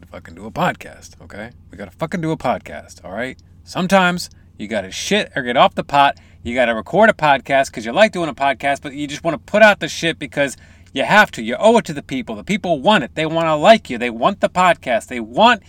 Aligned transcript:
gotta 0.00 0.10
fucking 0.10 0.34
do 0.34 0.46
a 0.46 0.50
podcast, 0.50 1.20
okay? 1.22 1.50
We 1.70 1.78
gotta 1.78 1.90
fucking 1.90 2.20
do 2.20 2.30
a 2.30 2.36
podcast, 2.36 3.04
all 3.04 3.12
right? 3.12 3.38
Sometimes 3.64 4.30
you 4.58 4.68
gotta 4.68 4.90
shit 4.90 5.32
or 5.34 5.42
get 5.42 5.56
off 5.56 5.74
the 5.74 5.84
pot. 5.84 6.18
You 6.42 6.54
gotta 6.54 6.74
record 6.74 7.10
a 7.10 7.12
podcast 7.12 7.66
because 7.66 7.84
you 7.84 7.92
like 7.92 8.12
doing 8.12 8.28
a 8.28 8.34
podcast, 8.34 8.82
but 8.82 8.94
you 8.94 9.06
just 9.06 9.24
want 9.24 9.34
to 9.34 9.50
put 9.50 9.62
out 9.62 9.80
the 9.80 9.88
shit 9.88 10.18
because 10.18 10.56
you 10.92 11.04
have 11.04 11.30
to. 11.32 11.42
You 11.42 11.56
owe 11.58 11.78
it 11.78 11.84
to 11.86 11.92
the 11.92 12.02
people. 12.02 12.36
The 12.36 12.44
people 12.44 12.80
want 12.80 13.04
it. 13.04 13.14
They 13.14 13.26
want 13.26 13.46
to 13.46 13.54
like 13.54 13.90
you. 13.90 13.98
They 13.98 14.10
want 14.10 14.40
the 14.40 14.48
podcast. 14.48 15.08
They 15.08 15.20
want 15.20 15.62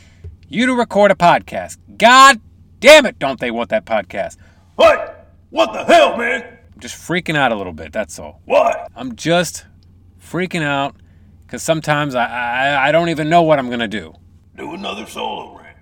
you 0.47 0.65
to 0.65 0.73
record 0.73 1.11
a 1.11 1.15
podcast. 1.15 1.77
God 1.97 2.39
damn 2.79 3.05
it, 3.05 3.19
don't 3.19 3.39
they 3.39 3.51
want 3.51 3.69
that 3.69 3.85
podcast? 3.85 4.37
What? 4.75 5.27
What 5.49 5.73
the 5.73 5.83
hell, 5.83 6.17
man? 6.17 6.43
I'm 6.73 6.79
just 6.79 6.95
freaking 6.95 7.35
out 7.35 7.51
a 7.51 7.55
little 7.55 7.73
bit, 7.73 7.91
that's 7.91 8.19
all. 8.19 8.41
What? 8.45 8.91
I'm 8.95 9.15
just 9.15 9.65
freaking 10.21 10.61
out 10.61 10.95
because 11.47 11.63
sometimes 11.63 12.13
I, 12.13 12.25
I, 12.25 12.89
I 12.89 12.91
don't 12.91 13.07
even 13.07 13.29
know 13.29 13.41
what 13.41 13.57
I'm 13.57 13.67
going 13.67 13.79
to 13.79 13.87
do. 13.87 14.13
Do 14.57 14.73
another 14.73 15.05
solo 15.05 15.57
rant. 15.57 15.77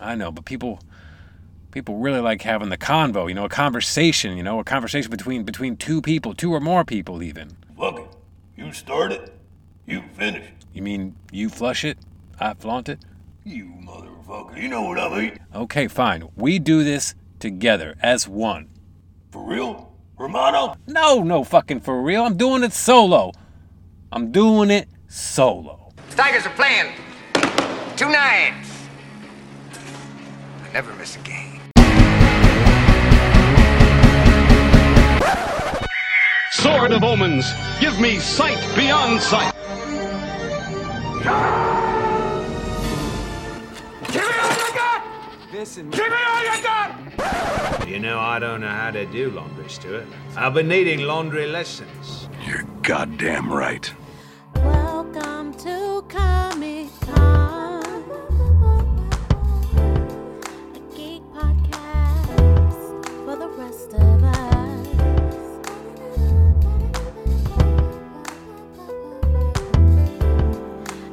I 0.00 0.16
know, 0.16 0.32
but 0.32 0.44
people 0.44 0.80
people 1.70 1.98
really 1.98 2.20
like 2.20 2.42
having 2.42 2.68
the 2.68 2.76
convo, 2.76 3.28
you 3.28 3.34
know, 3.34 3.44
a 3.44 3.48
conversation, 3.48 4.36
you 4.36 4.42
know, 4.42 4.58
a 4.58 4.64
conversation 4.64 5.10
between 5.10 5.44
between 5.44 5.76
two 5.76 6.02
people, 6.02 6.34
two 6.34 6.52
or 6.52 6.58
more 6.58 6.84
people 6.84 7.22
even. 7.22 7.56
Fuck 7.78 8.00
it. 8.00 8.06
You 8.56 8.72
start 8.72 9.12
it, 9.12 9.32
you 9.86 10.02
finish. 10.14 10.48
You 10.72 10.82
mean 10.82 11.14
you 11.30 11.48
flush 11.48 11.84
it, 11.84 11.96
I 12.40 12.54
flaunt 12.54 12.88
it? 12.88 12.98
You 13.44 13.66
motherfucker. 13.66 14.60
You 14.60 14.68
know 14.68 14.82
what 14.82 14.98
I 14.98 15.16
mean. 15.16 15.38
Okay, 15.54 15.86
fine. 15.86 16.28
We 16.34 16.58
do 16.58 16.82
this 16.82 17.14
together 17.38 17.94
as 18.02 18.26
one. 18.26 18.68
For 19.30 19.44
real? 19.44 19.92
Romano? 20.18 20.74
No, 20.88 21.22
no 21.22 21.44
fucking 21.44 21.80
for 21.80 22.02
real. 22.02 22.24
I'm 22.24 22.36
doing 22.36 22.64
it 22.64 22.72
solo. 22.72 23.32
I'm 24.10 24.32
doing 24.32 24.70
it 24.70 24.88
solo. 25.14 25.92
Tigers 26.10 26.44
are 26.44 26.54
playing 26.54 26.92
tonight. 27.96 28.64
I 30.62 30.72
never 30.72 30.92
miss 30.94 31.14
a 31.14 31.20
game. 31.20 31.60
Sword 36.50 36.90
of 36.90 37.04
omens, 37.04 37.46
give 37.80 38.00
me 38.00 38.18
sight 38.18 38.58
beyond 38.74 39.20
sight. 39.20 39.54
Give 44.08 44.22
me 44.22 44.34
all 44.42 44.50
you 44.50 44.74
got! 44.74 45.02
Listen. 45.52 45.90
Give 45.90 46.08
me 46.08 46.16
all 46.26 46.42
you 46.42 46.62
got! 46.62 47.88
You 47.88 48.00
know, 48.00 48.18
I 48.18 48.40
don't 48.40 48.60
know 48.62 48.66
how 48.66 48.90
to 48.90 49.06
do 49.06 49.30
laundry, 49.30 49.68
Stuart. 49.68 50.06
I've 50.36 50.54
been 50.54 50.66
needing 50.66 51.02
laundry 51.02 51.46
lessons. 51.46 52.28
You're 52.44 52.64
goddamn 52.82 53.52
right. 53.52 53.92
Welcome 55.14 55.54
to 55.58 56.04
Comic 56.08 56.88
Con, 57.02 57.84
a 60.74 60.80
geek 60.96 61.22
podcast 61.32 63.06
for 63.24 63.36
the 63.36 63.48
rest 63.56 63.94
of 63.94 64.24
us. 64.24 64.88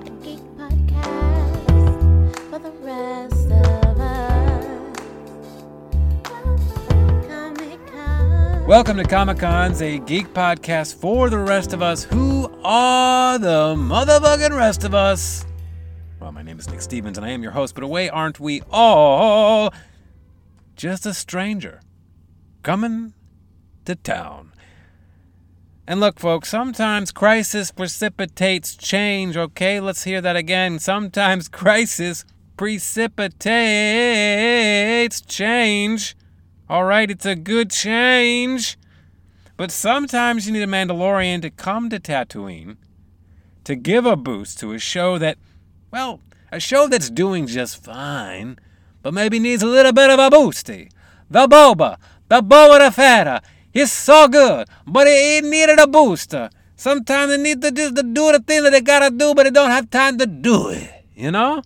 A 0.04 0.10
geek 0.24 0.42
podcast 0.58 2.36
for 2.50 2.58
the 2.58 2.72
rest 2.82 3.52
of 3.52 4.00
us. 4.00 4.98
Comic 7.28 7.80
Con. 7.94 8.66
Welcome 8.66 8.98
to 8.98 9.04
Comic 9.04 9.38
Cons, 9.38 9.80
a 9.84 10.00
geek 10.00 10.34
podcast 10.34 10.96
for 10.96 11.30
the 11.30 11.38
rest 11.38 11.74
of 11.74 11.84
us. 11.84 12.04
Who 12.06 12.51
are 12.64 13.40
the 13.40 13.76
motherfucking 13.76 14.56
rest 14.56 14.84
of 14.84 14.94
us? 14.94 15.46
Well, 16.20 16.32
my 16.32 16.44
name 16.44 16.60
is 16.60 16.70
Nick 16.70 16.82
Stevens, 16.82 17.18
and 17.18 17.26
I 17.26 17.30
am 17.32 17.42
your 17.42 17.54
host, 17.54 17.74
but 17.74 17.84
away 17.84 18.10
aren't 18.10 18.40
we 18.40 18.62
all? 18.70 19.74
Just 20.76 21.06
a 21.06 21.14
stranger 21.14 21.82
coming 22.64 23.14
to 23.86 23.96
town. 23.96 24.52
And 25.88 26.00
look, 26.00 26.20
folks, 26.20 26.50
sometimes 26.50 27.12
crisis 27.12 27.72
precipitates 27.72 28.76
change, 28.76 29.36
okay? 29.36 29.80
Let's 29.80 30.04
hear 30.04 30.22
that 30.22 30.36
again. 30.36 30.78
Sometimes 30.80 31.48
crisis 31.54 32.24
precipitates 32.56 33.42
change. 35.22 36.16
All 36.70 36.84
right, 36.84 37.10
it's 37.10 37.26
a 37.26 37.36
good 37.36 37.72
change. 37.72 38.78
But 39.62 39.70
sometimes 39.70 40.48
you 40.48 40.54
need 40.54 40.64
a 40.64 40.66
Mandalorian 40.66 41.44
to 41.44 41.52
come 41.52 41.92
to 41.92 42.00
Tatooine 42.00 42.78
to 43.64 43.76
give 43.76 44.08
a 44.08 44.16
boost 44.16 44.60
to 44.62 44.74
a 44.74 44.80
show 44.80 45.20
that, 45.20 45.38
well, 45.92 46.20
a 46.52 46.60
show 46.60 46.88
that's 46.88 47.12
doing 47.12 47.46
just 47.46 47.84
fine, 47.84 48.58
but 49.04 49.14
maybe 49.14 49.38
needs 49.38 49.62
a 49.62 49.68
little 49.68 49.94
bit 49.94 50.10
of 50.10 50.18
a 50.18 50.36
boosty. 50.36 50.90
The 51.30 51.46
Boba, 51.48 51.98
the 52.28 52.42
Boba 52.42 52.80
the 52.80 53.02
Fetta, 53.02 53.44
he's 53.72 53.92
so 53.92 54.28
good, 54.28 54.68
but 54.88 55.06
he 55.06 55.42
needed 55.42 55.78
a 55.78 55.86
booster. 55.86 56.50
Sometimes 56.76 57.30
they 57.30 57.38
need 57.38 57.62
to 57.62 57.70
just 57.72 57.96
to 57.98 58.02
do 58.02 58.32
the 58.32 58.40
thing 58.40 58.64
that 58.64 58.72
they 58.72 58.82
gotta 58.82 59.16
do, 59.16 59.36
but 59.36 59.44
they 59.44 59.52
don't 59.52 59.70
have 59.70 59.92
time 59.92 60.18
to 60.18 60.26
do 60.26 60.70
it, 60.70 61.06
you 61.14 61.30
know? 61.30 61.62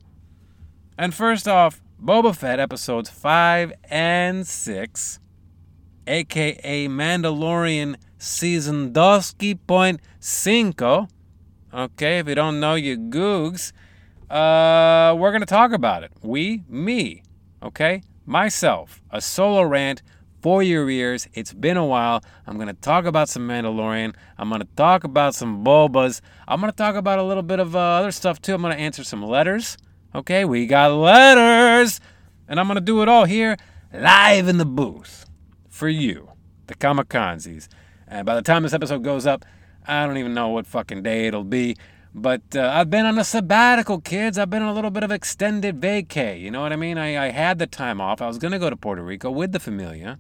And 0.98 1.14
first 1.14 1.48
off, 1.48 1.82
Boba 2.04 2.36
Fett 2.36 2.60
episodes 2.60 3.10
5 3.10 3.72
and 3.86 4.46
6, 4.46 5.20
aka 6.08 6.88
Mandalorian 6.88 7.96
season 8.18 8.94
2.5. 8.94 11.10
Okay, 11.74 12.20
if 12.20 12.28
you 12.28 12.36
don't 12.36 12.60
know, 12.60 12.76
you 12.76 12.98
googs. 12.98 13.72
Uh, 14.30 15.16
we're 15.18 15.32
going 15.32 15.42
to 15.42 15.46
talk 15.46 15.72
about 15.72 16.04
it. 16.04 16.12
We, 16.22 16.64
me, 16.68 17.24
okay? 17.62 18.02
Myself, 18.26 19.02
a 19.12 19.22
solo 19.22 19.64
rant 19.64 20.02
for 20.42 20.64
your 20.64 20.90
ears. 20.90 21.28
It's 21.34 21.54
been 21.54 21.78
a 21.78 21.86
while. 21.86 22.24
I'm 22.48 22.56
going 22.56 22.68
to 22.68 22.74
talk 22.74 23.06
about 23.06 23.30
some 23.30 23.48
Mandalorian. 23.48 24.16
I'm 24.38 24.50
going 24.50 24.62
to 24.62 24.68
talk 24.76 25.04
about 25.04 25.36
some 25.36 25.64
Bulbas. 25.64 26.22
I'm 26.48 26.60
going 26.60 26.72
to 26.72 26.78
talk 26.78 26.96
about 26.96 27.20
a 27.20 27.24
little 27.24 27.44
bit 27.44 27.60
of 27.60 27.76
uh, 27.76 27.80
other 27.80 28.12
stuff 28.12 28.42
too. 28.42 28.54
I'm 28.54 28.62
going 28.62 28.76
to 28.76 28.80
answer 28.80 29.04
some 29.04 29.24
letters. 29.24 29.78
Okay, 30.14 30.46
we 30.46 30.66
got 30.66 30.94
letters. 30.94 32.00
And 32.48 32.60
I'm 32.60 32.68
going 32.68 32.76
to 32.76 32.82
do 32.82 33.02
it 33.02 33.10
all 33.10 33.26
here 33.26 33.58
live 33.92 34.48
in 34.48 34.58
the 34.58 34.66
booth 34.66 35.26
for 35.76 35.90
you, 35.90 36.32
the 36.68 36.74
Kamakanzis. 36.74 37.68
And 38.08 38.26
by 38.26 38.36
the 38.36 38.42
time 38.42 38.64
this 38.64 38.74
episode 38.74 39.04
goes 39.04 39.26
up, 39.28 39.44
I 39.86 40.06
don't 40.08 40.18
even 40.18 40.34
know 40.34 40.48
what 40.48 40.66
fucking 40.66 41.04
day 41.04 41.28
it'll 41.28 41.44
be. 41.44 41.76
But 42.14 42.56
uh, 42.56 42.72
I've 42.74 42.90
been 42.90 43.06
on 43.06 43.20
a 43.20 43.26
sabbatical, 43.26 44.00
kids. 44.00 44.38
I've 44.38 44.50
been 44.50 44.62
on 44.62 44.70
a 44.70 44.74
little 44.74 44.90
bit 44.90 45.04
of 45.04 45.12
extended 45.12 45.82
vacay. 45.82 46.40
You 46.40 46.50
know 46.50 46.62
what 46.62 46.72
I 46.72 46.78
mean? 46.78 46.98
I, 46.98 47.28
I 47.28 47.32
had 47.32 47.60
the 47.60 47.68
time 47.68 48.00
off. 48.00 48.22
I 48.22 48.28
was 48.28 48.38
going 48.38 48.54
to 48.54 48.60
go 48.60 48.70
to 48.70 48.78
Puerto 48.78 49.04
Rico 49.04 49.30
with 49.30 49.52
the 49.52 49.60
familia. 49.60 50.18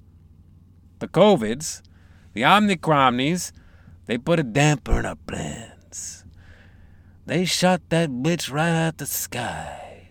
The 1.00 1.08
COVIDs, 1.08 1.82
the 2.34 2.42
Omnicromnies, 2.42 3.54
they 4.08 4.18
put 4.18 4.42
a 4.42 4.44
damper 4.44 5.00
in 5.00 5.06
our 5.06 5.16
plans. 5.16 6.26
They 7.26 7.46
shot 7.46 7.82
that 7.90 8.10
bitch 8.10 8.52
right 8.52 8.88
out 8.88 8.98
the 8.98 9.06
sky. 9.06 10.10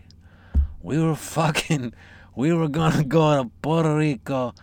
We 0.83 0.99
were 1.03 1.15
fucking, 1.15 1.93
we 2.35 2.55
were 2.55 2.69
gonna 2.69 3.05
go 3.05 3.43
to 3.43 3.51
Puerto 3.61 3.95
Rico 3.95 4.55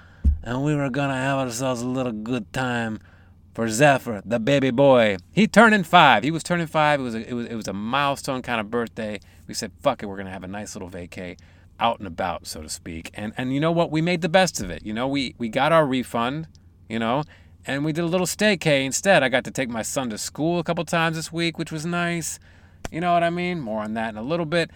and 0.43 0.63
we 0.63 0.75
were 0.75 0.89
gonna 0.89 1.15
have 1.15 1.39
ourselves 1.39 1.81
a 1.81 1.87
little 1.87 2.11
good 2.11 2.51
time 2.53 2.99
for 3.53 3.67
Zephyr, 3.69 4.21
the 4.25 4.39
baby 4.39 4.71
boy. 4.71 5.17
He 5.31 5.47
turning 5.47 5.83
five. 5.83 6.23
He 6.23 6.31
was 6.31 6.43
turning 6.43 6.67
five. 6.67 6.99
It 6.99 7.03
was 7.03 7.15
a, 7.15 7.29
it 7.29 7.33
was 7.33 7.45
it 7.47 7.55
was 7.55 7.67
a 7.67 7.73
milestone 7.73 8.41
kind 8.41 8.59
of 8.59 8.71
birthday. 8.71 9.19
We 9.47 9.53
said, 9.53 9.71
"Fuck 9.81 10.03
it, 10.03 10.05
we're 10.05 10.17
gonna 10.17 10.31
have 10.31 10.43
a 10.43 10.47
nice 10.47 10.75
little 10.75 10.89
vacay, 10.89 11.37
out 11.79 11.99
and 11.99 12.07
about, 12.07 12.47
so 12.47 12.61
to 12.61 12.69
speak." 12.69 13.11
And 13.13 13.33
and 13.37 13.53
you 13.53 13.59
know 13.59 13.71
what? 13.71 13.91
We 13.91 14.01
made 14.01 14.21
the 14.21 14.29
best 14.29 14.61
of 14.61 14.69
it. 14.69 14.85
You 14.85 14.93
know, 14.93 15.07
we 15.07 15.35
we 15.37 15.49
got 15.49 15.71
our 15.71 15.85
refund. 15.85 16.47
You 16.87 16.99
know, 16.99 17.23
and 17.65 17.85
we 17.85 17.93
did 17.93 18.03
a 18.03 18.07
little 18.07 18.27
staycay 18.27 18.85
instead. 18.85 19.23
I 19.23 19.29
got 19.29 19.43
to 19.45 19.51
take 19.51 19.69
my 19.69 19.81
son 19.81 20.09
to 20.09 20.17
school 20.17 20.59
a 20.59 20.63
couple 20.63 20.83
times 20.83 21.15
this 21.15 21.31
week, 21.31 21.57
which 21.57 21.71
was 21.71 21.85
nice. 21.85 22.39
You 22.91 22.99
know 22.99 23.13
what 23.13 23.23
I 23.23 23.29
mean? 23.29 23.59
More 23.61 23.81
on 23.81 23.93
that 23.93 24.09
in 24.09 24.17
a 24.17 24.23
little 24.23 24.45
bit. 24.45 24.71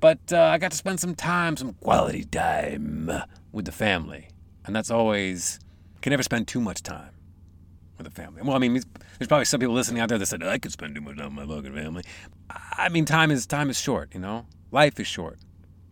But 0.00 0.32
uh, 0.32 0.40
I 0.40 0.58
got 0.58 0.70
to 0.70 0.76
spend 0.76 1.00
some 1.00 1.14
time, 1.14 1.56
some 1.56 1.74
quality 1.74 2.24
time 2.24 3.10
with 3.52 3.64
the 3.64 3.72
family, 3.72 4.28
and 4.68 4.76
that's 4.76 4.90
always 4.90 5.58
can 6.02 6.10
never 6.10 6.22
spend 6.22 6.46
too 6.46 6.60
much 6.60 6.82
time 6.82 7.10
with 7.96 8.06
the 8.06 8.12
family. 8.12 8.42
Well, 8.42 8.54
I 8.54 8.58
mean, 8.58 8.74
there's 8.74 9.26
probably 9.26 9.46
some 9.46 9.58
people 9.58 9.74
listening 9.74 10.00
out 10.00 10.10
there 10.10 10.18
that 10.18 10.26
said 10.26 10.42
I 10.42 10.58
could 10.58 10.70
spend 10.70 10.94
too 10.94 11.00
much 11.00 11.16
time 11.16 11.34
with 11.34 11.48
my 11.48 11.54
fucking 11.56 11.74
family. 11.74 12.04
I 12.76 12.90
mean, 12.90 13.06
time 13.06 13.30
is 13.30 13.46
time 13.46 13.70
is 13.70 13.80
short. 13.80 14.14
You 14.14 14.20
know, 14.20 14.46
life 14.70 15.00
is 15.00 15.06
short. 15.06 15.38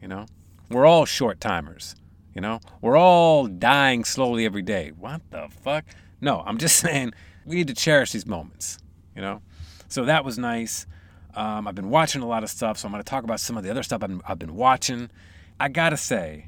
You 0.00 0.08
know, 0.08 0.26
we're 0.70 0.84
all 0.84 1.06
short 1.06 1.40
timers. 1.40 1.96
You 2.34 2.42
know, 2.42 2.60
we're 2.82 2.98
all 2.98 3.46
dying 3.46 4.04
slowly 4.04 4.44
every 4.44 4.60
day. 4.60 4.92
What 4.96 5.22
the 5.30 5.48
fuck? 5.62 5.86
No, 6.20 6.42
I'm 6.46 6.58
just 6.58 6.76
saying 6.80 7.14
we 7.46 7.56
need 7.56 7.68
to 7.68 7.74
cherish 7.74 8.12
these 8.12 8.26
moments. 8.26 8.78
You 9.16 9.22
know, 9.22 9.40
so 9.88 10.04
that 10.04 10.22
was 10.22 10.38
nice. 10.38 10.86
Um, 11.34 11.66
I've 11.66 11.74
been 11.74 11.88
watching 11.88 12.20
a 12.20 12.28
lot 12.28 12.42
of 12.42 12.50
stuff, 12.50 12.78
so 12.78 12.86
I'm 12.88 12.92
going 12.92 13.02
to 13.02 13.08
talk 13.08 13.24
about 13.24 13.40
some 13.40 13.56
of 13.56 13.64
the 13.64 13.70
other 13.70 13.82
stuff 13.82 14.02
I've 14.02 14.10
been, 14.10 14.22
I've 14.28 14.38
been 14.38 14.54
watching. 14.54 15.10
I 15.58 15.68
gotta 15.68 15.96
say, 15.96 16.46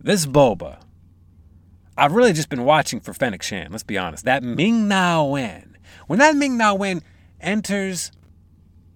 this 0.00 0.26
boba, 0.26 0.78
I've 2.02 2.14
really 2.14 2.32
just 2.32 2.48
been 2.48 2.64
watching 2.64 2.98
for 2.98 3.14
Fennec 3.14 3.44
Shand. 3.44 3.70
Let's 3.70 3.84
be 3.84 3.96
honest. 3.96 4.24
That 4.24 4.42
Ming 4.42 4.88
Na 4.88 5.22
Wen, 5.22 5.78
when 6.08 6.18
that 6.18 6.34
Ming 6.34 6.56
Na 6.56 6.74
Wen 6.74 7.00
enters 7.40 8.10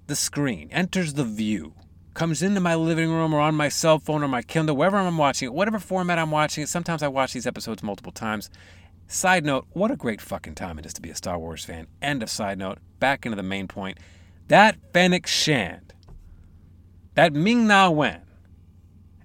the 0.08 0.16
screen, 0.16 0.68
enters 0.72 1.14
the 1.14 1.22
view, 1.22 1.72
comes 2.14 2.42
into 2.42 2.58
my 2.60 2.74
living 2.74 3.08
room 3.12 3.32
or 3.32 3.38
on 3.38 3.54
my 3.54 3.68
cell 3.68 4.00
phone 4.00 4.24
or 4.24 4.28
my 4.28 4.42
Kindle, 4.42 4.74
wherever 4.74 4.96
I'm 4.96 5.18
watching 5.18 5.46
it, 5.46 5.54
whatever 5.54 5.78
format 5.78 6.18
I'm 6.18 6.32
watching 6.32 6.64
it. 6.64 6.68
Sometimes 6.68 7.00
I 7.00 7.06
watch 7.06 7.32
these 7.32 7.46
episodes 7.46 7.80
multiple 7.80 8.10
times. 8.10 8.50
Side 9.06 9.44
note, 9.44 9.66
what 9.70 9.92
a 9.92 9.96
great 9.96 10.20
fucking 10.20 10.56
time 10.56 10.76
it 10.80 10.84
is 10.84 10.94
to 10.94 11.00
be 11.00 11.10
a 11.10 11.14
Star 11.14 11.38
Wars 11.38 11.64
fan. 11.64 11.86
End 12.02 12.24
of 12.24 12.28
side 12.28 12.58
note. 12.58 12.78
Back 12.98 13.24
into 13.24 13.36
the 13.36 13.44
main 13.44 13.68
point. 13.68 13.98
That 14.48 14.78
Fennec 14.92 15.28
Shand, 15.28 15.94
that 17.14 17.32
Ming 17.32 17.68
Na 17.68 17.88
Wen, 17.88 18.22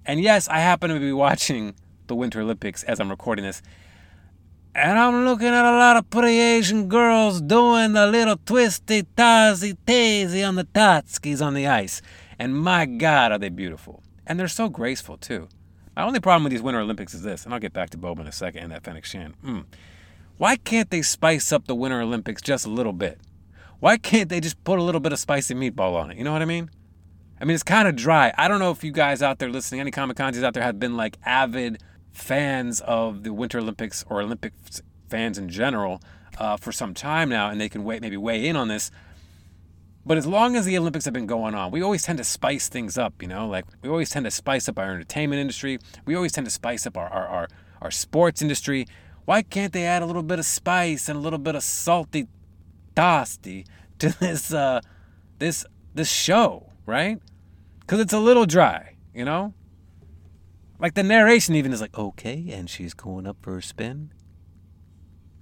and 0.06 0.20
yes, 0.20 0.46
I 0.46 0.60
happen 0.60 0.90
to 0.90 1.00
be 1.00 1.12
watching 1.12 1.74
the 2.12 2.16
Winter 2.16 2.42
Olympics 2.42 2.82
as 2.82 3.00
I'm 3.00 3.08
recording 3.08 3.42
this. 3.42 3.62
And 4.74 4.98
I'm 4.98 5.24
looking 5.24 5.48
at 5.48 5.64
a 5.64 5.78
lot 5.78 5.96
of 5.96 6.10
pretty 6.10 6.38
Asian 6.38 6.88
girls 6.88 7.40
doing 7.40 7.94
the 7.94 8.06
little 8.06 8.36
twisty, 8.36 9.02
tazy, 9.02 9.78
tazy 9.86 10.46
on 10.46 10.56
the 10.56 10.64
tatskis 10.64 11.44
on 11.44 11.54
the 11.54 11.66
ice. 11.66 12.02
And 12.38 12.54
my 12.54 12.84
God, 12.84 13.32
are 13.32 13.38
they 13.38 13.48
beautiful. 13.48 14.02
And 14.26 14.38
they're 14.38 14.46
so 14.46 14.68
graceful, 14.68 15.16
too. 15.16 15.48
My 15.96 16.02
only 16.02 16.20
problem 16.20 16.44
with 16.44 16.52
these 16.52 16.60
Winter 16.60 16.80
Olympics 16.80 17.14
is 17.14 17.22
this, 17.22 17.46
and 17.46 17.54
I'll 17.54 17.60
get 17.60 17.72
back 17.72 17.88
to 17.90 17.98
Boba 17.98 18.20
in 18.20 18.26
a 18.26 18.32
second 18.32 18.62
and 18.62 18.72
that 18.72 18.84
Fennec 18.84 19.06
Shand. 19.06 19.34
Mm. 19.42 19.64
Why 20.36 20.56
can't 20.56 20.90
they 20.90 21.00
spice 21.00 21.50
up 21.50 21.66
the 21.66 21.74
Winter 21.74 22.02
Olympics 22.02 22.42
just 22.42 22.66
a 22.66 22.70
little 22.70 22.92
bit? 22.92 23.18
Why 23.80 23.96
can't 23.96 24.28
they 24.28 24.40
just 24.40 24.62
put 24.64 24.78
a 24.78 24.82
little 24.82 25.00
bit 25.00 25.12
of 25.12 25.18
spicy 25.18 25.54
meatball 25.54 25.94
on 25.94 26.10
it? 26.10 26.18
You 26.18 26.24
know 26.24 26.32
what 26.32 26.42
I 26.42 26.46
mean? 26.46 26.70
I 27.40 27.44
mean, 27.44 27.54
it's 27.54 27.64
kind 27.64 27.88
of 27.88 27.96
dry. 27.96 28.32
I 28.38 28.48
don't 28.48 28.60
know 28.60 28.70
if 28.70 28.84
you 28.84 28.92
guys 28.92 29.22
out 29.22 29.38
there 29.38 29.50
listening, 29.50 29.80
any 29.80 29.90
Comic 29.90 30.16
Cons 30.16 30.40
out 30.42 30.54
there, 30.54 30.62
have 30.62 30.78
been 30.78 30.96
like 30.96 31.18
avid 31.24 31.82
fans 32.12 32.80
of 32.80 33.22
the 33.22 33.32
Winter 33.32 33.58
Olympics 33.58 34.04
or 34.08 34.20
Olympic 34.20 34.52
fans 35.08 35.38
in 35.38 35.48
general 35.48 36.00
uh, 36.38 36.56
for 36.56 36.72
some 36.72 36.94
time 36.94 37.28
now, 37.28 37.48
and 37.48 37.60
they 37.60 37.68
can 37.68 37.84
wait, 37.84 38.00
maybe 38.02 38.16
weigh 38.16 38.46
in 38.46 38.56
on 38.56 38.68
this. 38.68 38.90
But 40.04 40.18
as 40.18 40.26
long 40.26 40.56
as 40.56 40.64
the 40.64 40.76
Olympics 40.76 41.04
have 41.04 41.14
been 41.14 41.26
going 41.26 41.54
on, 41.54 41.70
we 41.70 41.80
always 41.80 42.02
tend 42.02 42.18
to 42.18 42.24
spice 42.24 42.68
things 42.68 42.98
up, 42.98 43.22
you 43.22 43.28
know? 43.28 43.46
Like, 43.46 43.66
we 43.82 43.88
always 43.88 44.10
tend 44.10 44.24
to 44.24 44.30
spice 44.30 44.68
up 44.68 44.78
our 44.78 44.90
entertainment 44.90 45.40
industry. 45.40 45.78
We 46.04 46.16
always 46.16 46.32
tend 46.32 46.46
to 46.46 46.50
spice 46.50 46.86
up 46.86 46.96
our, 46.96 47.08
our, 47.08 47.26
our, 47.26 47.48
our 47.80 47.90
sports 47.90 48.42
industry. 48.42 48.86
Why 49.26 49.42
can't 49.42 49.72
they 49.72 49.84
add 49.84 50.02
a 50.02 50.06
little 50.06 50.24
bit 50.24 50.40
of 50.40 50.44
spice 50.44 51.08
and 51.08 51.16
a 51.16 51.20
little 51.20 51.38
bit 51.38 51.54
of 51.54 51.62
salty 51.62 52.26
toasty 52.96 53.64
to 54.00 54.08
this, 54.20 54.52
uh, 54.52 54.80
this, 55.38 55.64
this 55.94 56.10
show, 56.10 56.70
right? 56.84 57.20
Because 57.80 58.00
it's 58.00 58.12
a 58.12 58.18
little 58.18 58.46
dry, 58.46 58.96
you 59.14 59.24
know? 59.24 59.54
Like 60.82 60.94
the 60.94 61.04
narration 61.04 61.54
even 61.54 61.72
is 61.72 61.80
like, 61.80 61.96
okay, 61.96 62.48
and 62.50 62.68
she's 62.68 62.92
going 62.92 63.24
up 63.24 63.36
for 63.40 63.56
a 63.56 63.62
spin. 63.62 64.12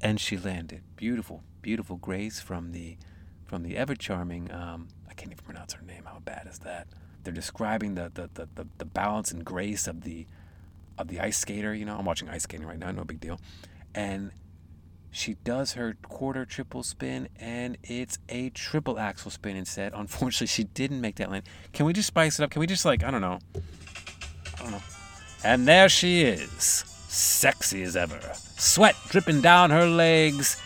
And 0.02 0.20
she 0.20 0.36
landed. 0.36 0.82
Beautiful, 0.96 1.42
beautiful 1.62 1.96
grace 1.96 2.40
from 2.40 2.72
the 2.72 2.98
from 3.46 3.62
the 3.62 3.76
ever 3.76 3.96
charming 3.96 4.52
um, 4.52 4.88
I 5.08 5.14
can't 5.14 5.32
even 5.32 5.42
pronounce 5.42 5.72
her 5.72 5.82
name. 5.82 6.04
How 6.04 6.20
bad 6.20 6.46
is 6.48 6.58
that? 6.60 6.88
They're 7.24 7.32
describing 7.32 7.94
the 7.94 8.10
the, 8.12 8.28
the, 8.34 8.48
the, 8.54 8.66
the 8.76 8.84
balance 8.84 9.32
and 9.32 9.42
grace 9.42 9.86
of 9.86 10.02
the 10.02 10.26
of 10.98 11.08
the 11.08 11.20
ice 11.20 11.38
skater, 11.38 11.74
you 11.74 11.86
know. 11.86 11.96
I'm 11.96 12.04
watching 12.04 12.28
ice 12.28 12.42
skating 12.42 12.66
right 12.66 12.78
now, 12.78 12.90
no 12.90 13.04
big 13.04 13.20
deal. 13.20 13.40
And 13.94 14.32
she 15.10 15.34
does 15.42 15.72
her 15.72 15.96
quarter 16.02 16.44
triple 16.44 16.82
spin 16.82 17.28
and 17.36 17.78
it's 17.82 18.18
a 18.28 18.50
triple 18.50 18.98
axel 18.98 19.30
spin 19.30 19.56
instead. 19.56 19.92
Unfortunately, 19.96 20.48
she 20.48 20.64
didn't 20.64 21.00
make 21.00 21.16
that 21.16 21.30
land. 21.30 21.44
Can 21.72 21.86
we 21.86 21.94
just 21.94 22.08
spice 22.08 22.38
it 22.38 22.42
up? 22.42 22.50
Can 22.50 22.60
we 22.60 22.66
just 22.66 22.84
like, 22.84 23.02
I 23.02 23.10
don't 23.10 23.22
know. 23.22 23.38
I 24.58 24.62
don't 24.62 24.72
know. 24.72 24.82
And 25.42 25.66
there 25.66 25.88
she 25.88 26.22
is, 26.22 26.84
sexy 27.08 27.82
as 27.82 27.96
ever. 27.96 28.20
Sweat 28.56 28.96
dripping 29.08 29.40
down 29.40 29.70
her 29.70 29.86
legs. 29.86 30.60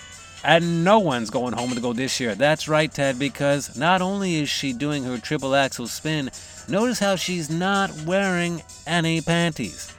And 0.44 0.84
no 0.84 0.98
one's 0.98 1.30
going 1.30 1.54
home 1.54 1.70
with 1.70 1.76
the 1.76 1.80
gold 1.80 1.96
this 1.96 2.20
year. 2.20 2.34
That's 2.34 2.68
right, 2.68 2.92
Ted, 2.92 3.18
because 3.18 3.78
not 3.78 4.02
only 4.02 4.36
is 4.36 4.50
she 4.50 4.74
doing 4.74 5.02
her 5.04 5.16
triple 5.16 5.54
axel 5.54 5.86
spin, 5.86 6.30
notice 6.68 6.98
how 6.98 7.16
she's 7.16 7.48
not 7.48 7.90
wearing 8.02 8.62
any 8.86 9.22
panties. 9.22 9.90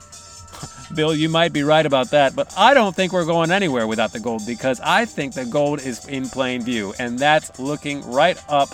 Bill, 0.96 1.16
you 1.16 1.30
might 1.30 1.52
be 1.52 1.64
right 1.64 1.86
about 1.86 2.12
that, 2.12 2.36
but 2.36 2.54
I 2.56 2.76
don't 2.76 2.96
think 2.96 3.12
we're 3.12 3.26
going 3.26 3.50
anywhere 3.50 3.88
without 3.88 4.14
the 4.14 4.20
gold 4.20 4.44
because 4.46 4.80
I 4.82 5.06
think 5.06 5.34
the 5.34 5.46
gold 5.46 5.82
is 5.82 6.08
in 6.08 6.30
plain 6.30 6.62
view, 6.62 6.94
and 7.00 7.18
that's 7.18 7.58
looking 7.60 8.08
right 8.12 8.38
up 8.48 8.70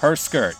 her 0.00 0.16
skirt. 0.16 0.54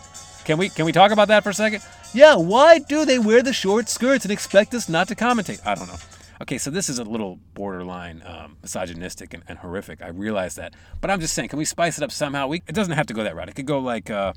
Can 0.44 0.58
we 0.58 0.68
can 0.68 0.86
we 0.86 0.92
talk 0.92 1.10
about 1.10 1.28
that 1.28 1.42
for 1.42 1.50
a 1.50 1.54
second? 1.54 1.82
Yeah, 2.16 2.36
why 2.36 2.78
do 2.78 3.04
they 3.04 3.18
wear 3.18 3.42
the 3.42 3.52
short 3.52 3.90
skirts 3.90 4.24
and 4.24 4.32
expect 4.32 4.72
us 4.72 4.88
not 4.88 5.06
to 5.08 5.14
commentate? 5.14 5.60
I 5.66 5.74
don't 5.74 5.86
know. 5.86 5.98
Okay, 6.40 6.56
so 6.56 6.70
this 6.70 6.88
is 6.88 6.98
a 6.98 7.04
little 7.04 7.38
borderline 7.52 8.22
um, 8.24 8.56
misogynistic 8.62 9.34
and, 9.34 9.42
and, 9.46 9.58
horrific. 9.58 10.00
I 10.00 10.08
realize 10.08 10.54
that, 10.54 10.72
but 11.02 11.10
I'm 11.10 11.20
just 11.20 11.34
saying, 11.34 11.50
can 11.50 11.58
we 11.58 11.66
spice 11.66 11.98
it 11.98 12.04
up 12.04 12.10
somehow? 12.10 12.46
We, 12.46 12.62
it 12.66 12.74
doesn't 12.74 12.94
have 12.94 13.04
to 13.08 13.14
go 13.14 13.22
that 13.22 13.36
route. 13.36 13.50
It 13.50 13.54
could 13.54 13.66
go 13.66 13.80
like, 13.80 14.08
uh, 14.08 14.32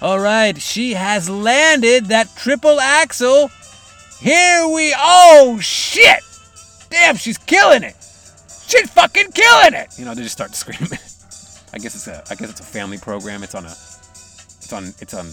all 0.00 0.20
right, 0.20 0.56
she 0.56 0.94
has 0.94 1.28
landed 1.28 2.06
that 2.06 2.28
triple 2.36 2.78
axel. 2.78 3.50
Here 4.20 4.68
we, 4.68 4.94
oh 4.96 5.58
shit! 5.60 6.20
Damn, 6.90 7.16
she's 7.16 7.38
killing 7.38 7.82
it. 7.82 7.96
She's 8.68 8.88
fucking 8.92 9.32
killing 9.32 9.74
it. 9.74 9.98
You 9.98 10.04
know, 10.04 10.14
they 10.14 10.22
just 10.22 10.36
start 10.36 10.54
screaming. 10.54 11.00
I 11.72 11.78
guess 11.78 11.96
it's 11.96 12.06
a, 12.06 12.22
I 12.30 12.36
guess 12.36 12.50
it's 12.50 12.60
a 12.60 12.64
family 12.64 12.98
program. 12.98 13.42
It's 13.42 13.56
on 13.56 13.64
a, 13.64 13.70
it's 13.72 14.72
on, 14.72 14.94
it's 15.00 15.12
on 15.12 15.26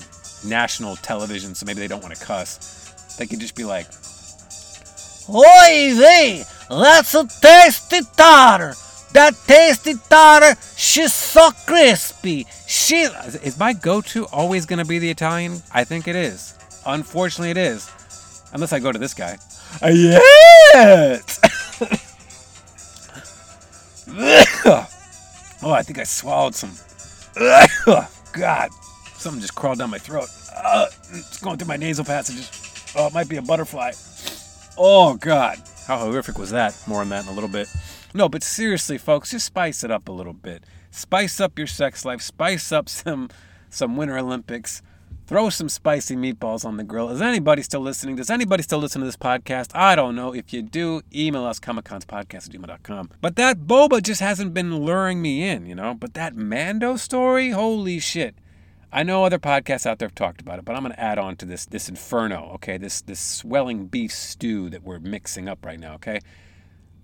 national 0.44 0.95
television, 0.98 1.56
so 1.56 1.66
maybe 1.66 1.80
they 1.80 1.88
don't 1.88 2.01
want 2.01 2.16
to 2.16 2.24
cuss. 2.24 3.16
They 3.18 3.25
could 3.28 3.40
just 3.40 3.56
be 3.56 3.63
like, 3.63 3.88
Oi 5.30 5.95
vey, 5.95 6.44
that's 6.69 7.16
a 7.16 7.28
tasty 7.42 8.01
tartar. 8.18 8.75
That 9.13 9.36
tasty 9.48 9.94
tartar, 10.10 10.56
she's 10.75 11.13
so 11.13 11.51
crispy. 11.66 12.45
She 12.68 13.01
is 13.04 13.57
my 13.60 13.74
go-to 13.74 14.25
always 14.28 14.66
going 14.66 14.80
to 14.80 14.86
be 14.86 15.00
the 15.00 15.10
Italian? 15.10 15.62
I 15.72 15.84
think 15.84 16.07
it 16.07 16.16
is. 16.16 16.56
Unfortunately, 16.86 17.51
it 17.51 17.57
is. 17.57 17.90
Unless 18.54 18.74
I 18.74 18.80
go 18.80 18.92
to 18.92 19.00
this 19.00 19.13
guy. 19.13 19.38
Uh, 19.81 19.88
yes. 19.88 21.40
oh, 25.63 25.72
I 25.72 25.81
think 25.84 26.00
I 26.00 26.04
swallowed 26.04 26.56
some. 26.56 26.72
God, 28.34 28.69
something 29.24 29.42
just 29.42 29.56
crawled 29.56 29.80
down 29.80 29.90
my 29.90 29.98
throat. 29.98 30.28
Uh, 30.56 30.86
it's 31.12 31.40
going 31.40 31.58
through 31.58 31.68
my 31.68 31.78
nasal 31.78 32.06
passages. 32.06 32.94
Oh, 32.96 33.08
it 33.08 33.14
might 33.14 33.30
be 33.30 33.38
a 33.38 33.42
butterfly. 33.42 33.92
Oh, 34.78 35.16
God. 35.16 35.58
How 35.88 35.98
horrific 35.98 36.38
was 36.38 36.52
that? 36.52 36.75
More 36.88 37.02
on 37.02 37.10
that 37.10 37.24
in 37.24 37.31
a 37.31 37.34
little 37.34 37.50
bit. 37.50 37.68
No, 38.14 38.30
but 38.30 38.44
seriously, 38.44 38.98
folks, 38.98 39.31
just 39.31 39.46
spice 39.46 39.84
it 39.84 39.92
up 39.92 40.08
a 40.08 40.12
little 40.12 40.34
bit. 40.34 40.64
Spice 40.92 41.40
up 41.40 41.58
your 41.58 41.68
sex 41.68 42.06
life. 42.06 42.22
Spice 42.22 42.72
up 42.72 42.88
some 42.88 43.30
some 43.70 43.98
Winter 43.98 44.18
Olympics. 44.18 44.84
Throw 45.26 45.50
some 45.50 45.69
spicy 45.69 46.16
meatballs 46.16 46.66
on 46.66 46.78
the 46.78 46.84
grill. 46.84 47.10
Is 47.10 47.22
anybody 47.22 47.64
still 47.64 47.80
listening? 47.80 48.18
Does 48.18 48.30
anybody 48.30 48.62
still 48.62 48.80
listen 48.80 49.00
to 49.02 49.06
this 49.06 49.16
podcast? 49.16 49.71
I 49.74 49.95
don't 49.95 50.16
know. 50.16 50.33
If 50.33 50.54
you 50.54 50.62
do, 50.62 51.02
email 51.16 51.45
us, 51.45 51.59
comicconspodcast 51.59 52.36
at 52.36 52.52
gmail.com. 52.52 53.09
But 53.21 53.38
that 53.38 53.62
boba 53.62 54.04
just 54.04 54.19
hasn't 54.19 54.54
been 54.54 54.78
luring 54.78 55.21
me 55.21 55.47
in, 55.47 55.66
you 55.66 55.76
know? 55.76 55.94
But 55.94 56.14
that 56.16 56.36
Mando 56.36 56.97
story, 56.97 57.52
holy 57.52 58.00
shit. 58.00 58.36
I 58.94 59.02
know 59.02 59.26
other 59.26 59.40
podcasts 59.40 59.88
out 59.88 59.97
there 59.97 60.07
have 60.07 60.14
talked 60.14 60.40
about 60.40 60.59
it, 60.59 60.66
but 60.66 60.76
I'm 60.76 60.83
going 60.83 60.94
to 60.94 61.00
add 61.00 61.18
on 61.18 61.35
to 61.38 61.45
this 61.45 61.66
this 61.66 61.90
inferno, 61.90 62.52
okay? 62.56 62.78
This 62.78 63.02
this 63.02 63.19
swelling 63.19 63.88
beef 63.88 64.12
stew 64.12 64.69
that 64.69 64.83
we're 64.83 65.00
mixing 65.00 65.50
up 65.50 65.66
right 65.66 65.80
now, 65.80 65.95
okay? 65.95 66.19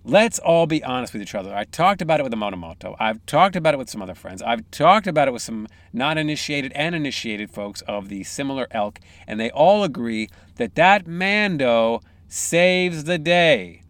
Let's 0.05 0.37
all 0.39 0.67
be 0.67 0.83
honest 0.83 1.13
with 1.13 1.21
each 1.21 1.35
other. 1.35 1.53
I 1.53 1.65
talked 1.65 2.01
about 2.01 2.19
it 2.19 2.23
with 2.23 2.31
the 2.31 2.37
Monomoto. 2.37 2.95
I've 2.99 3.25
talked 3.25 3.55
about 3.55 3.73
it 3.73 3.77
with 3.77 3.89
some 3.89 4.01
other 4.01 4.15
friends. 4.15 4.41
I've 4.41 4.69
talked 4.71 5.07
about 5.07 5.27
it 5.27 5.31
with 5.31 5.41
some 5.41 5.67
non-initiated 5.91 6.71
and 6.73 6.95
initiated 6.95 7.49
folks 7.49 7.81
of 7.81 8.07
the 8.07 8.23
similar 8.23 8.67
elk, 8.71 8.99
and 9.27 9.39
they 9.39 9.49
all 9.49 9.83
agree 9.83 10.29
that 10.55 10.75
that 10.75 11.07
Mando 11.07 12.01
saves 12.27 13.05
the 13.05 13.17
day. 13.17 13.81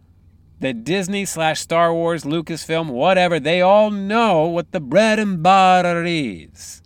That 0.58 0.84
Disney 0.84 1.24
slash 1.26 1.60
Star 1.60 1.94
Wars, 1.94 2.24
Lucasfilm, 2.24 2.88
whatever, 2.88 3.38
they 3.38 3.60
all 3.60 3.90
know 3.90 4.46
what 4.46 4.72
the 4.72 4.80
bread 4.80 5.18
and 5.18 5.42
butter 5.42 6.04
is. 6.04 6.79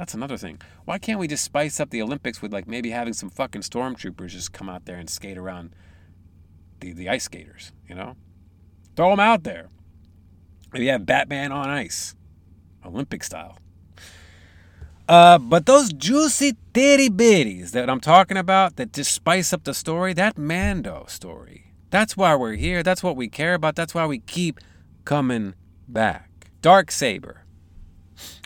That's 0.00 0.14
another 0.14 0.38
thing. 0.38 0.62
Why 0.86 0.96
can't 0.96 1.20
we 1.20 1.28
just 1.28 1.44
spice 1.44 1.78
up 1.78 1.90
the 1.90 2.00
Olympics 2.00 2.40
with 2.40 2.54
like 2.54 2.66
maybe 2.66 2.88
having 2.88 3.12
some 3.12 3.28
fucking 3.28 3.60
stormtroopers 3.60 4.28
just 4.28 4.50
come 4.50 4.66
out 4.66 4.86
there 4.86 4.96
and 4.96 5.10
skate 5.10 5.36
around 5.36 5.74
the, 6.80 6.94
the 6.94 7.10
ice 7.10 7.24
skaters, 7.24 7.72
you 7.86 7.94
know? 7.94 8.16
Throw 8.96 9.10
them 9.10 9.20
out 9.20 9.44
there. 9.44 9.68
Maybe 10.72 10.86
have 10.86 11.04
Batman 11.04 11.52
on 11.52 11.68
ice, 11.68 12.14
Olympic 12.82 13.22
style. 13.22 13.58
Uh, 15.06 15.36
but 15.36 15.66
those 15.66 15.92
juicy 15.92 16.56
titty 16.72 17.10
bitties 17.10 17.72
that 17.72 17.90
I'm 17.90 18.00
talking 18.00 18.38
about 18.38 18.76
that 18.76 18.94
just 18.94 19.12
spice 19.12 19.52
up 19.52 19.64
the 19.64 19.74
story, 19.74 20.14
that 20.14 20.38
Mando 20.38 21.04
story. 21.08 21.74
That's 21.90 22.16
why 22.16 22.34
we're 22.36 22.54
here. 22.54 22.82
That's 22.82 23.02
what 23.02 23.16
we 23.16 23.28
care 23.28 23.52
about. 23.52 23.76
That's 23.76 23.94
why 23.94 24.06
we 24.06 24.20
keep 24.20 24.60
coming 25.04 25.52
back. 25.86 26.48
Dark 26.62 26.90
Saber. 26.90 27.39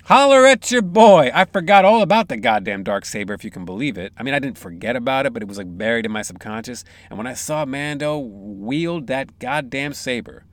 Holler 0.07 0.45
at 0.45 0.71
your 0.71 0.83
boy. 0.83 1.31
I 1.33 1.47
forgot 1.47 1.87
all 1.87 2.03
about 2.03 2.29
the 2.29 2.37
goddamn 2.37 2.83
dark 2.83 3.07
saber, 3.07 3.33
if 3.33 3.43
you 3.43 3.51
can 3.51 3.65
believe 3.65 3.97
it. 3.97 4.13
I 4.19 4.23
mean, 4.23 4.35
I 4.35 4.39
didn't 4.39 4.59
forget 4.59 4.97
about 4.97 5.25
it, 5.25 5.33
but 5.33 5.43
it 5.43 5.49
was 5.49 5.57
like 5.57 5.79
buried 5.79 6.05
in 6.05 6.13
my 6.13 6.21
subconscious. 6.21 6.85
And 7.09 7.17
when 7.17 7.27
I 7.27 7.33
saw 7.33 7.65
Mando 7.65 8.19
wield 8.19 9.07
that 9.07 9.39
goddamn 9.39 9.95
saber 9.95 10.45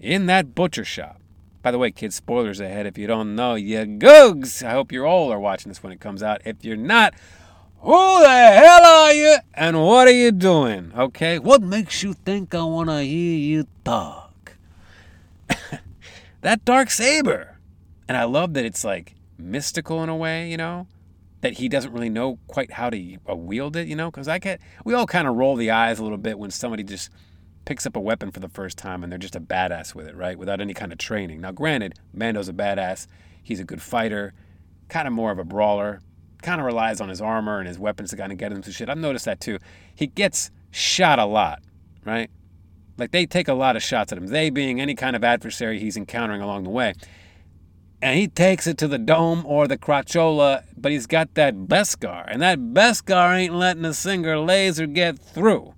in 0.00 0.24
that 0.26 0.54
butcher 0.54 0.86
shop, 0.86 1.20
By 1.60 1.70
the 1.70 1.78
way, 1.78 1.90
kids, 1.90 2.16
spoilers 2.16 2.60
ahead. 2.60 2.86
If 2.86 2.96
you 2.96 3.06
don't 3.06 3.36
know, 3.36 3.56
you 3.56 3.76
googs. 3.78 4.66
I 4.66 4.70
hope 4.70 4.90
you 4.90 5.04
all 5.04 5.30
are 5.30 5.38
watching 5.38 5.68
this 5.68 5.82
when 5.82 5.92
it 5.92 6.00
comes 6.00 6.22
out. 6.22 6.40
If 6.46 6.64
you're 6.64 6.74
not, 6.74 7.12
who 7.80 8.20
the 8.22 8.28
hell 8.28 8.84
are 8.86 9.12
you 9.12 9.36
and 9.52 9.82
what 9.82 10.08
are 10.08 10.12
you 10.12 10.32
doing? 10.32 10.92
Okay? 10.96 11.38
What 11.38 11.60
makes 11.62 12.02
you 12.02 12.14
think 12.14 12.54
I 12.54 12.62
want 12.62 12.88
to 12.88 13.02
hear 13.02 13.36
you 13.36 13.66
talk? 13.84 14.56
that 16.40 16.64
dark 16.64 16.90
saber. 16.90 17.51
And 18.12 18.18
I 18.18 18.24
love 18.24 18.52
that 18.52 18.66
it's 18.66 18.84
like 18.84 19.14
mystical 19.38 20.02
in 20.02 20.10
a 20.10 20.14
way, 20.14 20.50
you 20.50 20.58
know? 20.58 20.86
That 21.40 21.54
he 21.54 21.66
doesn't 21.66 21.94
really 21.94 22.10
know 22.10 22.38
quite 22.46 22.72
how 22.72 22.90
to 22.90 23.16
uh, 23.26 23.34
wield 23.34 23.74
it, 23.74 23.88
you 23.88 23.96
know? 23.96 24.10
Because 24.10 24.28
I 24.28 24.38
get, 24.38 24.60
we 24.84 24.92
all 24.92 25.06
kind 25.06 25.26
of 25.26 25.34
roll 25.36 25.56
the 25.56 25.70
eyes 25.70 25.98
a 25.98 26.02
little 26.02 26.18
bit 26.18 26.38
when 26.38 26.50
somebody 26.50 26.82
just 26.82 27.08
picks 27.64 27.86
up 27.86 27.96
a 27.96 28.00
weapon 28.00 28.30
for 28.30 28.40
the 28.40 28.50
first 28.50 28.76
time 28.76 29.02
and 29.02 29.10
they're 29.10 29.18
just 29.18 29.34
a 29.34 29.40
badass 29.40 29.94
with 29.94 30.06
it, 30.06 30.14
right? 30.14 30.36
Without 30.36 30.60
any 30.60 30.74
kind 30.74 30.92
of 30.92 30.98
training. 30.98 31.40
Now, 31.40 31.52
granted, 31.52 31.94
Mando's 32.12 32.50
a 32.50 32.52
badass. 32.52 33.06
He's 33.42 33.60
a 33.60 33.64
good 33.64 33.80
fighter, 33.80 34.34
kind 34.90 35.08
of 35.08 35.14
more 35.14 35.32
of 35.32 35.38
a 35.38 35.44
brawler, 35.44 36.02
kind 36.42 36.60
of 36.60 36.66
relies 36.66 37.00
on 37.00 37.08
his 37.08 37.22
armor 37.22 37.60
and 37.60 37.66
his 37.66 37.78
weapons 37.78 38.10
to 38.10 38.16
kind 38.18 38.30
of 38.30 38.36
get 38.36 38.52
him 38.52 38.60
through 38.60 38.74
shit. 38.74 38.90
I've 38.90 38.98
noticed 38.98 39.24
that 39.24 39.40
too. 39.40 39.58
He 39.94 40.06
gets 40.06 40.50
shot 40.70 41.18
a 41.18 41.24
lot, 41.24 41.62
right? 42.04 42.28
Like 42.98 43.10
they 43.10 43.24
take 43.24 43.48
a 43.48 43.54
lot 43.54 43.74
of 43.74 43.82
shots 43.82 44.12
at 44.12 44.18
him, 44.18 44.26
they 44.26 44.50
being 44.50 44.82
any 44.82 44.94
kind 44.94 45.16
of 45.16 45.24
adversary 45.24 45.78
he's 45.78 45.96
encountering 45.96 46.42
along 46.42 46.64
the 46.64 46.70
way. 46.70 46.92
And 48.02 48.18
he 48.18 48.26
takes 48.26 48.66
it 48.66 48.78
to 48.78 48.88
the 48.88 48.98
dome 48.98 49.46
or 49.46 49.68
the 49.68 49.78
crachola, 49.78 50.64
but 50.76 50.90
he's 50.90 51.06
got 51.06 51.34
that 51.34 51.54
Beskar, 51.54 52.24
and 52.26 52.42
that 52.42 52.58
Beskar 52.58 53.38
ain't 53.38 53.54
letting 53.54 53.84
a 53.84 53.94
single 53.94 54.44
laser 54.44 54.88
get 54.88 55.20
through. 55.20 55.74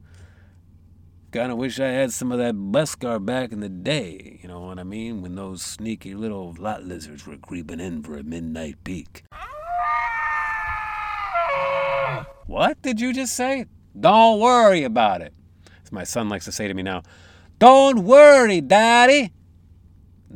Kinda 1.33 1.55
wish 1.55 1.79
I 1.79 1.89
had 1.89 2.13
some 2.13 2.33
of 2.33 2.39
that 2.39 2.55
Beskar 2.55 3.25
back 3.25 3.53
in 3.53 3.61
the 3.61 3.69
day, 3.69 4.41
you 4.41 4.49
know 4.49 4.61
what 4.61 4.79
I 4.79 4.85
mean? 4.85 5.21
When 5.21 5.35
those 5.35 5.61
sneaky 5.61 6.15
little 6.15 6.55
lot 6.59 6.85
lizards 6.85 7.27
were 7.27 7.37
creeping 7.37 7.79
in 7.79 8.03
for 8.03 8.17
a 8.17 8.23
midnight 8.23 8.77
peek. 8.85 9.25
What 12.47 12.81
did 12.81 13.03
you 13.03 13.13
just 13.13 13.37
say? 13.37 13.67
Don't 13.99 14.41
worry 14.41 14.83
about 14.83 15.21
it. 15.21 15.35
As 15.85 15.93
my 15.93 16.05
son 16.05 16.31
likes 16.31 16.47
to 16.47 16.53
say 16.53 16.69
to 16.69 16.75
me 16.75 16.83
now, 16.83 17.03
Don't 17.59 18.05
worry, 18.05 18.63
Daddy. 18.63 19.31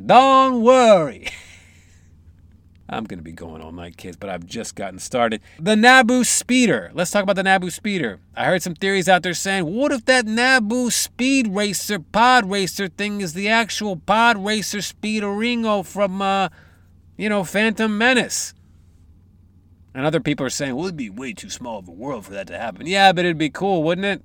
Don't 0.05 0.61
worry. 0.61 1.25
I'm 2.91 3.03
going 3.03 3.19
to 3.19 3.23
be 3.23 3.31
going 3.31 3.61
all 3.61 3.71
night, 3.71 3.97
kids, 3.97 4.17
but 4.17 4.29
I've 4.29 4.47
just 4.47 4.73
gotten 4.75 4.97
started. 4.97 5.41
The 5.59 5.75
Naboo 5.75 6.25
Speeder. 6.25 6.89
Let's 6.95 7.11
talk 7.11 7.21
about 7.21 7.35
the 7.35 7.43
Naboo 7.43 7.71
Speeder. 7.71 8.19
I 8.35 8.45
heard 8.45 8.63
some 8.63 8.73
theories 8.73 9.07
out 9.07 9.21
there 9.21 9.35
saying, 9.35 9.65
what 9.65 9.91
if 9.91 10.05
that 10.05 10.25
Naboo 10.25 10.91
Speed 10.91 11.49
Racer, 11.49 11.99
Pod 11.99 12.49
Racer 12.49 12.87
thing 12.87 13.21
is 13.21 13.33
the 13.33 13.47
actual 13.47 13.95
Pod 13.95 14.43
Racer 14.43 14.79
Speederingo 14.79 15.85
from, 15.85 16.19
uh, 16.19 16.49
you 17.15 17.29
know, 17.29 17.43
Phantom 17.43 17.95
Menace? 17.95 18.55
And 19.93 20.03
other 20.05 20.19
people 20.19 20.45
are 20.45 20.51
saying, 20.51 20.75
well, 20.75 20.85
it'd 20.85 20.97
be 20.97 21.11
way 21.11 21.33
too 21.33 21.49
small 21.49 21.77
of 21.77 21.87
a 21.87 21.91
world 21.91 22.25
for 22.25 22.31
that 22.31 22.47
to 22.47 22.57
happen. 22.57 22.87
Yeah, 22.87 23.11
but 23.11 23.23
it'd 23.23 23.37
be 23.37 23.51
cool, 23.51 23.83
wouldn't 23.83 24.05
it? 24.05 24.23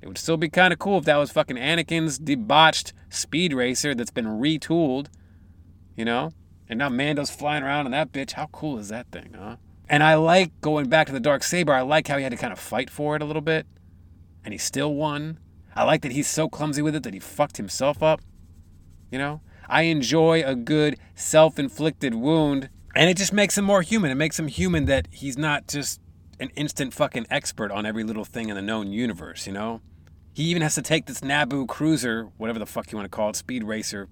It 0.00 0.08
would 0.08 0.18
still 0.18 0.36
be 0.36 0.48
kind 0.48 0.72
of 0.72 0.80
cool 0.80 0.98
if 0.98 1.04
that 1.04 1.18
was 1.18 1.30
fucking 1.30 1.56
Anakin's 1.56 2.18
debauched 2.18 2.92
speed 3.10 3.52
racer 3.52 3.94
that's 3.94 4.10
been 4.10 4.26
retooled, 4.26 5.06
you 5.94 6.04
know? 6.04 6.32
And 6.72 6.78
now 6.78 6.88
Mando's 6.88 7.30
flying 7.30 7.62
around 7.62 7.84
in 7.84 7.92
that 7.92 8.12
bitch. 8.12 8.32
How 8.32 8.46
cool 8.46 8.78
is 8.78 8.88
that 8.88 9.06
thing, 9.12 9.34
huh? 9.38 9.56
And 9.90 10.02
I 10.02 10.14
like 10.14 10.58
going 10.62 10.88
back 10.88 11.06
to 11.06 11.12
the 11.12 11.20
dark 11.20 11.42
saber. 11.42 11.74
I 11.74 11.82
like 11.82 12.08
how 12.08 12.16
he 12.16 12.22
had 12.22 12.32
to 12.32 12.38
kind 12.38 12.50
of 12.50 12.58
fight 12.58 12.88
for 12.88 13.14
it 13.14 13.20
a 13.20 13.26
little 13.26 13.42
bit, 13.42 13.66
and 14.42 14.54
he 14.54 14.58
still 14.58 14.94
won. 14.94 15.38
I 15.76 15.84
like 15.84 16.00
that 16.00 16.12
he's 16.12 16.28
so 16.28 16.48
clumsy 16.48 16.80
with 16.80 16.94
it 16.94 17.02
that 17.02 17.12
he 17.12 17.20
fucked 17.20 17.58
himself 17.58 18.02
up. 18.02 18.22
You 19.10 19.18
know, 19.18 19.42
I 19.68 19.82
enjoy 19.82 20.42
a 20.42 20.54
good 20.54 20.96
self-inflicted 21.14 22.14
wound, 22.14 22.70
and 22.96 23.10
it 23.10 23.18
just 23.18 23.34
makes 23.34 23.58
him 23.58 23.66
more 23.66 23.82
human. 23.82 24.10
It 24.10 24.14
makes 24.14 24.38
him 24.38 24.48
human 24.48 24.86
that 24.86 25.08
he's 25.10 25.36
not 25.36 25.68
just 25.68 26.00
an 26.40 26.48
instant 26.56 26.94
fucking 26.94 27.26
expert 27.28 27.70
on 27.70 27.84
every 27.84 28.02
little 28.02 28.24
thing 28.24 28.48
in 28.48 28.56
the 28.56 28.62
known 28.62 28.90
universe. 28.90 29.46
You 29.46 29.52
know, 29.52 29.82
he 30.32 30.44
even 30.44 30.62
has 30.62 30.74
to 30.76 30.82
take 30.82 31.04
this 31.04 31.20
Naboo 31.20 31.68
cruiser, 31.68 32.30
whatever 32.38 32.58
the 32.58 32.64
fuck 32.64 32.90
you 32.90 32.96
want 32.96 33.12
to 33.12 33.14
call 33.14 33.28
it, 33.28 33.36
speed 33.36 33.62
racer, 33.62 34.08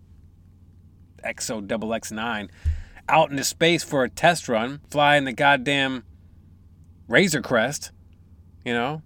XO 1.22 1.66
double 1.66 1.88
X9 1.88 2.48
out 3.08 3.30
into 3.30 3.44
space 3.44 3.82
for 3.82 4.04
a 4.04 4.08
test 4.08 4.48
run, 4.48 4.80
flying 4.88 5.24
the 5.24 5.32
goddamn 5.32 6.04
Razor 7.08 7.42
Crest, 7.42 7.90
you 8.64 8.72
know? 8.72 9.02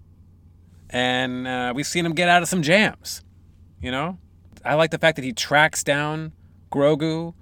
And 0.89 1.47
uh, 1.47 1.73
we've 1.75 1.87
seen 1.87 2.05
him 2.05 2.13
get 2.13 2.29
out 2.29 2.43
of 2.43 2.47
some 2.47 2.61
jams, 2.61 3.23
you 3.81 3.91
know? 3.91 4.19
I 4.63 4.75
like 4.75 4.91
the 4.91 4.99
fact 4.99 5.15
that 5.15 5.25
he 5.25 5.33
tracks 5.33 5.83
down 5.83 6.31
Grogu 6.71 7.33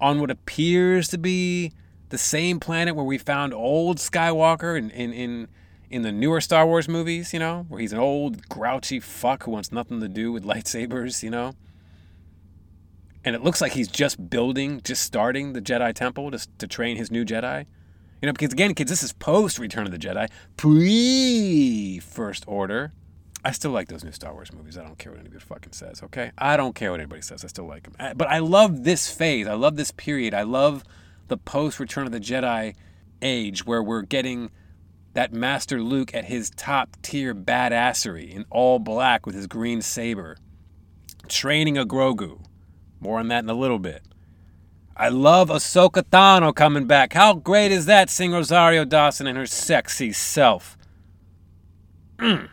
on 0.00 0.20
what 0.20 0.30
appears 0.30 1.08
to 1.08 1.18
be 1.18 1.72
the 2.08 2.18
same 2.18 2.58
planet 2.58 2.96
where 2.96 3.04
we 3.04 3.18
found 3.18 3.54
old 3.54 3.98
Skywalker 3.98 4.76
in, 4.76 4.90
in, 4.90 5.12
in, 5.12 5.48
in 5.90 6.02
the 6.02 6.12
newer 6.12 6.40
Star 6.40 6.66
Wars 6.66 6.88
movies, 6.88 7.32
you 7.32 7.38
know? 7.38 7.66
Where 7.68 7.80
he's 7.80 7.92
an 7.92 7.98
old 7.98 8.48
grouchy 8.48 8.98
fuck 8.98 9.44
who 9.44 9.50
wants 9.50 9.70
nothing 9.70 10.00
to 10.00 10.08
do 10.08 10.32
with 10.32 10.44
lightsabers, 10.46 11.22
you 11.22 11.30
know? 11.30 11.54
And 13.24 13.36
it 13.36 13.42
looks 13.42 13.60
like 13.60 13.72
he's 13.72 13.88
just 13.88 14.30
building, 14.30 14.80
just 14.84 15.02
starting 15.02 15.52
the 15.52 15.62
Jedi 15.62 15.92
Temple 15.94 16.30
to, 16.30 16.46
to 16.58 16.66
train 16.66 16.96
his 16.96 17.10
new 17.10 17.24
Jedi. 17.24 17.66
You 18.20 18.26
know, 18.26 18.32
because 18.32 18.52
again, 18.52 18.74
kids, 18.74 18.90
this 18.90 19.02
is 19.02 19.12
post 19.12 19.58
Return 19.58 19.84
of 19.84 19.92
the 19.92 19.98
Jedi, 19.98 20.28
pre 20.56 21.98
First 21.98 22.44
Order. 22.46 22.92
I 23.44 23.50
still 23.50 23.72
like 23.72 23.88
those 23.88 24.04
new 24.04 24.12
Star 24.12 24.32
Wars 24.32 24.52
movies. 24.52 24.78
I 24.78 24.84
don't 24.84 24.96
care 24.98 25.10
what 25.10 25.20
anybody 25.20 25.40
fucking 25.40 25.72
says, 25.72 26.00
okay? 26.04 26.30
I 26.38 26.56
don't 26.56 26.76
care 26.76 26.92
what 26.92 27.00
anybody 27.00 27.22
says. 27.22 27.44
I 27.44 27.48
still 27.48 27.66
like 27.66 27.82
them. 27.82 28.16
But 28.16 28.28
I 28.28 28.38
love 28.38 28.84
this 28.84 29.10
phase. 29.10 29.48
I 29.48 29.54
love 29.54 29.76
this 29.76 29.90
period. 29.90 30.32
I 30.32 30.42
love 30.42 30.84
the 31.26 31.36
post 31.36 31.80
Return 31.80 32.06
of 32.06 32.12
the 32.12 32.20
Jedi 32.20 32.76
age 33.20 33.66
where 33.66 33.82
we're 33.82 34.02
getting 34.02 34.50
that 35.14 35.32
Master 35.32 35.82
Luke 35.82 36.14
at 36.14 36.26
his 36.26 36.50
top 36.50 36.96
tier 37.02 37.34
badassery 37.34 38.30
in 38.30 38.44
all 38.50 38.78
black 38.78 39.26
with 39.26 39.34
his 39.34 39.46
green 39.46 39.82
saber, 39.82 40.36
training 41.28 41.76
a 41.76 41.84
Grogu. 41.84 42.40
More 43.02 43.18
on 43.18 43.26
that 43.28 43.42
in 43.42 43.50
a 43.50 43.54
little 43.54 43.80
bit. 43.80 44.02
I 44.96 45.08
love 45.08 45.48
Ahsoka 45.48 46.04
Tano 46.04 46.54
coming 46.54 46.86
back. 46.86 47.14
How 47.14 47.34
great 47.34 47.72
is 47.72 47.86
that, 47.86 48.08
Sing 48.08 48.30
Rosario 48.30 48.84
Dawson 48.84 49.26
and 49.26 49.36
her 49.36 49.46
sexy 49.46 50.12
self? 50.12 50.78
Mm. 52.18 52.48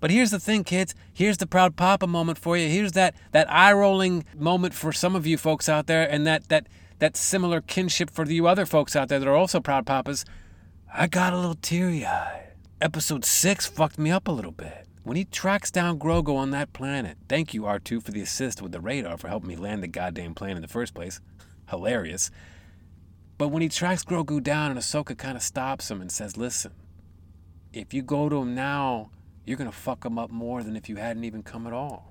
But 0.00 0.10
here's 0.10 0.32
the 0.32 0.40
thing, 0.40 0.64
kids. 0.64 0.92
Here's 1.12 1.36
the 1.36 1.46
proud 1.46 1.76
papa 1.76 2.08
moment 2.08 2.36
for 2.36 2.56
you. 2.56 2.68
Here's 2.68 2.92
that 2.92 3.14
that 3.30 3.48
eye-rolling 3.48 4.24
moment 4.36 4.74
for 4.74 4.92
some 4.92 5.14
of 5.14 5.24
you 5.24 5.38
folks 5.38 5.68
out 5.68 5.86
there, 5.86 6.10
and 6.10 6.26
that 6.26 6.48
that 6.48 6.66
that 6.98 7.16
similar 7.16 7.60
kinship 7.60 8.10
for 8.10 8.28
you 8.28 8.48
other 8.48 8.66
folks 8.66 8.96
out 8.96 9.08
there 9.08 9.20
that 9.20 9.28
are 9.28 9.36
also 9.36 9.60
proud 9.60 9.86
papas. 9.86 10.24
I 10.92 11.06
got 11.06 11.32
a 11.32 11.36
little 11.36 11.54
teary-eyed. 11.54 12.54
Episode 12.80 13.24
six 13.24 13.66
fucked 13.66 13.98
me 13.98 14.10
up 14.10 14.26
a 14.26 14.32
little 14.32 14.50
bit. 14.50 14.83
When 15.04 15.18
he 15.18 15.26
tracks 15.26 15.70
down 15.70 15.98
Grogu 15.98 16.34
on 16.34 16.50
that 16.52 16.72
planet, 16.72 17.18
thank 17.28 17.52
you, 17.52 17.62
R2, 17.62 18.02
for 18.02 18.10
the 18.10 18.22
assist 18.22 18.62
with 18.62 18.72
the 18.72 18.80
radar 18.80 19.18
for 19.18 19.28
helping 19.28 19.50
me 19.50 19.56
land 19.56 19.82
the 19.82 19.86
goddamn 19.86 20.34
plane 20.34 20.56
in 20.56 20.62
the 20.62 20.68
first 20.68 20.94
place. 20.94 21.20
Hilarious. 21.68 22.30
But 23.36 23.48
when 23.48 23.60
he 23.60 23.68
tracks 23.68 24.02
Grogu 24.02 24.42
down 24.42 24.70
and 24.70 24.80
Ahsoka 24.80 25.16
kind 25.16 25.36
of 25.36 25.42
stops 25.42 25.90
him 25.90 26.00
and 26.00 26.10
says, 26.10 26.38
Listen, 26.38 26.72
if 27.70 27.92
you 27.92 28.00
go 28.00 28.30
to 28.30 28.36
him 28.36 28.54
now, 28.54 29.10
you're 29.44 29.58
going 29.58 29.70
to 29.70 29.76
fuck 29.76 30.06
him 30.06 30.18
up 30.18 30.30
more 30.30 30.62
than 30.62 30.74
if 30.74 30.88
you 30.88 30.96
hadn't 30.96 31.24
even 31.24 31.42
come 31.42 31.66
at 31.66 31.74
all. 31.74 32.10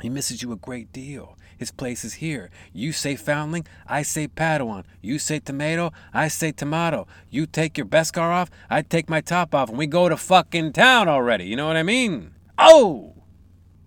He 0.00 0.08
misses 0.08 0.42
you 0.42 0.50
a 0.52 0.56
great 0.56 0.92
deal. 0.92 1.36
His 1.58 1.72
place 1.72 2.04
is 2.04 2.14
here. 2.14 2.50
You 2.72 2.92
say 2.92 3.16
foundling, 3.16 3.66
I 3.86 4.02
say 4.02 4.28
Padawan. 4.28 4.84
You 5.02 5.18
say 5.18 5.40
tomato, 5.40 5.92
I 6.14 6.28
say 6.28 6.52
tomato. 6.52 7.08
You 7.30 7.46
take 7.46 7.76
your 7.76 7.86
Beskar 7.86 8.30
off, 8.30 8.48
I 8.70 8.82
take 8.82 9.10
my 9.10 9.20
top 9.20 9.54
off, 9.54 9.68
and 9.68 9.76
we 9.76 9.88
go 9.88 10.08
to 10.08 10.16
fucking 10.16 10.72
town 10.72 11.08
already. 11.08 11.46
You 11.46 11.56
know 11.56 11.66
what 11.66 11.76
I 11.76 11.82
mean? 11.82 12.34
Oh! 12.56 13.24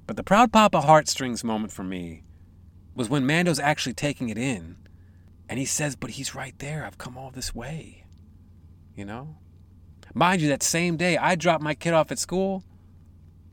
But 0.06 0.18
the 0.18 0.24
Proud 0.24 0.52
Papa 0.52 0.82
heartstrings 0.82 1.46
moment 1.46 1.72
for 1.72 1.84
me 1.84 2.24
was 2.94 3.10
when 3.10 3.26
Mando's 3.26 3.60
actually 3.60 3.94
taking 3.94 4.28
it 4.28 4.38
in, 4.38 4.76
and 5.48 5.58
he 5.58 5.66
says, 5.66 5.96
But 5.96 6.12
he's 6.12 6.36
right 6.36 6.58
there. 6.60 6.86
I've 6.86 6.98
come 6.98 7.18
all 7.18 7.32
this 7.32 7.56
way. 7.56 8.04
You 8.96 9.06
know? 9.06 9.38
Mind 10.14 10.42
you, 10.42 10.50
that 10.50 10.62
same 10.62 10.98
day, 10.98 11.16
I 11.16 11.36
dropped 11.36 11.64
my 11.64 11.74
kid 11.74 11.94
off 11.94 12.12
at 12.12 12.20
school 12.20 12.66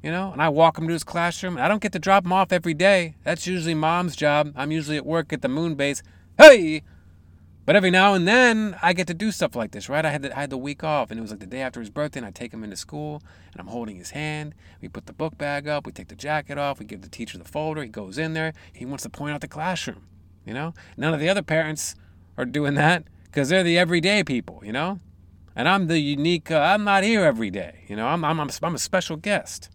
you 0.03 0.11
know, 0.11 0.33
and 0.33 0.41
I 0.41 0.49
walk 0.49 0.79
him 0.79 0.87
to 0.87 0.93
his 0.93 1.05
classroom. 1.05 1.57
And 1.57 1.65
I 1.65 1.69
don't 1.69 1.83
get 1.83 1.93
to 1.93 1.99
drop 1.99 2.25
him 2.25 2.33
off 2.33 2.53
every 2.53 2.75
day. 2.75 3.17
That's 3.25 3.47
usually 3.47 3.75
mom's 3.75 4.17
job. 4.17 4.53
I'm 4.57 4.71
usually 4.71 4.97
at 4.97 5.07
work 5.07 5.33
at 5.33 5.43
the 5.43 5.49
moon 5.49 5.75
base. 5.75 6.03
Hey! 6.37 6.83
But 7.69 7.77
every 7.77 7.91
now 7.91 8.15
and 8.15 8.27
then, 8.27 8.79
I 8.81 8.95
get 8.95 9.07
to 9.09 9.13
do 9.15 9.31
stuff 9.31 9.55
like 9.55 9.73
this, 9.73 9.91
right? 9.91 10.03
I 10.03 10.09
had 10.09 10.23
the, 10.23 10.35
I 10.35 10.41
had 10.41 10.49
the 10.49 10.57
week 10.57 10.83
off, 10.83 11.11
and 11.11 11.19
it 11.19 11.21
was 11.21 11.31
like 11.31 11.41
the 11.41 11.47
day 11.47 11.61
after 11.61 11.81
his 11.81 11.91
birthday, 11.91 12.21
and 12.21 12.27
I 12.27 12.31
take 12.31 12.51
him 12.51 12.65
into 12.65 12.77
school, 12.77 13.23
and 13.53 13.61
I'm 13.61 13.67
holding 13.67 13.97
his 13.97 14.13
hand. 14.13 14.55
We 14.81 14.89
put 14.89 15.05
the 15.05 15.13
book 15.13 15.37
bag 15.37 15.69
up, 15.69 15.85
we 15.85 15.93
take 15.93 16.09
the 16.09 16.15
jacket 16.15 16.57
off, 16.57 16.79
we 16.79 16.87
give 16.87 17.03
the 17.03 17.11
teacher 17.11 17.37
the 17.37 17.45
folder. 17.45 17.83
He 17.83 17.91
goes 17.91 18.17
in 18.17 18.33
there, 18.33 18.55
he 18.73 18.87
wants 18.87 19.03
to 19.03 19.11
point 19.11 19.35
out 19.35 19.43
the 19.43 19.49
classroom, 19.49 20.07
you 20.47 20.55
know? 20.55 20.73
None 20.97 21.13
of 21.13 21.21
the 21.21 21.29
other 21.29 21.43
parents 21.43 21.95
are 22.39 22.47
doing 22.47 22.73
that 22.77 23.05
because 23.25 23.51
they're 23.51 23.63
the 23.63 23.77
everyday 23.77 24.25
people, 24.25 24.63
you 24.65 24.73
know? 24.73 25.01
And 25.55 25.69
I'm 25.69 25.89
the 25.89 25.99
unique, 25.99 26.51
uh, 26.51 26.59
I'm 26.59 26.85
not 26.85 27.05
here 27.05 27.23
every 27.23 27.51
day, 27.51 27.85
you 27.87 27.97
know? 27.97 28.07
I'm, 28.07 28.25
I'm, 28.25 28.41
I'm, 28.41 28.49
I'm 28.63 28.75
a 28.77 28.79
special 28.79 29.19
guest. 29.19 29.69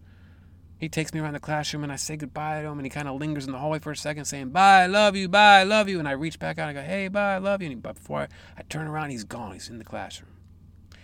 He 0.78 0.88
takes 0.88 1.14
me 1.14 1.20
around 1.20 1.34
the 1.34 1.40
classroom 1.40 1.82
and 1.84 1.92
I 1.92 1.96
say 1.96 2.16
goodbye 2.16 2.60
to 2.60 2.68
him 2.68 2.78
and 2.78 2.84
he 2.84 2.90
kind 2.90 3.08
of 3.08 3.18
lingers 3.18 3.46
in 3.46 3.52
the 3.52 3.58
hallway 3.58 3.78
for 3.78 3.92
a 3.92 3.96
second 3.96 4.24
saying, 4.24 4.50
bye, 4.50 4.82
I 4.82 4.86
love 4.86 5.16
you, 5.16 5.28
bye, 5.28 5.60
I 5.60 5.64
love 5.64 5.88
you. 5.88 5.98
And 5.98 6.08
I 6.08 6.12
reach 6.12 6.38
back 6.38 6.58
out 6.58 6.68
and 6.68 6.78
I 6.78 6.82
go, 6.82 6.86
hey, 6.86 7.08
bye, 7.08 7.34
I 7.34 7.38
love 7.38 7.62
you. 7.62 7.66
And 7.66 7.76
he, 7.76 7.80
but 7.80 7.94
before 7.94 8.20
I, 8.20 8.28
I 8.58 8.62
turn 8.62 8.86
around, 8.86 9.10
he's 9.10 9.24
gone. 9.24 9.52
He's 9.52 9.68
in 9.68 9.78
the 9.78 9.84
classroom. 9.84 10.32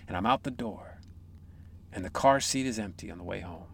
And 0.08 0.16
I'm 0.16 0.26
out 0.26 0.42
the 0.42 0.50
door 0.50 1.00
and 1.92 2.04
the 2.04 2.10
car 2.10 2.40
seat 2.40 2.66
is 2.66 2.78
empty 2.78 3.10
on 3.10 3.18
the 3.18 3.24
way 3.24 3.40
home. 3.40 3.64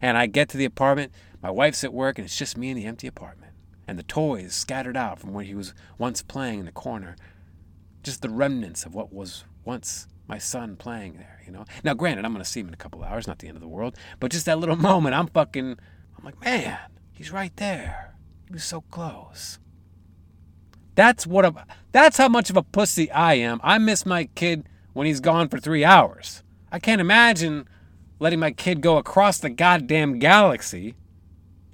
And 0.00 0.16
I 0.16 0.26
get 0.26 0.48
to 0.50 0.56
the 0.56 0.64
apartment. 0.64 1.12
My 1.42 1.50
wife's 1.50 1.84
at 1.84 1.92
work 1.92 2.18
and 2.18 2.24
it's 2.24 2.38
just 2.38 2.56
me 2.56 2.70
in 2.70 2.76
the 2.76 2.86
empty 2.86 3.06
apartment. 3.06 3.52
And 3.86 3.98
the 3.98 4.04
toys 4.04 4.54
scattered 4.54 4.96
out 4.96 5.18
from 5.18 5.32
where 5.32 5.44
he 5.44 5.54
was 5.54 5.74
once 5.98 6.22
playing 6.22 6.60
in 6.60 6.66
the 6.66 6.72
corner. 6.72 7.16
Just 8.02 8.22
the 8.22 8.30
remnants 8.30 8.84
of 8.84 8.94
what 8.94 9.12
was 9.12 9.44
once 9.64 10.06
my 10.26 10.38
son 10.38 10.76
playing 10.76 11.14
there, 11.14 11.39
you 11.50 11.58
know? 11.58 11.64
Now, 11.82 11.94
granted, 11.94 12.24
I'm 12.24 12.34
to 12.36 12.44
see 12.44 12.60
him 12.60 12.68
in 12.68 12.74
a 12.74 12.78
couple 12.78 13.02
hours, 13.02 13.26
not 13.26 13.40
the 13.40 13.48
end 13.48 13.56
of 13.56 13.60
the 13.60 13.68
world, 13.68 13.96
but 14.20 14.30
just 14.30 14.46
that 14.46 14.58
little 14.58 14.76
moment, 14.90 15.14
I'm 15.14 15.26
fucking, 15.26 15.78
I'm 16.18 16.24
like, 16.24 16.40
man, 16.44 16.78
he's 17.12 17.32
right 17.32 17.54
there. 17.56 18.14
He 18.46 18.52
was 18.52 18.64
so 18.64 18.82
close. 18.82 19.58
That's 20.94 21.26
what 21.26 21.44
a, 21.44 21.66
that's 21.92 22.18
how 22.18 22.28
much 22.28 22.50
of 22.50 22.56
a 22.56 22.62
pussy 22.62 23.10
I 23.10 23.34
am. 23.34 23.60
I 23.62 23.78
miss 23.78 24.06
my 24.06 24.24
kid 24.34 24.68
when 24.92 25.06
he's 25.06 25.20
gone 25.20 25.48
for 25.48 25.58
three 25.58 25.84
hours. 25.84 26.42
I 26.70 26.78
can't 26.78 27.00
imagine 27.00 27.68
letting 28.18 28.38
my 28.38 28.52
kid 28.52 28.80
go 28.80 28.96
across 28.98 29.38
the 29.38 29.50
goddamn 29.50 30.18
galaxy 30.18 30.94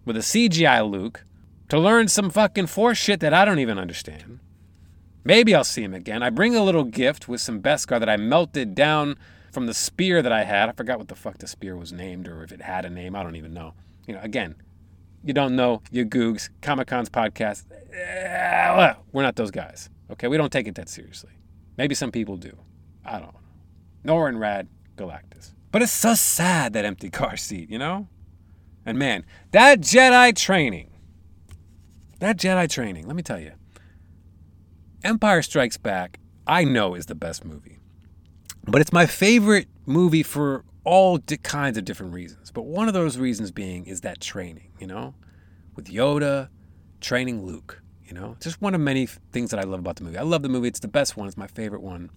with 0.05 0.17
a 0.17 0.21
CGI 0.21 0.89
Luke 0.89 1.25
to 1.69 1.79
learn 1.79 2.09
some 2.09 2.31
fucking 2.31 2.67
force 2.67 2.99
shit 2.99 3.21
that 3.21 3.35
I 3.35 3.45
don't 3.45 3.59
even 3.59 3.79
understand. 3.79 4.39
Maybe 5.25 5.55
I'll 5.55 5.65
see 5.65 5.83
him 5.83 5.93
again. 5.93 6.23
I 6.23 6.31
bring 6.31 6.55
a 6.55 6.63
little 6.63 6.85
gift 6.85 7.27
with 7.27 7.41
some 7.41 7.61
Beskar 7.61 7.99
that 7.99 8.09
I 8.09 8.17
melted 8.17 8.77
down 8.77 9.19
from 9.57 9.65
the 9.65 9.73
spear 9.73 10.21
that 10.21 10.33
I 10.33 10.45
had. 10.45 10.69
I 10.69 10.73
forgot 10.73 10.99
what 10.99 11.09
the 11.09 11.15
fuck 11.15 11.39
the 11.39 11.47
spear 11.47 11.79
was 11.79 11.91
named 11.91 12.29
or 12.29 12.43
if 12.45 12.53
it 12.53 12.61
had 12.61 12.85
a 12.85 12.91
name. 12.91 13.17
I 13.17 13.23
don't 13.23 13.37
even 13.37 13.55
know. 13.55 13.73
You 14.07 14.13
know, 14.13 14.21
again, 14.21 14.55
you 15.25 15.33
don't 15.33 15.57
know, 15.57 15.81
you 15.91 16.05
googs, 16.05 16.51
Comic 16.61 16.89
Con's 16.89 17.09
podcast. 17.09 17.65
eh, 17.91 18.93
We're 19.13 19.23
not 19.23 19.37
those 19.37 19.51
guys. 19.51 19.89
Okay, 20.11 20.29
we 20.29 20.37
don't 20.37 20.53
take 20.53 20.69
it 20.69 20.75
that 20.75 20.91
seriously. 20.91 21.31
Maybe 21.79 21.95
some 21.95 22.13
people 22.13 22.37
do. 22.37 22.53
I 23.03 23.13
don't 23.19 23.33
know. 23.33 24.13
Norrin 24.15 24.37
Radd, 24.37 24.67
Galactus. 24.99 25.55
But 25.73 25.81
it's 25.81 25.91
so 25.91 26.13
sad 26.13 26.75
that 26.75 26.85
empty 26.85 27.09
car 27.09 27.39
seat, 27.39 27.71
you 27.71 27.79
know? 27.79 28.09
And 28.85 28.99
man, 28.99 29.25
that 29.53 29.81
Jedi 29.81 30.37
training, 30.37 30.91
that 32.21 32.37
Jedi 32.37 32.69
training, 32.69 33.07
let 33.07 33.17
me 33.17 33.23
tell 33.23 33.41
you, 33.41 33.53
Empire 35.03 35.41
Strikes 35.41 35.79
Back, 35.79 36.19
I 36.47 36.65
know 36.65 36.95
is 36.95 37.07
the 37.07 37.15
best 37.15 37.43
movie. 37.43 37.79
But 38.67 38.81
it's 38.81 38.93
my 38.93 39.07
favorite 39.07 39.69
movie 39.87 40.23
for 40.23 40.65
all 40.85 41.19
di- 41.19 41.37
kinds 41.39 41.79
of 41.79 41.85
different 41.85 42.13
reasons. 42.13 42.51
But 42.51 42.63
one 42.63 42.89
of 42.89 42.95
those 42.95 43.19
reasons 43.19 43.51
being 43.51 43.87
is 43.87 44.01
that 44.03 44.21
training, 44.21 44.71
you 44.79 44.87
know? 44.87 45.15
With 45.75 45.87
Yoda 45.87 46.49
training 47.01 47.45
Luke, 47.47 47.83
you 48.05 48.15
know? 48.15 48.37
Just 48.41 48.61
one 48.61 48.75
of 48.75 48.81
many 48.81 49.05
f- 49.05 49.19
things 49.33 49.51
that 49.51 49.61
I 49.61 49.65
love 49.65 49.81
about 49.81 49.97
the 49.97 50.05
movie. 50.05 50.19
I 50.19 50.23
love 50.23 50.43
the 50.43 50.49
movie. 50.49 50.69
It's 50.69 50.81
the 50.81 50.89
best 50.89 51.17
one. 51.17 51.27
It's 51.29 51.37
my 51.37 51.47
favorite 51.47 51.83
one. 51.83 52.11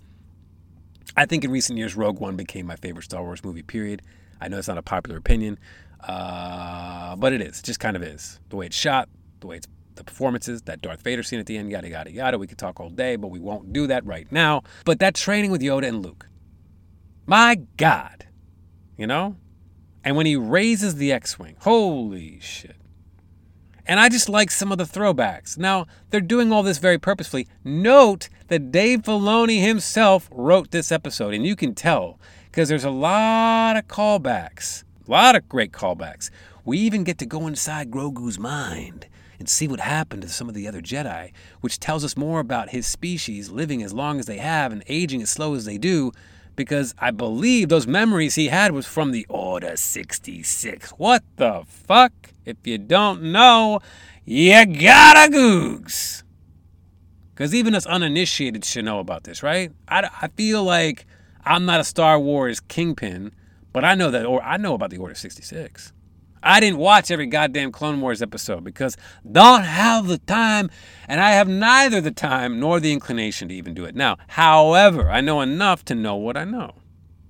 I 1.17 1.25
think 1.25 1.43
in 1.43 1.51
recent 1.51 1.77
years, 1.77 1.95
Rogue 1.95 2.19
One 2.19 2.35
became 2.35 2.65
my 2.65 2.75
favorite 2.75 3.03
Star 3.03 3.23
Wars 3.23 3.43
movie, 3.43 3.63
period. 3.63 4.01
I 4.41 4.47
know 4.47 4.57
it's 4.57 4.67
not 4.67 4.77
a 4.77 4.83
popular 4.83 5.17
opinion, 5.17 5.59
uh, 6.07 7.15
but 7.15 7.33
it 7.33 7.41
is. 7.41 7.59
It 7.59 7.65
just 7.65 7.79
kind 7.79 7.95
of 7.97 8.03
is. 8.03 8.39
The 8.49 8.55
way 8.55 8.67
it's 8.67 8.75
shot, 8.75 9.09
the 9.39 9.47
way 9.47 9.57
it's 9.57 9.67
the 9.95 10.03
performances, 10.03 10.61
that 10.61 10.81
Darth 10.81 11.01
Vader 11.01 11.23
scene 11.23 11.39
at 11.39 11.45
the 11.45 11.57
end, 11.57 11.71
yada, 11.71 11.89
yada, 11.89 12.11
yada. 12.11 12.37
We 12.37 12.47
could 12.47 12.57
talk 12.57 12.79
all 12.79 12.89
day, 12.89 13.15
but 13.17 13.27
we 13.29 13.39
won't 13.39 13.73
do 13.73 13.87
that 13.87 14.05
right 14.05 14.31
now. 14.31 14.61
But 14.85 14.99
that 14.99 15.15
training 15.15 15.51
with 15.51 15.61
Yoda 15.61 15.87
and 15.87 16.01
Luke, 16.05 16.27
my 17.29 17.61
God, 17.77 18.25
you 18.97 19.05
know? 19.05 19.35
And 20.03 20.17
when 20.17 20.25
he 20.25 20.35
raises 20.35 20.95
the 20.95 21.11
X 21.11 21.37
Wing, 21.37 21.55
holy 21.59 22.39
shit. 22.39 22.75
And 23.85 23.99
I 23.99 24.09
just 24.09 24.29
like 24.29 24.49
some 24.49 24.71
of 24.71 24.79
the 24.79 24.83
throwbacks. 24.83 25.55
Now, 25.55 25.85
they're 26.09 26.21
doing 26.21 26.51
all 26.51 26.63
this 26.63 26.79
very 26.79 26.97
purposefully. 26.97 27.47
Note 27.63 28.29
that 28.47 28.71
Dave 28.71 29.03
Filoni 29.03 29.61
himself 29.61 30.27
wrote 30.31 30.71
this 30.71 30.91
episode, 30.91 31.35
and 31.35 31.45
you 31.45 31.55
can 31.55 31.75
tell 31.75 32.19
because 32.45 32.67
there's 32.67 32.83
a 32.83 32.89
lot 32.89 33.77
of 33.77 33.87
callbacks. 33.87 34.83
A 35.07 35.11
lot 35.11 35.35
of 35.35 35.47
great 35.47 35.71
callbacks. 35.71 36.31
We 36.65 36.79
even 36.79 37.03
get 37.03 37.19
to 37.19 37.27
go 37.27 37.45
inside 37.45 37.91
Grogu's 37.91 38.39
mind 38.39 39.07
and 39.37 39.47
see 39.47 39.67
what 39.67 39.81
happened 39.81 40.23
to 40.23 40.29
some 40.29 40.49
of 40.49 40.55
the 40.55 40.67
other 40.67 40.81
Jedi, 40.81 41.31
which 41.61 41.79
tells 41.79 42.03
us 42.03 42.17
more 42.17 42.39
about 42.39 42.69
his 42.69 42.87
species 42.87 43.51
living 43.51 43.83
as 43.83 43.93
long 43.93 44.19
as 44.19 44.25
they 44.25 44.37
have 44.37 44.71
and 44.71 44.83
aging 44.87 45.21
as 45.21 45.29
slow 45.29 45.53
as 45.53 45.65
they 45.65 45.77
do, 45.77 46.11
because 46.59 46.93
I 46.99 47.11
believe 47.11 47.69
those 47.69 47.87
memories 47.87 48.35
he 48.35 48.49
had 48.49 48.73
was 48.73 48.85
from 48.85 49.13
the 49.13 49.25
Order 49.29 49.77
66. 49.77 50.89
What 50.91 51.23
the 51.37 51.63
fuck? 51.65 52.11
If 52.43 52.57
you 52.65 52.77
don't 52.77 53.23
know, 53.31 53.79
you 54.25 54.65
gotta 54.65 55.31
googs. 55.31 56.23
Because 57.33 57.55
even 57.55 57.73
us 57.73 57.85
uninitiated 57.85 58.65
should 58.65 58.83
know 58.83 58.99
about 58.99 59.23
this, 59.23 59.41
right? 59.41 59.71
I, 59.87 60.09
I 60.21 60.27
feel 60.27 60.61
like 60.65 61.05
I'm 61.45 61.63
not 61.63 61.79
a 61.79 61.85
Star 61.85 62.19
Wars 62.19 62.59
kingpin, 62.59 63.31
but 63.71 63.85
I 63.85 63.95
know 63.95 64.11
that, 64.11 64.25
or 64.25 64.43
I 64.43 64.57
know 64.57 64.73
about 64.73 64.89
the 64.89 64.97
Order 64.97 65.15
66. 65.15 65.93
I 66.41 66.59
didn't 66.59 66.79
watch 66.79 67.11
every 67.11 67.25
goddamn 67.27 67.71
Clone 67.71 67.99
Wars 68.01 68.21
episode 68.21 68.63
because 68.63 68.95
don't 69.29 69.63
have 69.63 70.07
the 70.07 70.17
time, 70.19 70.69
and 71.07 71.19
I 71.19 71.31
have 71.31 71.47
neither 71.47 72.01
the 72.01 72.11
time 72.11 72.59
nor 72.59 72.79
the 72.79 72.93
inclination 72.93 73.49
to 73.49 73.55
even 73.55 73.73
do 73.73 73.85
it 73.85 73.95
now. 73.95 74.17
However, 74.29 75.09
I 75.09 75.21
know 75.21 75.41
enough 75.41 75.83
to 75.85 75.95
know 75.95 76.15
what 76.15 76.37
I 76.37 76.45
know. 76.45 76.75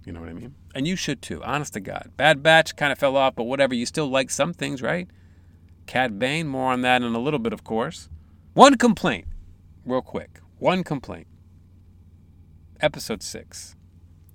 You 0.06 0.14
know 0.14 0.20
what 0.20 0.30
I 0.30 0.34
mean? 0.34 0.56
And 0.76 0.88
you 0.88 0.96
should 0.96 1.22
too, 1.22 1.44
honest 1.44 1.74
to 1.74 1.80
God. 1.80 2.12
Bad 2.16 2.44
Batch 2.44 2.76
kind 2.76 2.92
of 2.92 3.00
fell 3.00 3.18
off, 3.18 3.36
but 3.36 3.44
whatever. 3.46 3.74
You 3.74 3.86
still 3.86 4.08
like 4.08 4.30
some 4.30 4.54
things, 4.54 4.82
right? 4.82 5.08
Cad 5.88 6.20
Bane, 6.20 6.48
more 6.48 6.72
on 6.72 6.82
that 6.82 7.02
in 7.02 7.16
a 7.16 7.20
little 7.20 7.40
bit, 7.40 7.54
of 7.54 7.64
course. 7.64 8.10
One 8.54 8.76
complaint, 8.76 9.26
real 9.86 10.02
quick. 10.02 10.40
One 10.60 10.84
complaint. 10.84 11.28
Episode 12.82 13.24
6. 13.24 13.76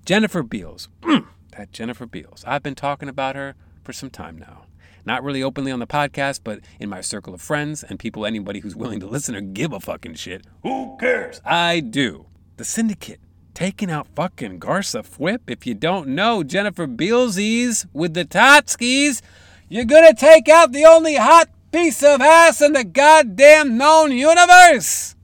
Jennifer 0.05 0.43
Beals. 0.43 0.89
that 1.57 1.71
Jennifer 1.71 2.05
Beals. 2.05 2.43
I've 2.45 2.63
been 2.63 2.75
talking 2.75 3.09
about 3.09 3.35
her 3.35 3.55
for 3.83 3.93
some 3.93 4.09
time 4.09 4.37
now. 4.37 4.64
Not 5.05 5.23
really 5.23 5.43
openly 5.43 5.71
on 5.71 5.79
the 5.79 5.87
podcast, 5.87 6.41
but 6.43 6.59
in 6.79 6.89
my 6.89 7.01
circle 7.01 7.33
of 7.33 7.41
friends 7.41 7.83
and 7.83 7.99
people, 7.99 8.25
anybody 8.25 8.59
who's 8.59 8.75
willing 8.75 8.99
to 9.01 9.07
listen 9.07 9.35
or 9.35 9.41
give 9.41 9.71
a 9.71 9.79
fucking 9.79 10.15
shit. 10.15 10.45
Who 10.63 10.97
cares? 10.99 11.41
I 11.45 11.79
do. 11.79 12.25
The 12.57 12.65
Syndicate 12.65 13.19
taking 13.53 13.89
out 13.89 14.07
fucking 14.15 14.59
Garsa 14.59 15.01
Fwip. 15.01 15.39
If 15.47 15.65
you 15.65 15.73
don't 15.73 16.09
know, 16.09 16.43
Jennifer 16.43 16.87
Bealsies 16.87 17.87
with 17.93 18.13
the 18.13 18.25
Totskis, 18.25 19.21
you're 19.69 19.85
gonna 19.85 20.13
take 20.13 20.47
out 20.49 20.71
the 20.71 20.85
only 20.85 21.15
hot 21.15 21.49
piece 21.71 22.03
of 22.03 22.21
ass 22.21 22.61
in 22.61 22.73
the 22.73 22.83
goddamn 22.83 23.77
known 23.77 24.11
universe. 24.11 25.15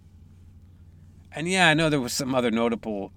And 1.33 1.47
yeah, 1.47 1.67
I 1.67 1.73
know 1.73 1.89
there 1.89 2.01
was 2.01 2.13
some 2.13 2.33
other 2.33 2.51
notable 2.51 3.11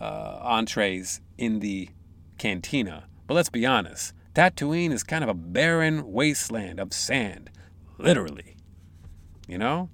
uh, 0.00 0.38
entrees 0.42 1.20
in 1.36 1.60
the 1.60 1.90
cantina, 2.38 3.04
but 3.26 3.34
let's 3.34 3.50
be 3.50 3.66
honest. 3.66 4.14
Tatooine 4.34 4.92
is 4.92 5.02
kind 5.02 5.22
of 5.22 5.30
a 5.30 5.34
barren 5.34 6.10
wasteland 6.12 6.80
of 6.80 6.92
sand, 6.92 7.50
literally. 7.98 8.56
You 9.46 9.58
know? 9.58 9.90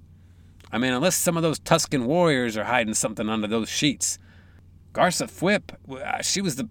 I 0.71 0.77
mean, 0.77 0.93
unless 0.93 1.15
some 1.15 1.35
of 1.35 1.43
those 1.43 1.59
Tusken 1.59 2.05
warriors 2.05 2.55
are 2.55 2.63
hiding 2.63 2.93
something 2.93 3.27
under 3.27 3.47
those 3.47 3.69
sheets. 3.69 4.17
Garsa 4.93 5.27
Fwip, 5.27 5.73
uh, 6.01 6.21
she 6.21 6.41
was 6.41 6.55
the 6.55 6.69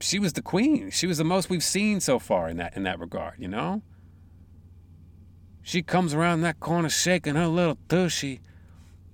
she 0.00 0.18
was 0.18 0.34
the 0.34 0.42
queen. 0.42 0.90
She 0.90 1.08
was 1.08 1.18
the 1.18 1.24
most 1.24 1.50
we've 1.50 1.62
seen 1.62 2.00
so 2.00 2.18
far 2.18 2.48
in 2.48 2.56
that 2.58 2.76
in 2.76 2.84
that 2.84 3.00
regard, 3.00 3.34
you 3.38 3.48
know? 3.48 3.82
She 5.62 5.82
comes 5.82 6.14
around 6.14 6.40
that 6.42 6.60
corner 6.60 6.88
shaking 6.88 7.34
her 7.34 7.46
little 7.46 7.78
tushy, 7.88 8.40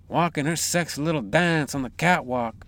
walking 0.08 0.46
her 0.46 0.56
sexy 0.56 1.02
little 1.02 1.22
dance 1.22 1.74
on 1.74 1.82
the 1.82 1.90
catwalk. 1.90 2.66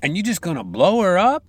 And 0.00 0.16
you 0.16 0.22
just 0.22 0.40
gonna 0.40 0.64
blow 0.64 1.00
her 1.00 1.18
up? 1.18 1.44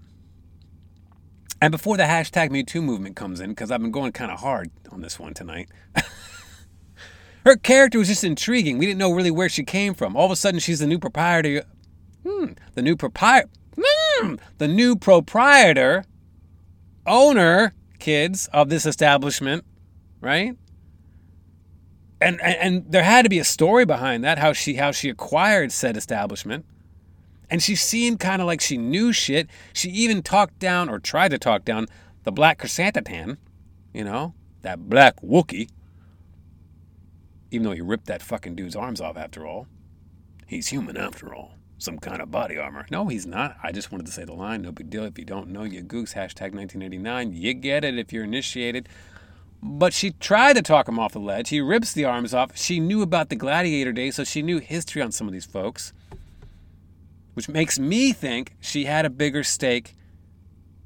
And 1.63 1.71
before 1.71 1.95
the 1.95 2.03
hashtag 2.03 2.49
MeToo 2.49 2.83
movement 2.83 3.15
comes 3.15 3.39
in, 3.39 3.51
because 3.51 3.71
I've 3.71 3.81
been 3.81 3.89
going 3.89 4.11
kind 4.11 4.29
of 4.29 4.41
hard 4.41 4.69
on 4.91 4.99
this 4.99 5.17
one 5.17 5.33
tonight, 5.33 5.69
her 7.45 7.55
character 7.55 7.99
was 7.99 8.09
just 8.09 8.25
intriguing. 8.25 8.77
We 8.77 8.85
didn't 8.85 8.99
know 8.99 9.13
really 9.13 9.31
where 9.31 9.47
she 9.47 9.63
came 9.63 9.93
from. 9.93 10.17
All 10.17 10.25
of 10.25 10.31
a 10.31 10.35
sudden, 10.35 10.59
she's 10.59 10.79
the 10.79 10.87
new 10.87 10.99
proprietor. 10.99 11.63
Hmm, 12.27 12.47
the 12.73 12.81
new 12.81 12.97
proprietor. 12.97 13.47
Hmm, 13.81 14.35
the 14.57 14.67
new 14.67 14.97
proprietor, 14.97 16.03
owner, 17.07 17.73
kids 17.97 18.49
of 18.51 18.67
this 18.67 18.85
establishment, 18.85 19.63
right? 20.19 20.57
And, 22.19 22.41
and 22.41 22.55
and 22.57 22.91
there 22.91 23.03
had 23.03 23.21
to 23.21 23.29
be 23.29 23.39
a 23.39 23.45
story 23.45 23.85
behind 23.85 24.25
that. 24.25 24.37
How 24.37 24.51
she 24.51 24.73
how 24.73 24.91
she 24.91 25.07
acquired 25.07 25.71
said 25.71 25.95
establishment. 25.95 26.65
And 27.49 27.61
she 27.61 27.75
seemed 27.75 28.19
kind 28.19 28.41
of 28.41 28.47
like 28.47 28.61
she 28.61 28.77
knew 28.77 29.13
shit. 29.13 29.47
She 29.73 29.89
even 29.89 30.23
talked 30.23 30.59
down, 30.59 30.89
or 30.89 30.99
tried 30.99 31.31
to 31.31 31.37
talk 31.37 31.65
down, 31.65 31.87
the 32.23 32.31
black 32.31 32.57
chrysanthemum, 32.57 33.37
you 33.93 34.03
know, 34.03 34.33
that 34.61 34.89
black 34.89 35.21
Wookie. 35.21 35.69
Even 37.51 37.65
though 37.65 37.73
he 37.73 37.81
ripped 37.81 38.07
that 38.07 38.21
fucking 38.23 38.55
dude's 38.55 38.75
arms 38.75 38.99
off 39.01 39.17
after 39.17 39.45
all. 39.45 39.67
He's 40.47 40.67
human 40.69 40.97
after 40.97 41.35
all. 41.35 41.53
some 41.83 41.99
kind 41.99 42.21
of 42.21 42.31
body 42.31 42.57
armor. 42.57 42.85
No, 42.89 43.07
he's 43.07 43.25
not. 43.27 43.57
I 43.61 43.71
just 43.71 43.91
wanted 43.91 44.05
to 44.07 44.11
say 44.11 44.23
the 44.23 44.33
line. 44.33 44.61
No 44.61 44.71
big 44.71 44.89
deal. 44.89 45.03
If 45.03 45.19
you 45.19 45.25
don't 45.25 45.49
know, 45.49 45.63
you 45.63 45.83
gooks. 45.83 46.13
Hashtag 46.13 46.53
1989. 46.55 47.33
You 47.33 47.53
get 47.53 47.83
it 47.83 47.99
if 47.99 48.13
you're 48.13 48.23
initiated. 48.23 48.87
But 49.61 49.93
she 49.93 50.11
tried 50.11 50.53
to 50.53 50.61
talk 50.61 50.87
him 50.87 50.99
off 50.99 51.13
the 51.13 51.19
ledge. 51.19 51.49
He 51.49 51.61
rips 51.61 51.93
the 51.93 52.05
arms 52.05 52.33
off. 52.33 52.57
She 52.57 52.79
knew 52.79 53.01
about 53.01 53.29
the 53.29 53.35
gladiator 53.35 53.91
days, 53.91 54.15
so 54.15 54.23
she 54.23 54.41
knew 54.41 54.59
history 54.59 55.01
on 55.01 55.11
some 55.11 55.27
of 55.27 55.33
these 55.33 55.45
folks. 55.45 55.93
Which 57.33 57.49
makes 57.49 57.79
me 57.79 58.13
think 58.13 58.55
she 58.59 58.85
had 58.85 59.05
a 59.05 59.09
bigger 59.09 59.43
stake 59.43 59.95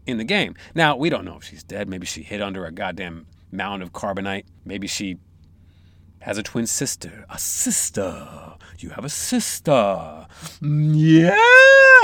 in 0.05 0.17
the 0.17 0.23
game. 0.23 0.55
Now, 0.73 0.95
we 0.95 1.09
don't 1.09 1.25
know 1.25 1.35
if 1.37 1.43
she's 1.43 1.63
dead. 1.63 1.89
Maybe 1.89 2.05
she 2.05 2.23
hid 2.23 2.41
under 2.41 2.65
a 2.65 2.71
goddamn 2.71 3.27
mound 3.51 3.83
of 3.83 3.91
carbonite. 3.91 4.45
Maybe 4.65 4.87
she 4.87 5.17
has 6.19 6.37
a 6.37 6.43
twin 6.43 6.65
sister. 6.67 7.25
A 7.29 7.37
sister. 7.37 8.55
You 8.79 8.89
have 8.91 9.03
a 9.05 9.09
sister. 9.09 9.71
Mm, 10.61 10.95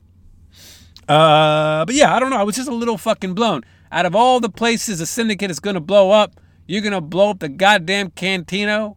Uh, 1.08 1.86
but 1.86 1.96
yeah, 1.96 2.16
I 2.16 2.20
don't 2.20 2.30
know. 2.30 2.38
I 2.38 2.44
was 2.44 2.56
just 2.56 2.70
a 2.70 2.74
little 2.74 2.98
fucking 2.98 3.34
blown. 3.34 3.64
Out 3.92 4.06
of 4.06 4.16
all 4.16 4.40
the 4.40 4.50
places 4.50 5.02
a 5.02 5.08
syndicate 5.08 5.50
is 5.50 5.60
gonna 5.60 5.80
blow 5.80 6.12
up, 6.12 6.40
you're 6.68 6.82
gonna 6.84 7.02
blow 7.02 7.32
up 7.32 7.40
the 7.40 7.50
goddamn 7.50 8.12
Cantino. 8.12 8.96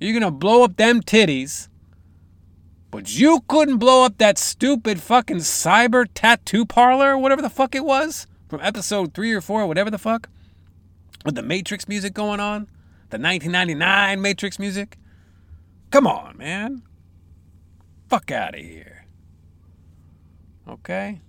You're 0.00 0.18
gonna 0.18 0.30
blow 0.30 0.64
up 0.64 0.76
them 0.76 1.00
titties. 1.00 1.68
But 2.90 3.18
you 3.18 3.40
couldn't 3.48 3.78
blow 3.78 4.04
up 4.04 4.18
that 4.18 4.38
stupid 4.38 5.00
fucking 5.00 5.38
cyber 5.38 6.06
tattoo 6.14 6.64
parlor, 6.64 7.18
whatever 7.18 7.42
the 7.42 7.50
fuck 7.50 7.74
it 7.74 7.84
was, 7.84 8.28
from 8.48 8.60
episode 8.60 9.14
three 9.14 9.32
or 9.32 9.40
four, 9.40 9.66
whatever 9.66 9.90
the 9.90 9.98
fuck, 9.98 10.28
with 11.24 11.34
the 11.34 11.42
Matrix 11.42 11.88
music 11.88 12.14
going 12.14 12.38
on, 12.38 12.68
the 13.10 13.18
1999 13.18 14.20
Matrix 14.20 14.60
music. 14.60 14.96
Come 15.90 16.06
on, 16.06 16.36
man. 16.36 16.82
Fuck 18.08 18.30
out 18.30 18.54
of 18.54 18.60
here. 18.60 19.06
Okay? 20.68 21.20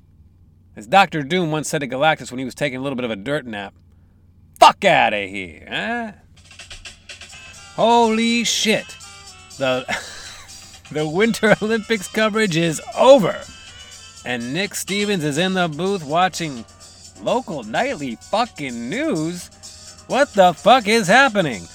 As 0.76 0.88
Doctor 0.88 1.24
Doom 1.24 1.52
once 1.52 1.70
said 1.70 1.80
to 1.80 1.88
Galactus 1.88 2.32
when 2.32 2.40
he 2.40 2.46
was 2.46 2.54
taking 2.56 2.78
a 2.78 2.82
little 2.82 2.96
bit 2.96 3.06
of 3.06 3.12
a 3.12 3.16
dirt 3.16 3.46
nap, 3.46 3.74
fuck 4.60 4.84
out 4.86 5.14
of 5.14 5.30
here, 5.30 5.68
huh? 5.68 6.12
Holy 7.76 8.44
shit. 8.44 8.86
The 9.58 9.86
the 10.92 11.08
Winter 11.08 11.56
Olympics 11.62 12.08
coverage 12.08 12.56
is 12.56 12.82
over. 12.98 13.42
And 14.26 14.54
Nick 14.54 14.76
Stevens 14.76 15.24
is 15.24 15.38
in 15.38 15.54
the 15.54 15.68
booth 15.68 16.04
watching 16.04 16.66
local 17.22 17.64
nightly 17.64 18.16
fucking 18.16 18.90
news. 18.90 19.50
What 20.08 20.34
the 20.34 20.54
fuck 20.54 20.88
is 20.88 21.08
happening? 21.08 21.68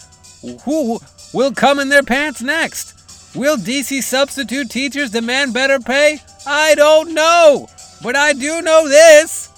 Who 0.64 1.00
will 1.34 1.52
come 1.52 1.78
in 1.78 1.88
their 1.88 2.02
pants 2.02 2.40
next? 2.40 3.36
Will 3.36 3.56
DC 3.56 4.02
substitute 4.02 4.70
teachers 4.70 5.10
demand 5.10 5.54
better 5.54 5.78
pay? 5.78 6.20
I 6.46 6.74
don't 6.74 7.14
know. 7.14 7.68
But 8.02 8.16
I 8.16 8.32
do 8.32 8.62
know 8.62 8.88
this. 8.88 9.48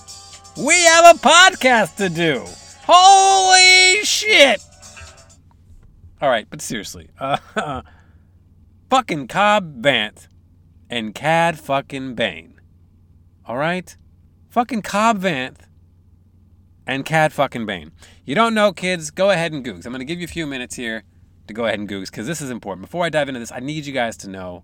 We 0.59 0.75
have 0.83 1.17
a 1.17 1.19
podcast 1.19 1.97
to 1.97 2.09
do. 2.09 2.45
Holy 2.85 4.05
shit. 4.05 4.61
All 6.23 6.31
right, 6.31 6.47
but 6.49 6.63
seriously. 6.63 7.11
Uh, 7.21 7.83
fucking 8.89 9.27
Cobb 9.27 9.83
Vanth 9.83 10.29
and 10.89 11.15
Cad 11.15 11.59
fucking 11.59 12.15
Bane. 12.15 12.61
All 13.45 13.57
right? 13.57 13.97
Fucking 14.51 14.83
Cobb 14.83 15.23
Vanth 15.23 15.61
and 16.87 17.05
Cad 17.05 17.33
fucking 17.33 17.67
Bane. 17.67 17.93
You 18.25 18.35
don't 18.35 18.55
know, 18.55 18.73
kids? 18.73 19.11
Go 19.11 19.31
ahead 19.31 19.53
and 19.53 19.65
Googs. 19.65 19.87
I'm 19.87 19.93
to 19.95 20.05
give 20.05 20.21
you 20.21 20.25
a 20.25 20.29
few 20.29 20.47
minutes 20.47 20.77
here 20.77 21.05
to 21.47 21.55
go 21.55 21.65
ahead 21.65 21.79
and 21.79 21.89
Googs 21.89 22.11
because 22.11 22.27
this 22.27 22.41
is 22.41 22.51
important. 22.51 22.87
Before 22.87 23.05
I 23.05 23.09
dive 23.09 23.29
into 23.29 23.41
this, 23.41 23.51
I 23.51 23.61
need 23.61 23.87
you 23.87 23.93
guys 23.93 24.17
to 24.19 24.29
know 24.29 24.63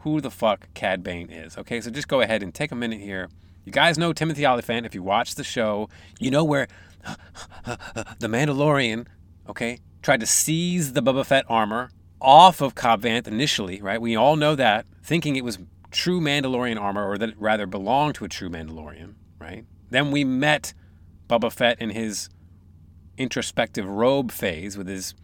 who 0.00 0.20
the 0.20 0.30
fuck 0.30 0.72
Cad 0.74 1.02
Bane 1.02 1.30
is. 1.30 1.56
Okay, 1.56 1.80
so 1.80 1.90
just 1.90 2.08
go 2.08 2.20
ahead 2.20 2.42
and 2.42 2.54
take 2.54 2.70
a 2.70 2.76
minute 2.76 3.00
here. 3.00 3.28
You 3.64 3.72
guys 3.72 3.96
know 3.96 4.12
Timothy 4.12 4.46
Olyphant. 4.46 4.86
If 4.86 4.94
you 4.94 5.02
watch 5.02 5.34
the 5.34 5.44
show, 5.44 5.88
you 6.20 6.30
know 6.30 6.44
where 6.44 6.68
the 7.64 8.28
Mandalorian, 8.28 9.06
okay, 9.48 9.78
tried 10.02 10.20
to 10.20 10.26
seize 10.26 10.92
the 10.92 11.02
Boba 11.02 11.24
Fett 11.24 11.44
armor 11.48 11.90
off 12.20 12.60
of 12.60 12.74
Cobb 12.74 13.02
Vanth 13.02 13.26
initially, 13.26 13.80
right? 13.80 14.00
We 14.00 14.16
all 14.16 14.36
know 14.36 14.54
that, 14.54 14.86
thinking 15.02 15.36
it 15.36 15.44
was 15.44 15.58
true 15.90 16.20
Mandalorian 16.20 16.80
armor, 16.80 17.08
or 17.08 17.18
that 17.18 17.30
it 17.30 17.34
rather 17.38 17.66
belonged 17.66 18.16
to 18.16 18.24
a 18.24 18.28
true 18.28 18.48
Mandalorian, 18.48 19.14
right? 19.38 19.64
Then 19.90 20.10
we 20.10 20.24
met 20.24 20.74
Boba 21.28 21.52
Fett 21.52 21.80
in 21.80 21.90
his 21.90 22.28
introspective 23.18 23.86
robe 23.86 24.30
phase 24.32 24.76
with 24.76 24.88
his 24.88 25.14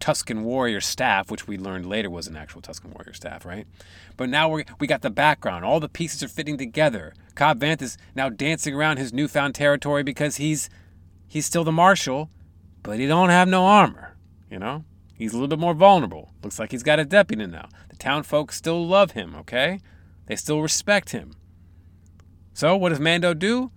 Tusken 0.00 0.42
warrior 0.42 0.80
staff, 0.80 1.30
which 1.30 1.46
we 1.46 1.58
learned 1.58 1.86
later 1.86 2.08
was 2.08 2.26
an 2.26 2.36
actual 2.36 2.62
Tusken 2.62 2.94
warrior 2.94 3.12
staff, 3.12 3.44
right? 3.44 3.66
But 4.16 4.30
now 4.30 4.48
we 4.48 4.64
we 4.78 4.86
got 4.86 5.02
the 5.02 5.10
background. 5.10 5.64
All 5.64 5.78
the 5.78 5.90
pieces 5.90 6.22
are 6.22 6.28
fitting 6.28 6.56
together. 6.56 7.12
Cobb 7.34 7.60
Vanth 7.60 7.82
is 7.82 7.98
now 8.14 8.30
dancing 8.30 8.74
around 8.74 8.96
his 8.96 9.12
newfound 9.12 9.54
territory 9.54 10.02
because 10.02 10.36
he's 10.36 10.70
he's 11.28 11.44
still 11.44 11.64
the 11.64 11.72
marshal, 11.72 12.30
but 12.82 12.98
he 12.98 13.06
don't 13.06 13.30
have 13.30 13.48
no 13.48 13.66
armor. 13.66 14.16
You 14.50 14.58
know, 14.58 14.84
he's 15.14 15.32
a 15.32 15.36
little 15.36 15.48
bit 15.48 15.58
more 15.58 15.74
vulnerable. 15.74 16.32
Looks 16.42 16.58
like 16.58 16.70
he's 16.70 16.82
got 16.82 16.98
a 16.98 17.04
deputy 17.04 17.46
now. 17.46 17.68
The 17.88 17.96
town 17.96 18.22
folks 18.22 18.56
still 18.56 18.86
love 18.86 19.12
him. 19.12 19.34
Okay, 19.36 19.80
they 20.26 20.36
still 20.36 20.60
respect 20.60 21.10
him. 21.10 21.32
So 22.52 22.76
what 22.76 22.90
does 22.90 23.00
Mando 23.00 23.34
do? 23.34 23.70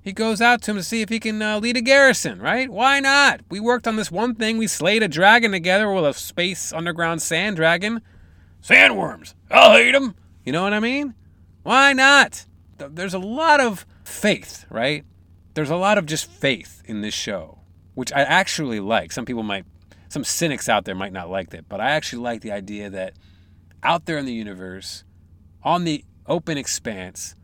He 0.00 0.12
goes 0.12 0.42
out 0.42 0.60
to 0.62 0.72
him 0.72 0.76
to 0.76 0.82
see 0.82 1.00
if 1.00 1.08
he 1.08 1.18
can 1.18 1.40
uh, 1.40 1.58
lead 1.58 1.78
a 1.78 1.80
garrison, 1.80 2.38
right? 2.38 2.68
Why 2.68 3.00
not? 3.00 3.40
We 3.48 3.58
worked 3.58 3.88
on 3.88 3.96
this 3.96 4.10
one 4.10 4.34
thing. 4.34 4.58
We 4.58 4.66
slayed 4.66 5.02
a 5.02 5.08
dragon 5.08 5.52
together 5.52 5.90
with 5.90 6.04
a 6.04 6.12
space 6.12 6.74
underground 6.74 7.22
sand 7.22 7.56
dragon. 7.56 8.02
Sandworms. 8.62 9.32
I'll 9.50 9.72
hate 9.72 9.92
them. 9.92 10.14
You 10.44 10.52
know 10.52 10.62
what 10.62 10.74
I 10.74 10.80
mean? 10.80 11.14
Why 11.62 11.94
not? 11.94 12.44
There's 12.76 13.14
a 13.14 13.18
lot 13.18 13.60
of 13.60 13.86
faith, 14.04 14.66
right? 14.68 15.04
There's 15.54 15.70
a 15.70 15.76
lot 15.76 15.96
of 15.96 16.04
just 16.04 16.30
faith 16.30 16.82
in 16.84 17.00
this 17.00 17.14
show, 17.14 17.60
which 17.94 18.12
I 18.12 18.20
actually 18.20 18.80
like. 18.80 19.12
Some 19.12 19.24
people 19.24 19.42
might, 19.42 19.64
some 20.08 20.24
cynics 20.24 20.68
out 20.68 20.84
there 20.84 20.94
might 20.94 21.12
not 21.12 21.30
like 21.30 21.50
that, 21.50 21.68
but 21.68 21.80
I 21.80 21.90
actually 21.90 22.22
like 22.22 22.40
the 22.40 22.52
idea 22.52 22.90
that 22.90 23.14
out 23.82 24.06
there 24.06 24.18
in 24.18 24.26
the 24.26 24.32
universe, 24.32 25.04
on 25.62 25.84
the 25.84 26.04
open 26.26 26.58
expanse, 26.58 27.34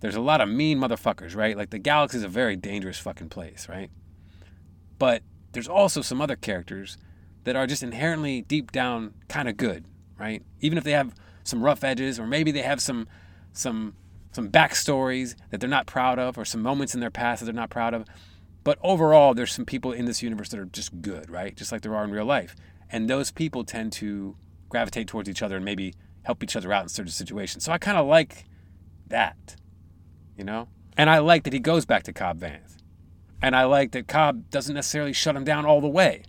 there's 0.00 0.16
a 0.16 0.20
lot 0.20 0.40
of 0.40 0.48
mean 0.48 0.78
motherfuckers, 0.78 1.34
right? 1.34 1.56
Like 1.56 1.70
the 1.70 1.78
galaxy 1.78 2.18
is 2.18 2.24
a 2.24 2.28
very 2.28 2.56
dangerous 2.56 2.98
fucking 2.98 3.30
place, 3.30 3.68
right? 3.68 3.90
But 4.98 5.22
there's 5.52 5.68
also 5.68 6.02
some 6.02 6.20
other 6.20 6.36
characters 6.36 6.98
that 7.44 7.56
are 7.56 7.66
just 7.66 7.82
inherently 7.82 8.42
deep 8.42 8.72
down 8.72 9.14
kind 9.28 9.48
of 9.48 9.56
good, 9.56 9.84
right? 10.18 10.42
Even 10.60 10.78
if 10.78 10.84
they 10.84 10.92
have 10.92 11.14
some 11.42 11.62
rough 11.62 11.84
edges 11.84 12.18
or 12.18 12.26
maybe 12.26 12.50
they 12.50 12.62
have 12.62 12.80
some 12.80 13.06
some 13.52 13.94
some 14.32 14.50
backstories 14.50 15.36
that 15.50 15.60
they're 15.60 15.70
not 15.70 15.86
proud 15.86 16.18
of 16.18 16.36
or 16.36 16.44
some 16.44 16.60
moments 16.60 16.94
in 16.94 17.00
their 17.00 17.10
past 17.10 17.40
that 17.40 17.46
they're 17.46 17.54
not 17.54 17.70
proud 17.70 17.94
of. 17.94 18.04
But 18.64 18.78
overall, 18.82 19.34
there's 19.34 19.52
some 19.52 19.66
people 19.66 19.92
in 19.92 20.06
this 20.06 20.22
universe 20.22 20.48
that 20.48 20.58
are 20.58 20.64
just 20.64 21.02
good, 21.02 21.30
right? 21.30 21.54
Just 21.54 21.70
like 21.70 21.82
there 21.82 21.94
are 21.94 22.04
in 22.04 22.10
real 22.10 22.24
life. 22.24 22.56
And 22.90 23.08
those 23.08 23.30
people 23.30 23.64
tend 23.64 23.92
to 23.94 24.36
gravitate 24.68 25.06
towards 25.06 25.28
each 25.28 25.42
other 25.42 25.56
and 25.56 25.64
maybe 25.64 25.94
help 26.22 26.42
each 26.42 26.56
other 26.56 26.72
out 26.72 26.82
in 26.82 26.88
certain 26.88 27.12
situations. 27.12 27.64
So 27.64 27.72
I 27.72 27.78
kind 27.78 27.98
of 27.98 28.06
like 28.06 28.46
that 29.08 29.56
you 30.36 30.44
know? 30.44 30.68
And 30.96 31.10
I 31.10 31.18
like 31.18 31.44
that 31.44 31.52
he 31.52 31.58
goes 31.58 31.84
back 31.84 32.04
to 32.04 32.12
Cobb 32.12 32.40
Vanth. 32.40 32.78
And 33.42 33.54
I 33.54 33.64
like 33.64 33.92
that 33.92 34.08
Cobb 34.08 34.50
doesn't 34.50 34.74
necessarily 34.74 35.12
shut 35.12 35.36
him 35.36 35.44
down 35.44 35.66
all 35.66 35.80
the 35.80 35.88
way. 35.88 36.22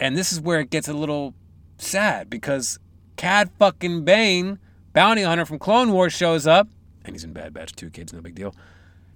And 0.00 0.16
this 0.16 0.32
is 0.32 0.40
where 0.40 0.60
it 0.60 0.70
gets 0.70 0.88
a 0.88 0.92
little 0.92 1.34
sad 1.78 2.28
because 2.28 2.78
Cad 3.16 3.50
fucking 3.58 4.04
Bane, 4.04 4.58
bounty 4.92 5.22
hunter 5.22 5.44
from 5.44 5.58
Clone 5.58 5.92
Wars, 5.92 6.12
shows 6.12 6.46
up. 6.46 6.68
And 7.04 7.14
he's 7.14 7.24
in 7.24 7.32
Bad 7.32 7.54
Batch 7.54 7.72
2, 7.74 7.90
kids, 7.90 8.12
no 8.12 8.20
big 8.20 8.34
deal. 8.34 8.54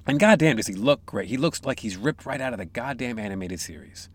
And 0.06 0.18
goddamn, 0.18 0.56
does 0.56 0.66
he 0.66 0.74
look 0.74 1.06
great? 1.06 1.28
He 1.28 1.36
looks 1.36 1.64
like 1.64 1.80
he's 1.80 1.96
ripped 1.96 2.26
right 2.26 2.40
out 2.40 2.52
of 2.52 2.58
the 2.58 2.64
goddamn 2.64 3.18
animated 3.18 3.60
series. 3.60 4.08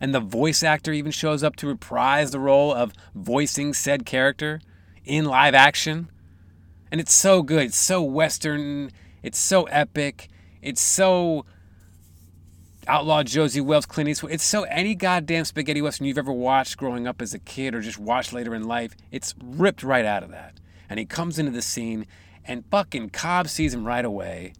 And 0.00 0.14
the 0.14 0.20
voice 0.20 0.62
actor 0.62 0.92
even 0.92 1.12
shows 1.12 1.42
up 1.42 1.56
to 1.56 1.66
reprise 1.66 2.30
the 2.30 2.40
role 2.40 2.72
of 2.72 2.92
voicing 3.14 3.72
said 3.74 4.06
character 4.06 4.60
in 5.04 5.24
live 5.24 5.54
action. 5.54 6.10
And 6.90 7.00
it's 7.00 7.14
so 7.14 7.42
good. 7.42 7.66
It's 7.66 7.78
so 7.78 8.02
Western. 8.02 8.90
It's 9.22 9.38
so 9.38 9.64
epic. 9.64 10.28
It's 10.60 10.80
so 10.80 11.44
Outlaw 12.86 13.22
Josey 13.22 13.60
Wales, 13.60 13.86
Clint 13.86 14.10
Eastwood. 14.10 14.32
It's 14.32 14.44
so 14.44 14.64
any 14.64 14.94
goddamn 14.94 15.44
spaghetti 15.44 15.80
Western 15.82 16.06
you've 16.06 16.18
ever 16.18 16.32
watched 16.32 16.76
growing 16.76 17.06
up 17.06 17.22
as 17.22 17.32
a 17.32 17.38
kid 17.38 17.74
or 17.74 17.80
just 17.80 17.98
watched 17.98 18.32
later 18.32 18.54
in 18.54 18.64
life. 18.64 18.96
It's 19.10 19.34
ripped 19.42 19.82
right 19.82 20.04
out 20.04 20.22
of 20.22 20.30
that. 20.30 20.54
And 20.90 20.98
he 20.98 21.06
comes 21.06 21.38
into 21.38 21.52
the 21.52 21.62
scene 21.62 22.06
and 22.44 22.64
fucking 22.70 23.10
Cobb 23.10 23.48
sees 23.48 23.72
him 23.72 23.86
right 23.86 24.04
away. 24.04 24.52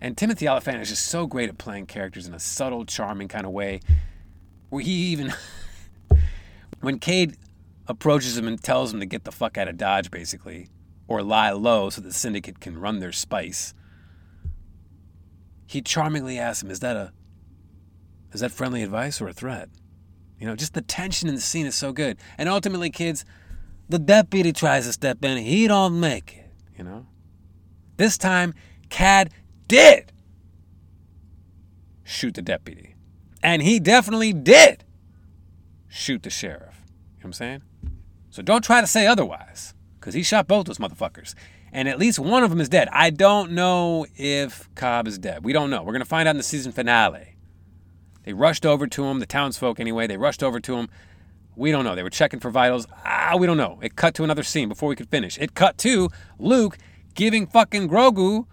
And 0.00 0.16
Timothy 0.16 0.48
Olyphant 0.48 0.82
is 0.82 0.88
just 0.90 1.06
so 1.06 1.26
great 1.26 1.48
at 1.48 1.58
playing 1.58 1.86
characters 1.86 2.26
in 2.26 2.34
a 2.34 2.38
subtle, 2.38 2.84
charming 2.84 3.28
kind 3.28 3.46
of 3.46 3.52
way. 3.52 3.80
Where 4.68 4.82
he 4.82 4.90
even, 4.90 5.32
when 6.80 6.98
Cade 6.98 7.36
approaches 7.86 8.36
him 8.36 8.48
and 8.48 8.62
tells 8.62 8.92
him 8.92 9.00
to 9.00 9.06
get 9.06 9.24
the 9.24 9.32
fuck 9.32 9.56
out 9.56 9.68
of 9.68 9.76
Dodge, 9.76 10.10
basically, 10.10 10.68
or 11.08 11.22
lie 11.22 11.50
low 11.50 11.88
so 11.90 12.00
the 12.00 12.12
syndicate 12.12 12.60
can 12.60 12.78
run 12.78 12.98
their 12.98 13.12
spice. 13.12 13.74
He 15.66 15.80
charmingly 15.82 16.38
asks 16.38 16.62
him, 16.62 16.70
"Is 16.70 16.80
that 16.80 16.96
a 16.96 17.12
is 18.32 18.40
that 18.40 18.52
friendly 18.52 18.82
advice 18.82 19.20
or 19.20 19.28
a 19.28 19.32
threat?" 19.32 19.68
You 20.38 20.46
know, 20.46 20.56
just 20.56 20.74
the 20.74 20.82
tension 20.82 21.28
in 21.28 21.34
the 21.34 21.40
scene 21.40 21.66
is 21.66 21.74
so 21.74 21.92
good. 21.92 22.18
And 22.36 22.48
ultimately, 22.48 22.90
kids, 22.90 23.24
the 23.88 23.98
deputy 23.98 24.52
tries 24.52 24.86
to 24.86 24.92
step 24.92 25.24
in, 25.24 25.38
he 25.38 25.66
don't 25.66 25.98
make 25.98 26.36
it, 26.36 26.50
you 26.76 26.84
know? 26.84 27.06
This 27.96 28.18
time, 28.18 28.52
Cad 28.90 29.32
did 29.68 30.12
shoot 32.04 32.34
the 32.34 32.42
deputy. 32.42 32.94
And 33.42 33.62
he 33.62 33.78
definitely 33.78 34.32
did 34.32 34.84
shoot 35.88 36.22
the 36.22 36.30
sheriff. 36.30 36.82
You 36.82 36.88
know 36.88 37.16
what 37.16 37.24
I'm 37.26 37.32
saying? 37.32 37.62
So 38.30 38.42
don't 38.42 38.64
try 38.64 38.80
to 38.80 38.86
say 38.86 39.06
otherwise, 39.06 39.74
because 39.98 40.14
he 40.14 40.22
shot 40.22 40.46
both 40.46 40.66
those 40.66 40.78
motherfuckers. 40.78 41.34
And 41.72 41.88
at 41.88 41.98
least 41.98 42.18
one 42.18 42.42
of 42.42 42.50
them 42.50 42.60
is 42.60 42.68
dead. 42.68 42.88
I 42.92 43.10
don't 43.10 43.52
know 43.52 44.06
if 44.14 44.68
Cobb 44.74 45.08
is 45.08 45.18
dead. 45.18 45.44
We 45.44 45.52
don't 45.52 45.70
know. 45.70 45.82
We're 45.82 45.92
going 45.92 46.00
to 46.00 46.06
find 46.06 46.28
out 46.28 46.32
in 46.32 46.36
the 46.38 46.42
season 46.42 46.72
finale. 46.72 47.36
They 48.24 48.32
rushed 48.32 48.66
over 48.66 48.86
to 48.86 49.04
him, 49.04 49.20
the 49.20 49.26
townsfolk 49.26 49.78
anyway, 49.78 50.06
they 50.06 50.16
rushed 50.16 50.42
over 50.42 50.58
to 50.60 50.76
him. 50.76 50.88
We 51.54 51.70
don't 51.70 51.84
know. 51.84 51.94
They 51.94 52.02
were 52.02 52.10
checking 52.10 52.40
for 52.40 52.50
vitals. 52.50 52.86
Ah, 53.04 53.36
we 53.38 53.46
don't 53.46 53.56
know. 53.56 53.78
It 53.82 53.96
cut 53.96 54.14
to 54.16 54.24
another 54.24 54.42
scene 54.42 54.68
before 54.68 54.88
we 54.88 54.96
could 54.96 55.08
finish. 55.08 55.38
It 55.38 55.54
cut 55.54 55.78
to 55.78 56.10
Luke 56.38 56.76
giving 57.14 57.46
fucking 57.46 57.88
Grogu 57.88 58.46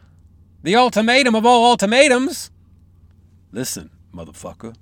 the 0.63 0.76
ultimatum 0.76 1.36
of 1.36 1.45
all 1.45 1.65
ultimatums. 1.65 2.49
Listen, 3.52 3.91
motherfucker. 4.13 4.76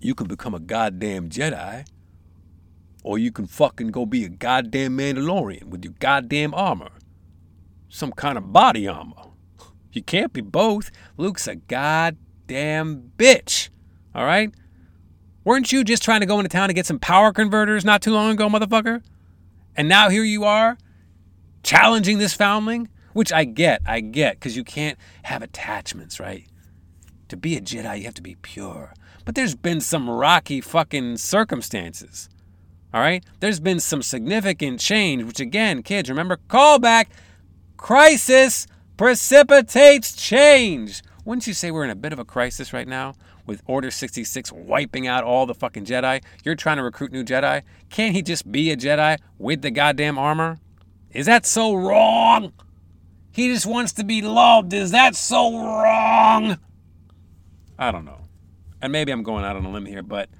You 0.00 0.14
can 0.14 0.28
become 0.28 0.54
a 0.54 0.60
goddamn 0.60 1.30
Jedi, 1.30 1.86
or 3.02 3.18
you 3.18 3.32
can 3.32 3.46
fucking 3.46 3.88
go 3.88 4.06
be 4.06 4.24
a 4.24 4.28
goddamn 4.28 4.98
Mandalorian 4.98 5.64
with 5.64 5.84
your 5.84 5.94
goddamn 5.98 6.54
armor. 6.54 6.90
Some 7.88 8.12
kind 8.12 8.36
of 8.36 8.52
body 8.52 8.86
armor. 8.86 9.14
You 9.92 10.02
can't 10.02 10.32
be 10.32 10.42
both. 10.42 10.90
Luke's 11.16 11.48
a 11.48 11.56
goddamn 11.56 13.12
bitch. 13.16 13.70
All 14.14 14.26
right? 14.26 14.52
Weren't 15.44 15.72
you 15.72 15.84
just 15.84 16.02
trying 16.02 16.20
to 16.20 16.26
go 16.26 16.38
into 16.38 16.48
town 16.48 16.68
to 16.68 16.74
get 16.74 16.86
some 16.86 16.98
power 16.98 17.32
converters 17.32 17.84
not 17.84 18.02
too 18.02 18.12
long 18.12 18.30
ago, 18.32 18.48
motherfucker? 18.48 19.02
And 19.76 19.88
now 19.88 20.08
here 20.10 20.24
you 20.24 20.44
are, 20.44 20.76
challenging 21.62 22.18
this 22.18 22.34
foundling? 22.34 22.88
Which 23.16 23.32
I 23.32 23.44
get, 23.44 23.80
I 23.86 24.00
get, 24.00 24.34
because 24.34 24.58
you 24.58 24.62
can't 24.62 24.98
have 25.22 25.40
attachments, 25.40 26.20
right? 26.20 26.44
To 27.28 27.36
be 27.38 27.56
a 27.56 27.62
Jedi, 27.62 28.00
you 28.00 28.04
have 28.04 28.12
to 28.12 28.22
be 28.22 28.34
pure. 28.34 28.92
But 29.24 29.34
there's 29.34 29.54
been 29.54 29.80
some 29.80 30.10
rocky 30.10 30.60
fucking 30.60 31.16
circumstances. 31.16 32.28
All 32.92 33.00
right? 33.00 33.24
There's 33.40 33.58
been 33.58 33.80
some 33.80 34.02
significant 34.02 34.80
change, 34.80 35.24
which 35.24 35.40
again, 35.40 35.82
kids, 35.82 36.10
remember, 36.10 36.36
callback 36.50 37.06
crisis 37.78 38.66
precipitates 38.98 40.14
change. 40.14 41.02
Wouldn't 41.24 41.46
you 41.46 41.54
say 41.54 41.70
we're 41.70 41.84
in 41.84 41.90
a 41.90 41.96
bit 41.96 42.12
of 42.12 42.18
a 42.18 42.24
crisis 42.26 42.74
right 42.74 42.86
now 42.86 43.14
with 43.46 43.62
Order 43.64 43.90
66 43.90 44.52
wiping 44.52 45.06
out 45.06 45.24
all 45.24 45.46
the 45.46 45.54
fucking 45.54 45.86
Jedi? 45.86 46.22
You're 46.44 46.54
trying 46.54 46.76
to 46.76 46.82
recruit 46.82 47.12
new 47.12 47.24
Jedi? 47.24 47.62
Can't 47.88 48.14
he 48.14 48.20
just 48.20 48.52
be 48.52 48.70
a 48.70 48.76
Jedi 48.76 49.16
with 49.38 49.62
the 49.62 49.70
goddamn 49.70 50.18
armor? 50.18 50.58
Is 51.12 51.24
that 51.24 51.46
so 51.46 51.74
wrong? 51.74 52.52
He 53.36 53.52
just 53.52 53.66
wants 53.66 53.92
to 53.92 54.02
be 54.02 54.22
loved. 54.22 54.72
Is 54.72 54.92
that 54.92 55.14
so 55.14 55.62
wrong? 55.62 56.58
I 57.78 57.92
don't 57.92 58.06
know. 58.06 58.22
And 58.80 58.90
maybe 58.90 59.12
I'm 59.12 59.22
going 59.22 59.44
out 59.44 59.56
on 59.56 59.66
a 59.66 59.70
limb 59.70 59.84
here, 59.84 60.02
but 60.02 60.30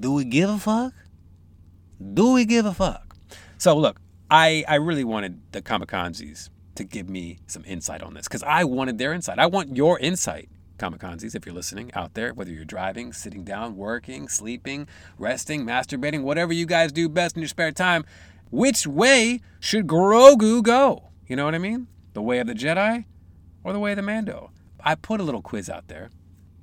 do 0.00 0.10
we 0.10 0.24
give 0.24 0.50
a 0.50 0.58
fuck? 0.58 0.92
Do 2.12 2.32
we 2.32 2.44
give 2.44 2.66
a 2.66 2.74
fuck? 2.74 3.16
So 3.56 3.76
look, 3.76 4.00
I, 4.28 4.64
I 4.66 4.74
really 4.74 5.04
wanted 5.04 5.52
the 5.52 5.62
Kamikanzis 5.62 6.50
to 6.74 6.82
give 6.82 7.08
me 7.08 7.38
some 7.46 7.64
insight 7.66 8.02
on 8.02 8.14
this 8.14 8.26
because 8.26 8.42
I 8.42 8.64
wanted 8.64 8.98
their 8.98 9.12
insight. 9.12 9.38
I 9.38 9.46
want 9.46 9.76
your 9.76 9.96
insight, 10.00 10.48
Kamikanzis, 10.78 11.36
if 11.36 11.46
you're 11.46 11.54
listening 11.54 11.92
out 11.94 12.14
there, 12.14 12.34
whether 12.34 12.50
you're 12.50 12.64
driving, 12.64 13.12
sitting 13.12 13.44
down, 13.44 13.76
working, 13.76 14.26
sleeping, 14.26 14.88
resting, 15.18 15.64
masturbating, 15.64 16.24
whatever 16.24 16.52
you 16.52 16.66
guys 16.66 16.90
do 16.90 17.08
best 17.08 17.36
in 17.36 17.42
your 17.42 17.48
spare 17.48 17.70
time. 17.70 18.04
Which 18.50 18.88
way 18.88 19.40
should 19.60 19.86
Grogu 19.86 20.64
go? 20.64 21.10
You 21.28 21.36
know 21.36 21.44
what 21.44 21.54
I 21.54 21.58
mean? 21.58 21.86
The 22.14 22.22
way 22.22 22.38
of 22.38 22.46
the 22.46 22.54
Jedi 22.54 23.04
or 23.62 23.72
the 23.72 23.78
way 23.78 23.92
of 23.92 23.96
the 23.96 24.02
Mando? 24.02 24.50
I 24.80 24.94
put 24.94 25.20
a 25.20 25.24
little 25.24 25.42
quiz 25.42 25.68
out 25.68 25.88
there. 25.88 26.10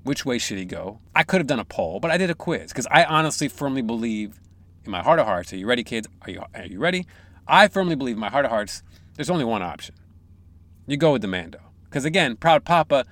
Which 0.03 0.25
way 0.25 0.37
should 0.37 0.57
he 0.57 0.65
go? 0.65 0.99
I 1.13 1.23
could 1.23 1.39
have 1.39 1.47
done 1.47 1.59
a 1.59 1.65
poll, 1.65 1.99
but 1.99 2.09
I 2.09 2.17
did 2.17 2.29
a 2.29 2.35
quiz 2.35 2.71
because 2.71 2.87
I 2.89 3.03
honestly 3.03 3.47
firmly 3.47 3.81
believe 3.81 4.39
in 4.83 4.91
my 4.91 5.03
heart 5.03 5.19
of 5.19 5.27
hearts. 5.27 5.53
Are 5.53 5.57
you 5.57 5.67
ready, 5.67 5.83
kids? 5.83 6.07
Are 6.23 6.31
you, 6.31 6.43
are 6.55 6.65
you 6.65 6.79
ready? 6.79 7.05
I 7.47 7.67
firmly 7.67 7.95
believe 7.95 8.15
in 8.15 8.21
my 8.21 8.29
heart 8.29 8.45
of 8.45 8.51
hearts, 8.51 8.81
there's 9.15 9.29
only 9.29 9.45
one 9.45 9.61
option. 9.61 9.95
You 10.87 10.97
go 10.97 11.11
with 11.11 11.21
the 11.21 11.27
Mando. 11.27 11.59
Because 11.83 12.05
again, 12.05 12.35
Proud 12.37 12.63
Papa, 12.63 13.05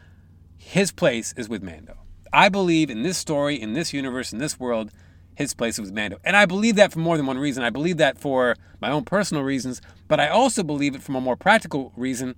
his 0.57 0.91
place 0.91 1.33
is 1.37 1.49
with 1.49 1.61
Mando. 1.61 1.97
I 2.31 2.49
believe 2.49 2.89
in 2.89 3.03
this 3.03 3.17
story, 3.17 3.59
in 3.61 3.73
this 3.73 3.93
universe, 3.93 4.31
in 4.31 4.39
this 4.39 4.59
world, 4.59 4.91
his 5.39 5.53
place 5.53 5.79
was 5.79 5.93
Mando. 5.93 6.19
And 6.25 6.35
I 6.35 6.45
believe 6.45 6.75
that 6.75 6.91
for 6.91 6.99
more 6.99 7.15
than 7.15 7.25
one 7.25 7.37
reason. 7.37 7.63
I 7.63 7.69
believe 7.69 7.95
that 7.95 8.19
for 8.19 8.57
my 8.81 8.91
own 8.91 9.05
personal 9.05 9.41
reasons, 9.41 9.81
but 10.09 10.19
I 10.19 10.27
also 10.27 10.63
believe 10.63 10.95
it 10.95 11.01
from 11.01 11.15
a 11.15 11.21
more 11.21 11.37
practical 11.37 11.93
reason. 11.95 12.35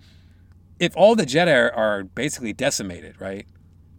If 0.80 0.96
all 0.96 1.16
the 1.16 1.26
Jedi 1.26 1.76
are, 1.76 2.04
basically 2.04 2.54
decimated, 2.54 3.20
right? 3.20 3.48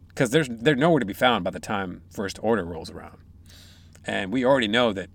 Because 0.07 0.31
there's 0.31 0.49
they're 0.49 0.77
nowhere 0.77 1.01
to 1.01 1.07
be 1.07 1.13
found 1.15 1.43
by 1.43 1.51
the 1.51 1.59
time 1.59 2.03
First 2.11 2.39
Order 2.43 2.65
rolls 2.65 2.91
around. 2.91 3.19
And 4.05 4.33
we 4.33 4.45
already 4.45 4.69
know 4.69 4.93
that 4.93 5.11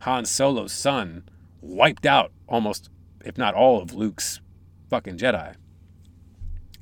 Han 0.00 0.24
Solo's 0.24 0.72
son 0.72 1.28
wiped 1.60 2.06
out 2.06 2.32
almost, 2.48 2.90
if 3.24 3.38
not 3.38 3.54
all, 3.54 3.80
of 3.80 3.94
Luke's 3.94 4.40
fucking 4.88 5.18
Jedi. 5.18 5.54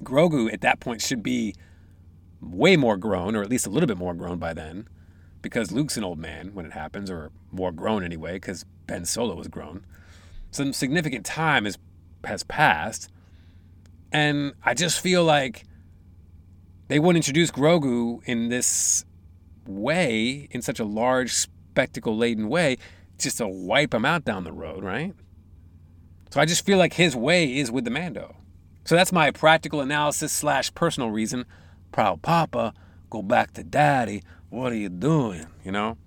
Grogu 0.03 0.51
at 0.51 0.63
that 0.63 0.81
point 0.81 1.03
should 1.03 1.23
be 1.23 1.55
way 2.41 2.77
more 2.77 2.97
grown, 2.97 3.37
or 3.37 3.43
at 3.43 3.51
least 3.51 3.67
a 3.67 3.71
little 3.71 3.87
bit 3.87 3.99
more 3.99 4.15
grown 4.15 4.39
by 4.39 4.55
then, 4.55 4.89
because 5.49 5.73
Luke's 5.73 5.97
an 5.97 6.05
old 6.05 6.19
man 6.19 6.55
when 6.55 6.67
it 6.67 6.73
happens, 6.73 7.11
or 7.11 7.31
more 7.51 7.73
grown 7.73 8.05
anyway, 8.05 8.35
because 8.35 8.65
Ben 8.87 9.05
Solo 9.05 9.35
was 9.35 9.49
grown. 9.49 9.85
Some 10.51 10.73
significant 10.73 11.27
time 11.27 11.65
has 11.65 11.79
has 12.25 12.43
passed, 12.43 13.11
and 14.13 14.55
I 14.65 14.75
just 14.75 15.01
feel 15.01 15.25
like 15.25 15.65
they 16.89 16.99
wouldn't 16.99 17.25
introduce 17.25 17.51
Grogu 17.51 18.21
in 18.25 18.49
this 18.49 19.05
way, 19.67 20.49
in 20.51 20.63
such 20.63 20.81
a 20.81 20.85
large, 20.85 21.33
spectacle 21.33 22.17
laden 22.17 22.49
way, 22.49 22.79
just 23.19 23.39
to 23.39 23.47
wipe 23.47 23.93
him 23.93 24.05
out 24.05 24.25
down 24.25 24.45
the 24.45 24.53
road, 24.53 24.83
right? 24.83 25.15
So 26.31 26.41
I 26.41 26.45
just 26.45 26.65
feel 26.65 26.79
like 26.79 26.95
his 26.95 27.15
way 27.15 27.57
is 27.57 27.71
with 27.71 27.85
the 27.85 27.91
Mando. 27.91 28.37
So 28.85 28.97
that's 28.97 29.13
my 29.13 29.31
practical 29.31 29.81
analysis 29.81 30.33
slash 30.33 30.75
personal 30.75 31.11
reason. 31.11 31.45
Proud 31.93 32.23
Papa, 32.23 32.73
go 33.11 33.23
back 33.23 33.53
to 33.55 33.63
Daddy. 33.63 34.23
What 34.51 34.73
are 34.73 34.77
you 34.77 34.89
doing? 34.89 35.47
You 35.65 35.73
know? 35.73 35.99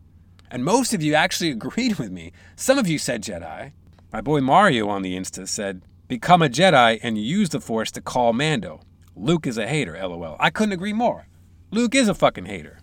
And 0.50 0.66
most 0.66 0.94
of 0.94 1.02
you 1.02 1.14
actually 1.14 1.52
agreed 1.52 1.98
with 1.98 2.12
me. 2.12 2.32
Some 2.56 2.78
of 2.78 2.88
you 2.88 2.98
said 2.98 3.24
Jedi. 3.24 3.72
My 4.12 4.22
boy 4.22 4.42
Mario 4.42 4.90
on 4.90 5.02
the 5.02 5.16
Insta 5.16 5.48
said, 5.48 5.84
become 6.08 6.42
a 6.42 6.50
Jedi 6.50 7.00
and 7.02 7.18
use 7.18 7.50
the 7.50 7.62
Force 7.62 7.92
to 7.92 8.02
call 8.02 8.34
Mando. 8.34 8.82
Luke 9.16 9.48
is 9.48 9.58
a 9.58 9.68
hater, 9.68 9.98
lol. 10.06 10.36
I 10.40 10.50
couldn't 10.50 10.74
agree 10.74 10.94
more. 10.94 11.28
Luke 11.72 11.96
is 11.96 12.10
a 12.10 12.14
fucking 12.14 12.46
hater. 12.46 12.80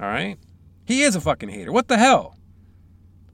All 0.00 0.08
right? 0.08 0.38
He 0.84 1.02
is 1.02 1.14
a 1.14 1.20
fucking 1.20 1.48
hater. 1.48 1.70
What 1.70 1.88
the 1.88 1.98
hell? 1.98 2.36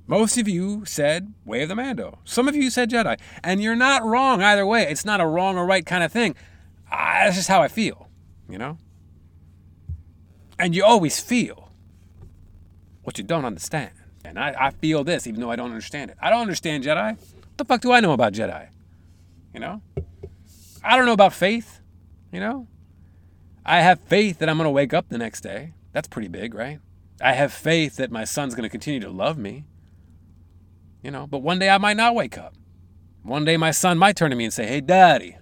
Most 0.07 0.37
of 0.37 0.49
you 0.49 0.85
said 0.85 1.33
Way 1.45 1.63
of 1.63 1.71
the 1.71 1.77
Mando. 1.77 2.19
Some 2.25 2.49
of 2.49 2.57
you 2.57 2.69
said 2.69 2.91
Jedi. 2.91 3.19
And 3.43 3.63
you're 3.63 3.77
not 3.77 4.05
wrong 4.05 4.43
either 4.43 4.67
way. 4.67 4.83
It's 4.83 5.05
not 5.05 5.21
a 5.21 5.27
wrong 5.27 5.57
or 5.57 5.65
right 5.65 5.87
kind 5.87 6.05
of 6.05 6.13
thing. 6.13 6.35
Ah, 6.91 7.23
that's 7.25 7.37
just 7.37 7.49
how 7.49 7.63
I 7.63 7.69
feel, 7.69 8.09
you 8.49 8.59
know? 8.59 8.77
And 10.63 10.77
you 10.77 10.85
always 10.85 11.19
feel 11.19 11.73
what 13.03 13.19
you 13.19 13.25
don't 13.25 13.45
understand. 13.45 13.91
And 14.25 14.39
I, 14.39 14.55
I 14.57 14.71
feel 14.71 15.03
this 15.03 15.27
even 15.27 15.41
though 15.41 15.51
I 15.51 15.57
don't 15.57 15.71
understand 15.71 16.13
it. 16.13 16.17
I 16.23 16.31
don't 16.31 16.41
understand 16.41 16.85
Jedi. 16.85 17.19
What 17.19 17.57
the 17.57 17.65
fuck 17.65 17.81
do 17.81 17.91
I 17.91 17.99
know 17.99 18.13
about 18.13 18.33
Jedi? 18.33 18.69
You 19.53 19.59
know? 19.59 19.83
I 20.85 20.97
don't 20.97 21.05
know 21.05 21.15
about 21.15 21.33
faith, 21.33 21.81
you 22.31 22.39
know? 22.39 22.69
I 23.67 23.81
have 23.81 23.99
faith 24.03 24.39
that 24.39 24.49
I'm 24.49 24.57
going 24.57 24.67
to 24.67 24.71
wake 24.71 24.95
up 24.95 25.09
the 25.09 25.19
next 25.19 25.41
day. 25.41 25.75
That's 25.91 26.07
pretty 26.07 26.29
big, 26.29 26.55
right? 26.55 26.79
I 27.21 27.33
have 27.33 27.53
faith 27.53 27.97
that 27.97 28.13
my 28.13 28.23
son's 28.23 28.55
going 28.55 28.63
to 28.63 28.69
continue 28.69 29.01
to 29.01 29.11
love 29.11 29.37
me. 29.37 29.65
You 31.03 31.11
know, 31.11 31.27
but 31.27 31.41
one 31.41 31.59
day 31.59 31.71
I 31.71 31.79
might 31.79 31.97
not 31.97 32.15
wake 32.15 32.39
up. 32.39 32.55
One 33.25 33.45
day 33.45 33.57
my 33.57 33.73
son 33.73 33.99
might 33.99 34.15
turn 34.15 34.31
to 34.31 34.37
me 34.37 34.45
and 34.45 34.55
say, 34.55 34.69
Hey, 34.69 34.81
daddy, 34.81 35.39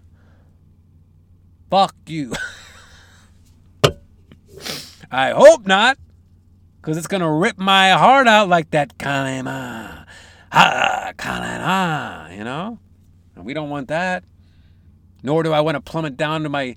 fuck 1.68 1.94
you. 2.06 2.32
I 5.10 5.30
hope 5.30 5.66
not, 5.66 5.98
because 6.76 6.96
it's 6.96 7.06
going 7.06 7.22
to 7.22 7.30
rip 7.30 7.58
my 7.58 7.90
heart 7.90 8.28
out 8.28 8.48
like 8.48 8.70
that 8.70 8.96
kalema. 8.96 10.06
Ha, 10.52 11.12
kalena, 11.16 12.36
you 12.36 12.44
know? 12.44 12.78
And 13.34 13.44
we 13.44 13.54
don't 13.54 13.70
want 13.70 13.88
that. 13.88 14.24
Nor 15.22 15.42
do 15.42 15.52
I 15.52 15.60
want 15.60 15.74
to 15.74 15.80
plummet 15.80 16.16
down 16.16 16.42
to 16.44 16.48
my 16.48 16.76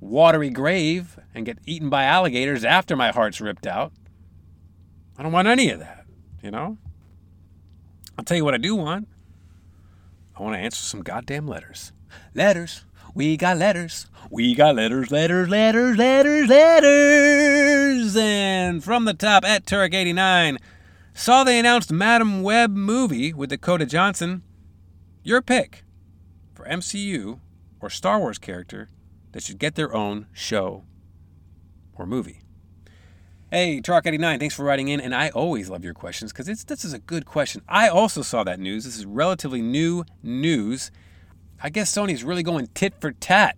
watery 0.00 0.50
grave 0.50 1.18
and 1.34 1.46
get 1.46 1.58
eaten 1.66 1.88
by 1.88 2.04
alligators 2.04 2.64
after 2.64 2.96
my 2.96 3.12
heart's 3.12 3.40
ripped 3.40 3.66
out. 3.66 3.92
I 5.16 5.22
don't 5.22 5.32
want 5.32 5.48
any 5.48 5.70
of 5.70 5.78
that, 5.78 6.04
you 6.42 6.50
know? 6.50 6.78
I'll 8.18 8.24
tell 8.24 8.36
you 8.36 8.44
what 8.44 8.54
I 8.54 8.58
do 8.58 8.74
want. 8.74 9.08
I 10.36 10.42
want 10.42 10.54
to 10.54 10.60
answer 10.60 10.82
some 10.82 11.02
goddamn 11.02 11.46
letters. 11.46 11.92
Letters. 12.34 12.84
We 13.16 13.38
got 13.38 13.56
letters. 13.56 14.08
We 14.30 14.54
got 14.54 14.74
letters, 14.74 15.10
letters, 15.10 15.48
letters, 15.48 15.96
letters, 15.96 16.48
letters. 16.50 18.14
And 18.14 18.84
from 18.84 19.06
the 19.06 19.14
top 19.14 19.42
at 19.42 19.64
Turek89, 19.64 20.58
saw 21.14 21.42
they 21.42 21.58
announced 21.58 21.90
Madame 21.90 22.42
Web 22.42 22.72
movie 22.72 23.32
with 23.32 23.48
Dakota 23.48 23.86
Johnson. 23.86 24.42
Your 25.22 25.40
pick 25.40 25.82
for 26.52 26.66
MCU 26.66 27.40
or 27.80 27.88
Star 27.88 28.18
Wars 28.18 28.36
character 28.36 28.90
that 29.32 29.42
should 29.42 29.58
get 29.58 29.76
their 29.76 29.94
own 29.94 30.26
show 30.34 30.84
or 31.94 32.04
movie. 32.04 32.42
Hey, 33.50 33.80
Truck89, 33.80 34.40
thanks 34.40 34.54
for 34.54 34.64
writing 34.64 34.88
in, 34.88 35.00
and 35.00 35.14
I 35.14 35.30
always 35.30 35.70
love 35.70 35.82
your 35.82 35.94
questions 35.94 36.34
because 36.34 36.64
this 36.66 36.84
is 36.84 36.92
a 36.92 36.98
good 36.98 37.24
question. 37.24 37.62
I 37.66 37.88
also 37.88 38.20
saw 38.20 38.44
that 38.44 38.60
news. 38.60 38.84
This 38.84 38.98
is 38.98 39.06
relatively 39.06 39.62
new 39.62 40.04
news. 40.22 40.90
I 41.62 41.70
guess 41.70 41.92
Sony's 41.92 42.22
really 42.22 42.42
going 42.42 42.68
tit 42.74 42.94
for 43.00 43.12
tat 43.12 43.56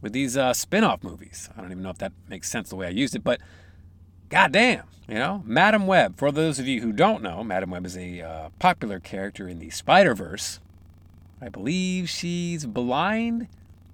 with 0.00 0.12
these 0.12 0.36
uh, 0.36 0.52
spin-off 0.52 1.02
movies. 1.02 1.48
I 1.56 1.60
don't 1.60 1.70
even 1.70 1.82
know 1.82 1.90
if 1.90 1.98
that 1.98 2.12
makes 2.28 2.50
sense 2.50 2.68
the 2.68 2.76
way 2.76 2.86
I 2.86 2.90
used 2.90 3.14
it, 3.14 3.24
but 3.24 3.40
goddamn, 4.28 4.84
you 5.08 5.14
know, 5.14 5.42
Madame 5.46 5.86
Web. 5.86 6.18
For 6.18 6.30
those 6.32 6.58
of 6.58 6.66
you 6.66 6.80
who 6.80 6.92
don't 6.92 7.22
know, 7.22 7.42
Madame 7.44 7.70
Web 7.70 7.86
is 7.86 7.96
a 7.96 8.20
uh, 8.20 8.48
popular 8.58 9.00
character 9.00 9.48
in 9.48 9.60
the 9.60 9.70
Spider-Verse. 9.70 10.60
I 11.40 11.48
believe 11.48 12.08
she's 12.08 12.66
blind, 12.66 13.48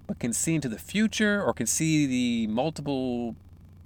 but 0.07 0.19
can 0.19 0.33
see 0.33 0.55
into 0.55 0.69
the 0.69 0.79
future 0.79 1.41
or 1.43 1.53
can 1.53 1.67
see 1.67 2.05
the 2.05 2.47
multiple 2.47 3.35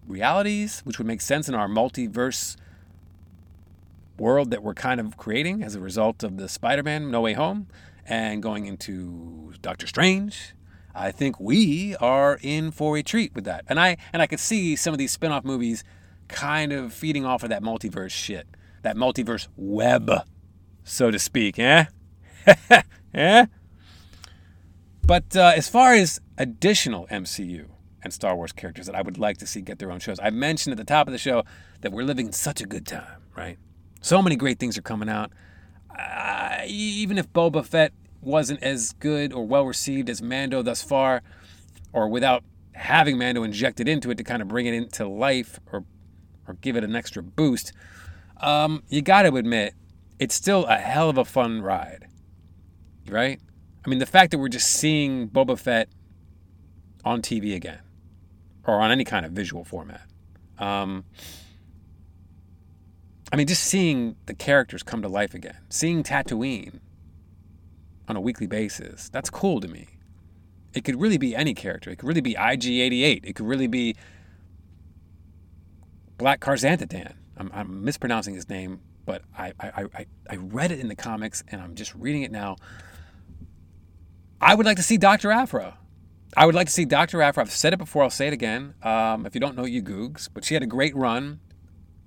realities, 0.07 0.81
which 0.85 0.97
would 0.97 1.07
make 1.07 1.21
sense 1.21 1.49
in 1.49 1.55
our 1.55 1.67
multiverse 1.67 2.55
world 4.17 4.51
that 4.51 4.63
we're 4.63 4.73
kind 4.73 4.99
of 4.99 5.17
creating 5.17 5.61
as 5.61 5.75
a 5.75 5.79
result 5.79 6.23
of 6.23 6.37
the 6.37 6.47
Spider-Man 6.47 7.11
No 7.11 7.21
Way 7.21 7.33
Home 7.33 7.67
and 8.05 8.41
going 8.41 8.65
into 8.65 9.53
Doctor 9.61 9.87
Strange. 9.87 10.53
I 10.93 11.11
think 11.11 11.39
we 11.39 11.95
are 11.97 12.39
in 12.41 12.71
for 12.71 12.97
a 12.97 13.03
treat 13.03 13.35
with 13.35 13.43
that. 13.45 13.65
And 13.67 13.79
I 13.79 13.97
and 14.13 14.21
I 14.21 14.27
could 14.27 14.39
see 14.39 14.75
some 14.75 14.93
of 14.93 14.97
these 14.97 15.11
spin-off 15.11 15.43
movies 15.43 15.83
kind 16.27 16.71
of 16.71 16.93
feeding 16.93 17.25
off 17.25 17.43
of 17.43 17.49
that 17.49 17.61
multiverse 17.61 18.11
shit. 18.11 18.47
That 18.83 18.95
multiverse 18.95 19.47
web, 19.55 20.11
so 20.83 21.11
to 21.11 21.19
speak, 21.19 21.57
eh? 21.59 21.85
eh? 23.13 23.45
But 25.05 25.35
uh, 25.35 25.53
as 25.55 25.67
far 25.67 25.93
as 25.93 26.19
additional 26.37 27.07
MCU 27.07 27.67
and 28.03 28.13
Star 28.13 28.35
Wars 28.35 28.51
characters 28.51 28.85
that 28.85 28.95
I 28.95 29.01
would 29.01 29.17
like 29.17 29.37
to 29.37 29.47
see 29.47 29.61
get 29.61 29.79
their 29.79 29.91
own 29.91 29.99
shows, 29.99 30.19
I 30.21 30.29
mentioned 30.29 30.71
at 30.71 30.77
the 30.77 30.83
top 30.83 31.07
of 31.07 31.11
the 31.11 31.17
show 31.17 31.43
that 31.81 31.91
we're 31.91 32.03
living 32.03 32.27
in 32.27 32.31
such 32.31 32.61
a 32.61 32.65
good 32.65 32.85
time, 32.85 33.23
right? 33.35 33.57
So 34.01 34.21
many 34.21 34.35
great 34.35 34.59
things 34.59 34.77
are 34.77 34.83
coming 34.83 35.09
out. 35.09 35.31
Uh, 35.97 36.61
even 36.65 37.17
if 37.17 37.31
Boba 37.31 37.65
Fett 37.65 37.93
wasn't 38.21 38.61
as 38.63 38.93
good 38.93 39.31
or 39.31 39.45
well 39.45 39.65
received 39.65 40.09
as 40.09 40.21
Mando 40.21 40.61
thus 40.61 40.81
far, 40.81 41.21
or 41.93 42.07
without 42.07 42.43
having 42.73 43.17
Mando 43.17 43.43
injected 43.43 43.87
into 43.87 44.11
it 44.11 44.17
to 44.17 44.23
kind 44.23 44.41
of 44.41 44.47
bring 44.47 44.65
it 44.65 44.73
into 44.73 45.07
life 45.07 45.59
or 45.71 45.85
or 46.47 46.55
give 46.55 46.75
it 46.75 46.83
an 46.83 46.95
extra 46.95 47.23
boost, 47.23 47.73
um, 48.37 48.83
you 48.89 49.01
got 49.01 49.23
to 49.23 49.35
admit 49.35 49.73
it's 50.19 50.35
still 50.35 50.65
a 50.65 50.77
hell 50.77 51.09
of 51.09 51.17
a 51.17 51.25
fun 51.25 51.61
ride, 51.61 52.07
right? 53.09 53.39
I 53.85 53.89
mean, 53.89 53.99
the 53.99 54.05
fact 54.05 54.31
that 54.31 54.37
we're 54.37 54.49
just 54.49 54.67
seeing 54.69 55.29
Boba 55.29 55.57
Fett 55.57 55.89
on 57.03 57.21
TV 57.21 57.55
again, 57.55 57.79
or 58.65 58.81
on 58.81 58.91
any 58.91 59.03
kind 59.03 59.25
of 59.25 59.31
visual 59.31 59.63
format. 59.63 60.01
Um, 60.57 61.05
I 63.35 63.37
mean, 63.37 63.47
just 63.47 63.65
seeing 63.65 64.15
the 64.27 64.33
characters 64.33 64.81
come 64.81 65.01
to 65.01 65.09
life 65.09 65.33
again, 65.33 65.57
seeing 65.67 66.03
Tatooine 66.03 66.79
on 68.07 68.15
a 68.15 68.21
weekly 68.21 68.47
basis, 68.47 69.09
that's 69.09 69.29
cool 69.29 69.59
to 69.59 69.67
me. 69.67 69.87
It 70.73 70.85
could 70.85 71.01
really 71.01 71.17
be 71.17 71.35
any 71.35 71.53
character. 71.53 71.89
It 71.89 71.97
could 71.97 72.07
really 72.07 72.21
be 72.21 72.35
IG88. 72.35 73.25
It 73.25 73.35
could 73.35 73.45
really 73.45 73.67
be 73.67 73.97
Black 76.17 76.39
Karzantadan. 76.39 77.15
I'm, 77.35 77.51
I'm 77.53 77.83
mispronouncing 77.83 78.35
his 78.35 78.47
name, 78.47 78.79
but 79.05 79.21
I, 79.37 79.51
I, 79.59 79.85
I, 79.93 80.05
I 80.29 80.35
read 80.37 80.71
it 80.71 80.79
in 80.79 80.87
the 80.87 80.95
comics 80.95 81.43
and 81.49 81.59
I'm 81.61 81.75
just 81.75 81.93
reading 81.93 82.21
it 82.21 82.31
now. 82.31 82.55
I 84.39 84.55
would 84.55 84.65
like 84.65 84.77
to 84.77 84.83
see 84.83 84.95
Dr. 84.95 85.29
Aphra. 85.29 85.77
I 86.37 86.45
would 86.45 86.55
like 86.55 86.67
to 86.67 86.73
see 86.73 86.85
Dr. 86.85 87.21
Aphra. 87.21 87.43
I've 87.43 87.51
said 87.51 87.73
it 87.73 87.79
before, 87.79 88.03
I'll 88.03 88.09
say 88.09 88.27
it 88.27 88.33
again. 88.33 88.75
Um, 88.81 89.25
if 89.25 89.35
you 89.35 89.41
don't 89.41 89.57
know, 89.57 89.65
you 89.65 89.83
googs. 89.83 90.29
But 90.33 90.45
she 90.45 90.53
had 90.53 90.63
a 90.63 90.67
great 90.67 90.95
run 90.95 91.41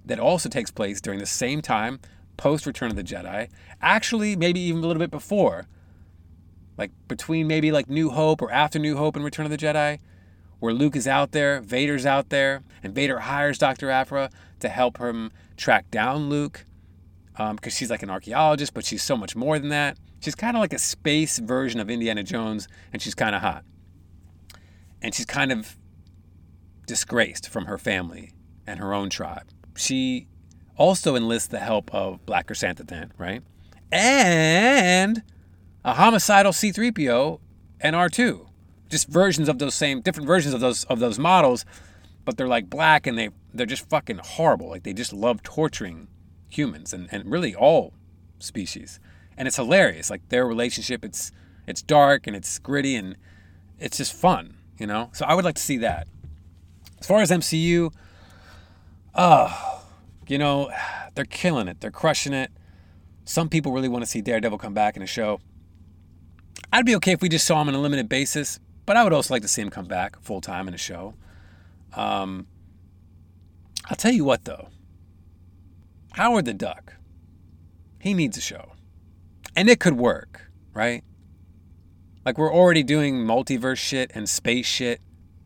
that 0.09 0.19
also 0.19 0.49
takes 0.49 0.71
place 0.71 1.01
during 1.01 1.21
the 1.21 1.27
same 1.27 1.63
time, 1.63 2.01
post 2.37 2.67
Return 2.67 2.91
of 2.91 2.97
the 2.97 3.05
Jedi. 3.05 3.49
Actually, 3.81 4.37
maybe 4.37 4.61
even 4.61 4.83
a 4.83 4.87
little 4.87 5.01
bit 5.01 5.11
before. 5.11 5.67
Like 6.77 6.91
between 7.07 7.47
maybe 7.47 7.71
like 7.71 7.89
New 7.89 8.11
Hope 8.11 8.43
or 8.43 8.51
after 8.51 8.79
New 8.79 8.97
Hope 8.97 9.17
and 9.17 9.25
Return 9.25 9.47
of 9.47 9.51
the 9.51 9.59
Jedi, 9.59 9.99
where 10.59 10.73
Luke 10.73 10.97
is 10.97 11.07
out 11.07 11.33
there, 11.33 11.61
Vader's 11.61 12.07
out 12.07 12.31
there, 12.31 12.63
and 12.83 12.95
Vader 12.95 13.21
hires 13.21 13.59
Dr. 13.59 13.91
Aphra 13.91 14.31
to 14.61 14.69
help 14.69 14.99
him 14.99 15.31
track 15.57 15.91
down 15.91 16.29
Luke. 16.29 16.65
Because 17.33 17.51
um, 17.51 17.71
she's 17.71 17.91
like 17.91 18.03
an 18.03 18.11
archaeologist, 18.11 18.75
but 18.75 18.85
she's 18.85 19.03
so 19.03 19.17
much 19.17 19.37
more 19.37 19.59
than 19.61 19.69
that. 19.69 19.97
She's 20.21 20.35
kind 20.35 20.57
of 20.57 20.61
like 20.61 20.73
a 20.73 20.79
space 20.79 21.39
version 21.39 21.79
of 21.79 21.89
Indiana 21.89 22.25
Jones, 22.25 22.67
and 22.93 23.01
she's 23.01 23.15
kind 23.15 23.37
of 23.37 23.43
hot. 23.43 23.65
And 25.01 25.15
she's 25.15 25.27
kind 25.27 25.53
of 25.53 25.77
disgraced 26.87 27.49
from 27.49 27.67
her 27.67 27.79
family 27.79 28.33
and 28.67 28.81
her 28.81 28.93
own 28.93 29.11
tribe. 29.11 29.49
She 29.79 30.27
also 30.77 31.17
enlists 31.17 31.49
the 31.49 31.59
help 31.59 31.93
of 31.95 32.25
Black 32.27 32.47
Chrysanthemum, 32.47 33.11
right? 33.17 33.43
And 33.91 35.23
a 35.85 35.95
homicidal 35.95 36.53
C3PO 36.53 37.41
and 37.81 37.97
R2. 37.97 38.47
Just 38.89 39.09
versions 39.09 39.49
of 39.49 39.59
those 39.59 39.75
same, 39.75 40.01
different 40.01 40.27
versions 40.27 40.55
of 40.55 40.61
those 40.61 40.85
of 40.85 40.99
those 40.99 41.19
models, 41.19 41.65
but 42.25 42.37
they're 42.37 42.49
like 42.49 42.71
black 42.71 43.07
and 43.07 43.19
they 43.19 43.31
they're 43.53 43.67
just 43.67 43.89
fucking 43.89 44.19
horrible. 44.19 44.69
Like 44.69 44.83
they 44.83 44.95
just 44.95 45.13
love 45.13 45.43
torturing 45.43 46.09
humans 46.49 46.93
and, 46.95 47.09
and 47.13 47.31
really 47.31 47.55
all 47.55 47.93
species 48.39 48.99
and 49.39 49.47
it's 49.47 49.57
hilarious. 49.57 50.11
Like 50.11 50.29
their 50.29 50.47
relationship, 50.47 51.05
it's 51.05 51.33
it's 51.67 51.81
dark 51.81 52.27
and 52.27 52.35
it's 52.37 52.59
gritty 52.59 52.97
and 52.97 53.17
it's 53.79 53.97
just 53.97 54.13
fun, 54.13 54.57
you 54.79 54.87
know. 54.87 55.11
So 55.13 55.25
I 55.25 55.35
would 55.35 55.45
like 55.45 55.55
to 55.55 55.63
see 55.63 55.79
that. 55.79 56.09
As 57.01 57.07
far 57.07 57.23
as 57.23 57.31
MCU, 57.31 57.93
oh, 59.19 59.83
you 60.29 60.39
know, 60.39 60.71
they're 61.15 61.25
killing 61.25 61.69
it. 61.69 61.81
They're 61.81 61.91
crushing 61.91 62.33
it. 62.33 62.51
Some 63.25 63.51
people 63.51 63.73
really 63.73 63.89
want 63.89 64.05
to 64.05 64.11
see 64.11 64.23
Daredevil 64.23 64.59
come 64.59 64.73
back 64.73 64.97
in 64.97 65.03
a 65.03 65.07
show. 65.07 65.41
I'd 66.73 66.87
be 66.87 66.95
okay 66.97 67.13
if 67.13 67.21
we 67.21 67.29
just 67.29 67.47
saw 67.47 67.61
him 67.61 67.69
on 67.69 67.75
a 67.75 67.81
limited 67.81 68.09
basis, 68.09 68.61
but 68.87 68.97
I 68.97 69.05
would 69.05 69.13
also 69.13 69.35
like 69.35 69.43
to 69.43 69.49
see 69.49 69.61
him 69.61 69.71
come 69.71 69.87
back 69.87 70.19
full 70.23 70.41
time 70.41 70.69
in 70.69 70.75
a 70.75 70.79
show. 70.79 71.15
Um, 71.95 72.47
I'll 73.87 73.97
tell 73.97 74.13
you 74.13 74.25
what 74.25 74.45
though, 74.45 74.69
Howard 76.13 76.45
the 76.45 76.55
Duck, 76.55 76.95
he 77.99 78.15
needs 78.15 78.39
a 78.39 78.41
show. 78.41 78.73
And 79.57 79.69
it 79.69 79.81
could 79.81 79.97
work, 79.97 80.51
right? 80.73 81.03
Like 82.25 82.39
we're 82.39 82.53
already 82.55 82.83
doing 82.83 83.17
multiverse 83.17 83.79
shit 83.79 84.13
and 84.15 84.29
space 84.29 84.67
shit. 84.67 85.01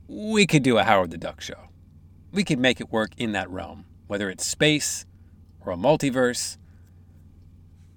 We 0.08 0.46
could 0.46 0.62
do 0.62 0.76
a 0.76 0.82
Howard 0.82 1.10
the 1.10 1.18
Duck 1.18 1.40
show. 1.40 1.71
We 2.32 2.44
could 2.44 2.58
make 2.58 2.80
it 2.80 2.90
work 2.90 3.10
in 3.16 3.32
that 3.32 3.50
realm, 3.50 3.84
whether 4.06 4.30
it's 4.30 4.46
space 4.46 5.04
or 5.60 5.72
a 5.72 5.76
multiverse, 5.76 6.56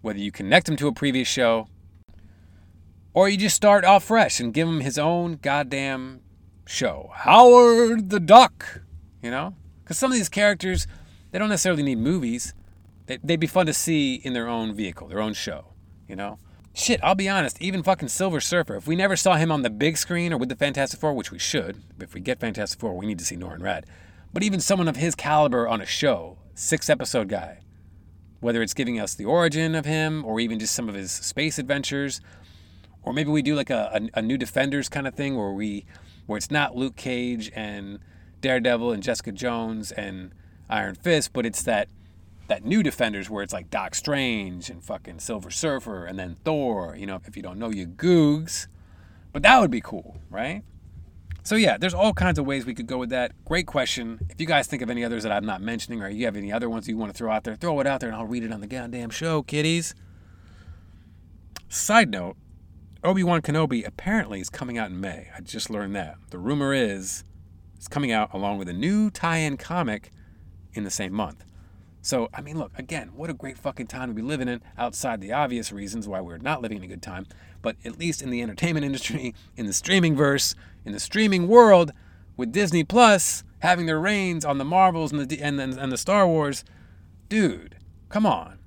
whether 0.01 0.19
you 0.19 0.31
connect 0.31 0.69
him 0.69 0.75
to 0.77 0.87
a 0.87 0.93
previous 0.93 1.27
show, 1.27 1.67
or 3.13 3.29
you 3.29 3.37
just 3.37 3.55
start 3.55 3.85
off 3.85 4.03
fresh 4.03 4.39
and 4.39 4.53
give 4.53 4.67
him 4.67 4.81
his 4.81 4.97
own 4.97 5.37
goddamn 5.41 6.21
show. 6.67 7.11
Howard 7.13 8.09
the 8.09 8.19
Duck, 8.19 8.81
you 9.23 9.31
know? 9.31 9.55
Because 9.83 9.97
some 9.97 10.11
of 10.11 10.17
these 10.17 10.29
characters, 10.29 10.85
they 11.31 11.39
don't 11.39 11.49
necessarily 11.49 11.83
need 11.83 11.97
movies. 11.97 12.53
They'd 13.05 13.39
be 13.39 13.47
fun 13.47 13.67
to 13.67 13.73
see 13.73 14.15
in 14.15 14.33
their 14.33 14.47
own 14.47 14.73
vehicle, 14.73 15.07
their 15.07 15.21
own 15.21 15.33
show 15.33 15.75
you 16.07 16.15
know? 16.15 16.39
Shit, 16.73 16.99
I'll 17.01 17.15
be 17.15 17.29
honest, 17.29 17.61
even 17.61 17.83
fucking 17.83 18.09
Silver 18.09 18.41
Surfer, 18.41 18.75
if 18.75 18.85
we 18.85 18.97
never 18.97 19.15
saw 19.15 19.35
him 19.35 19.51
on 19.51 19.61
the 19.61 19.69
big 19.69 19.97
screen 19.97 20.33
or 20.33 20.37
with 20.37 20.49
the 20.49 20.57
Fantastic 20.57 20.99
Four, 20.99 21.13
which 21.13 21.31
we 21.31 21.39
should, 21.39 21.81
if 22.01 22.13
we 22.13 22.19
get 22.19 22.39
Fantastic 22.39 22.79
Four, 22.79 22.97
we 22.97 23.05
need 23.05 23.19
to 23.19 23.25
see 23.25 23.37
Norrin 23.37 23.59
Radd. 23.59 23.85
But 24.35 24.43
even 24.43 24.59
someone 24.59 24.89
of 24.89 24.97
his 24.97 25.15
caliber 25.15 25.65
on 25.65 25.79
a 25.79 25.85
show, 25.85 26.39
six 26.55 26.89
episode 26.89 27.29
guy, 27.29 27.59
whether 28.41 28.61
it's 28.61 28.73
giving 28.73 28.99
us 28.99 29.13
the 29.13 29.23
origin 29.23 29.75
of 29.75 29.85
him 29.85 30.25
or 30.25 30.41
even 30.41 30.59
just 30.59 30.75
some 30.75 30.89
of 30.89 30.95
his 30.95 31.09
space 31.09 31.57
adventures, 31.57 32.19
or 33.01 33.13
maybe 33.13 33.31
we 33.31 33.41
do 33.41 33.55
like 33.55 33.69
a, 33.69 34.09
a, 34.13 34.19
a 34.19 34.21
new 34.21 34.37
Defenders 34.37 34.89
kind 34.89 35.07
of 35.07 35.15
thing 35.15 35.37
where 35.37 35.53
we, 35.53 35.85
where 36.25 36.35
it's 36.35 36.51
not 36.51 36.75
Luke 36.75 36.97
Cage 36.97 37.49
and 37.55 37.99
Daredevil 38.41 38.91
and 38.91 39.01
Jessica 39.01 39.31
Jones 39.31 39.93
and 39.93 40.33
Iron 40.69 40.95
Fist, 40.95 41.31
but 41.31 41.45
it's 41.45 41.63
that 41.63 41.87
that 42.49 42.65
new 42.65 42.83
Defenders 42.83 43.29
where 43.29 43.41
it's 43.41 43.53
like 43.53 43.69
Doc 43.69 43.95
Strange 43.95 44.69
and 44.69 44.83
fucking 44.83 45.19
Silver 45.19 45.49
Surfer 45.49 46.03
and 46.03 46.19
then 46.19 46.35
Thor, 46.43 46.93
you 46.97 47.05
know, 47.05 47.21
if 47.25 47.37
you 47.37 47.41
don't 47.41 47.57
know 47.57 47.69
you 47.69 47.87
googs. 47.87 48.67
But 49.31 49.43
that 49.43 49.61
would 49.61 49.71
be 49.71 49.79
cool, 49.79 50.17
right? 50.29 50.63
So 51.45 51.55
yeah, 51.55 51.77
there's 51.77 51.93
all 51.93 52.11
kinds 52.11 52.39
of 52.39 52.45
ways 52.47 52.65
we 52.65 52.73
could 52.73 52.87
go 52.87 52.97
with 52.97 53.11
that. 53.11 53.31
Great 53.45 53.67
question. 53.67 54.19
If 54.31 54.41
you 54.41 54.47
guys 54.47 54.65
think 54.65 54.81
of 54.81 54.89
any 54.89 55.05
others 55.05 55.21
that 55.21 55.31
I'm 55.31 55.45
not 55.45 55.61
mentioning 55.61 56.01
or 56.01 56.09
you 56.09 56.25
have 56.25 56.35
any 56.35 56.51
other 56.51 56.71
ones 56.71 56.87
you 56.87 56.97
want 56.97 57.13
to 57.13 57.17
throw 57.17 57.31
out 57.31 57.43
there, 57.43 57.55
throw 57.55 57.79
it 57.79 57.85
out 57.85 57.99
there 57.99 58.09
and 58.09 58.17
I'll 58.17 58.25
read 58.25 58.43
it 58.43 58.51
on 58.51 58.61
the 58.61 58.67
goddamn 58.67 59.11
show, 59.11 59.43
kiddies. 59.43 59.93
Side 61.69 62.09
note, 62.09 62.35
Obi 63.03 63.23
Wan 63.23 63.43
Kenobi 63.43 63.85
apparently 63.85 64.39
is 64.41 64.49
coming 64.49 64.79
out 64.79 64.89
in 64.89 64.99
May. 64.99 65.27
I 65.37 65.41
just 65.41 65.69
learned 65.69 65.95
that. 65.95 66.17
The 66.31 66.39
rumor 66.39 66.73
is 66.73 67.23
it's 67.75 67.87
coming 67.87 68.11
out 68.11 68.33
along 68.33 68.57
with 68.57 68.67
a 68.67 68.73
new 68.73 69.11
tie 69.11 69.37
in 69.37 69.55
comic 69.55 70.09
in 70.73 70.83
the 70.83 70.89
same 70.89 71.13
month. 71.13 71.45
So, 72.01 72.27
I 72.33 72.41
mean, 72.41 72.57
look, 72.57 72.71
again, 72.75 73.11
what 73.15 73.29
a 73.29 73.33
great 73.33 73.59
fucking 73.59 73.87
time 73.87 74.09
to 74.09 74.15
be 74.15 74.23
living 74.23 74.47
in 74.47 74.63
outside 74.79 75.21
the 75.21 75.31
obvious 75.31 75.71
reasons 75.71 76.07
why 76.07 76.21
we're 76.21 76.37
not 76.37 76.63
living 76.63 76.79
in 76.79 76.83
a 76.83 76.87
good 76.87 77.03
time. 77.03 77.27
But 77.61 77.75
at 77.85 77.99
least 77.99 78.23
in 78.23 78.31
the 78.31 78.41
entertainment 78.41 78.85
industry, 78.87 79.35
in 79.55 79.67
the 79.67 79.73
streaming 79.73 80.15
verse, 80.15 80.55
in 80.85 80.91
the 80.91 80.99
streaming 80.99 81.47
world, 81.47 81.91
with 82.37 82.51
Disney 82.51 82.83
Plus 82.83 83.43
having 83.59 83.85
their 83.85 83.99
reins 83.99 84.45
on 84.45 84.57
the 84.57 84.65
Marvels 84.65 85.11
and 85.11 85.27
the, 85.27 85.41
and, 85.41 85.59
and, 85.59 85.77
and 85.77 85.91
the 85.91 85.97
Star 85.97 86.27
Wars, 86.27 86.63
dude, 87.29 87.77
come 88.09 88.25
on. 88.25 88.59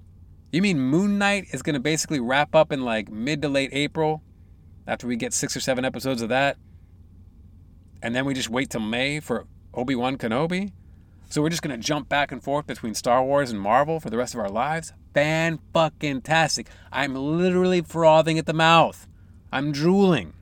You 0.51 0.62
mean 0.62 0.81
Moon 0.81 1.19
Knight 1.19 1.47
is 1.53 1.62
going 1.62 1.75
to 1.75 1.81
basically 1.81 2.21
wrap 2.21 2.55
up 2.55 2.73
in 2.73 2.83
like 2.83 3.11
mid 3.11 3.43
to 3.43 3.49
late 3.49 3.71
April 3.73 4.23
after 4.87 5.07
we 5.07 5.16
get 5.16 5.33
six 5.33 5.57
or 5.57 5.61
seven 5.61 5.85
episodes 5.85 6.23
of 6.23 6.31
that? 6.31 6.57
And 8.03 8.14
then 8.14 8.25
we 8.25 8.35
just 8.35 8.49
wait 8.49 8.71
till 8.71 8.81
May 8.81 9.21
for 9.21 9.47
Obi 9.75 9.95
Wan 9.95 10.16
Kenobi? 10.16 10.73
So 11.29 11.43
we're 11.43 11.51
just 11.51 11.61
gonna 11.61 11.77
jump 11.77 12.09
back 12.09 12.33
and 12.33 12.43
forth 12.43 12.66
between 12.66 12.95
Star 12.95 13.23
Wars 13.23 13.51
and 13.51 13.61
Marvel 13.61 14.01
for 14.01 14.09
the 14.09 14.16
rest 14.16 14.33
of 14.33 14.41
our 14.41 14.49
lives? 14.49 14.95
Fan 15.12 15.59
fucking 15.75 16.23
tastic. 16.23 16.69
I'm 16.91 17.14
literally 17.14 17.83
frothing 17.83 18.39
at 18.39 18.47
the 18.47 18.55
mouth. 18.55 19.07
I'm 19.53 19.71
drooling. 19.71 20.33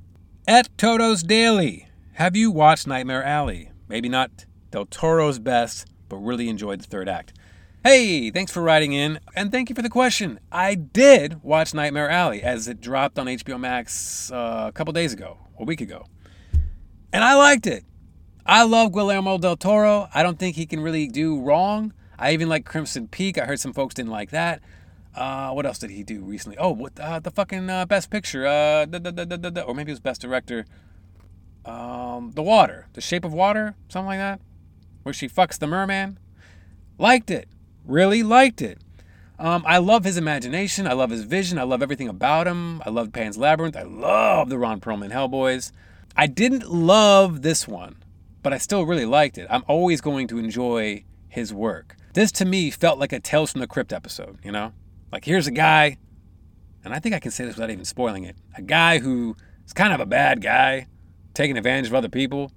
At 0.48 0.78
Toto's 0.78 1.24
Daily, 1.24 1.88
have 2.12 2.36
you 2.36 2.52
watched 2.52 2.86
Nightmare 2.86 3.24
Alley? 3.24 3.72
Maybe 3.88 4.08
not 4.08 4.44
Del 4.70 4.86
Toro's 4.86 5.40
best, 5.40 5.88
but 6.08 6.18
really 6.18 6.48
enjoyed 6.48 6.80
the 6.80 6.86
third 6.86 7.08
act. 7.08 7.32
Hey, 7.82 8.30
thanks 8.30 8.52
for 8.52 8.62
writing 8.62 8.92
in, 8.92 9.18
and 9.34 9.50
thank 9.50 9.68
you 9.68 9.74
for 9.74 9.82
the 9.82 9.90
question. 9.90 10.38
I 10.52 10.76
did 10.76 11.42
watch 11.42 11.74
Nightmare 11.74 12.08
Alley 12.08 12.44
as 12.44 12.68
it 12.68 12.80
dropped 12.80 13.18
on 13.18 13.26
HBO 13.26 13.58
Max 13.58 14.30
uh, 14.30 14.66
a 14.68 14.72
couple 14.72 14.92
days 14.92 15.12
ago, 15.12 15.36
a 15.58 15.64
week 15.64 15.80
ago, 15.80 16.06
and 17.12 17.24
I 17.24 17.34
liked 17.34 17.66
it. 17.66 17.82
I 18.46 18.62
love 18.62 18.92
Guillermo 18.92 19.38
del 19.38 19.56
Toro. 19.56 20.08
I 20.14 20.22
don't 20.22 20.38
think 20.38 20.54
he 20.54 20.64
can 20.64 20.78
really 20.78 21.08
do 21.08 21.40
wrong. 21.40 21.92
I 22.20 22.30
even 22.34 22.48
like 22.48 22.64
Crimson 22.64 23.08
Peak. 23.08 23.36
I 23.36 23.46
heard 23.46 23.58
some 23.58 23.72
folks 23.72 23.96
didn't 23.96 24.12
like 24.12 24.30
that. 24.30 24.62
Uh, 25.16 25.50
what 25.50 25.66
else 25.66 25.78
did 25.78 25.90
he 25.90 26.02
do 26.02 26.20
recently? 26.22 26.58
Oh, 26.58 26.70
what 26.70 26.98
uh, 27.00 27.18
the 27.18 27.30
fucking 27.30 27.70
uh, 27.70 27.86
Best 27.86 28.10
Picture, 28.10 28.46
uh, 28.46 28.84
da, 28.84 28.98
da, 28.98 29.10
da, 29.10 29.62
or 29.62 29.74
maybe 29.74 29.90
it 29.90 29.94
was 29.94 30.00
Best 30.00 30.20
Director. 30.20 30.66
Um, 31.64 32.32
the 32.34 32.42
Water, 32.42 32.86
The 32.92 33.00
Shape 33.00 33.24
of 33.24 33.32
Water, 33.32 33.74
something 33.88 34.06
like 34.06 34.18
that, 34.18 34.40
where 35.02 35.12
she 35.12 35.28
fucks 35.28 35.58
the 35.58 35.66
merman. 35.66 36.18
Liked 36.98 37.30
it, 37.30 37.48
really 37.84 38.22
liked 38.22 38.62
it. 38.62 38.78
Um, 39.38 39.64
I 39.66 39.78
love 39.78 40.04
his 40.04 40.16
imagination. 40.16 40.86
I 40.86 40.92
love 40.92 41.10
his 41.10 41.24
vision. 41.24 41.58
I 41.58 41.64
love 41.64 41.82
everything 41.82 42.08
about 42.08 42.46
him. 42.46 42.82
I 42.86 42.90
love 42.90 43.12
Pan's 43.12 43.36
Labyrinth. 43.36 43.76
I 43.76 43.82
love 43.82 44.48
the 44.48 44.58
Ron 44.58 44.80
Perlman 44.80 45.12
Hellboys. 45.12 45.72
I 46.14 46.26
didn't 46.26 46.70
love 46.70 47.42
this 47.42 47.66
one 47.66 47.96
but 48.46 48.52
I 48.52 48.58
still 48.58 48.86
really 48.86 49.06
liked 49.06 49.38
it. 49.38 49.48
I'm 49.50 49.64
always 49.66 50.00
going 50.00 50.28
to 50.28 50.38
enjoy 50.38 51.02
his 51.28 51.52
work. 51.52 51.96
This 52.12 52.30
to 52.30 52.44
me 52.44 52.70
felt 52.70 52.96
like 52.96 53.12
a 53.12 53.18
Tales 53.18 53.50
from 53.50 53.60
the 53.60 53.66
Crypt 53.66 53.92
episode, 53.92 54.38
you 54.44 54.52
know? 54.52 54.72
Like 55.16 55.24
here's 55.24 55.46
a 55.46 55.50
guy, 55.50 55.96
and 56.84 56.92
I 56.92 56.98
think 56.98 57.14
I 57.14 57.18
can 57.20 57.30
say 57.30 57.46
this 57.46 57.54
without 57.54 57.70
even 57.70 57.86
spoiling 57.86 58.24
it. 58.24 58.36
A 58.54 58.60
guy 58.60 58.98
who 58.98 59.34
is 59.64 59.72
kind 59.72 59.94
of 59.94 60.00
a 60.00 60.04
bad 60.04 60.42
guy, 60.42 60.88
taking 61.32 61.56
advantage 61.56 61.86
of 61.86 61.94
other 61.94 62.10
people, 62.10 62.52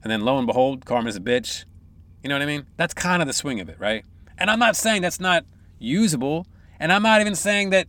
and 0.00 0.12
then 0.12 0.20
lo 0.20 0.38
and 0.38 0.46
behold, 0.46 0.84
Karma's 0.84 1.16
a 1.16 1.20
bitch. 1.20 1.64
You 2.22 2.28
know 2.28 2.36
what 2.36 2.42
I 2.42 2.46
mean? 2.46 2.66
That's 2.76 2.94
kind 2.94 3.20
of 3.20 3.26
the 3.26 3.34
swing 3.34 3.58
of 3.58 3.68
it, 3.68 3.80
right? 3.80 4.04
And 4.38 4.48
I'm 4.48 4.60
not 4.60 4.76
saying 4.76 5.02
that's 5.02 5.18
not 5.18 5.44
usable, 5.80 6.46
and 6.78 6.92
I'm 6.92 7.02
not 7.02 7.20
even 7.20 7.34
saying 7.34 7.70
that 7.70 7.88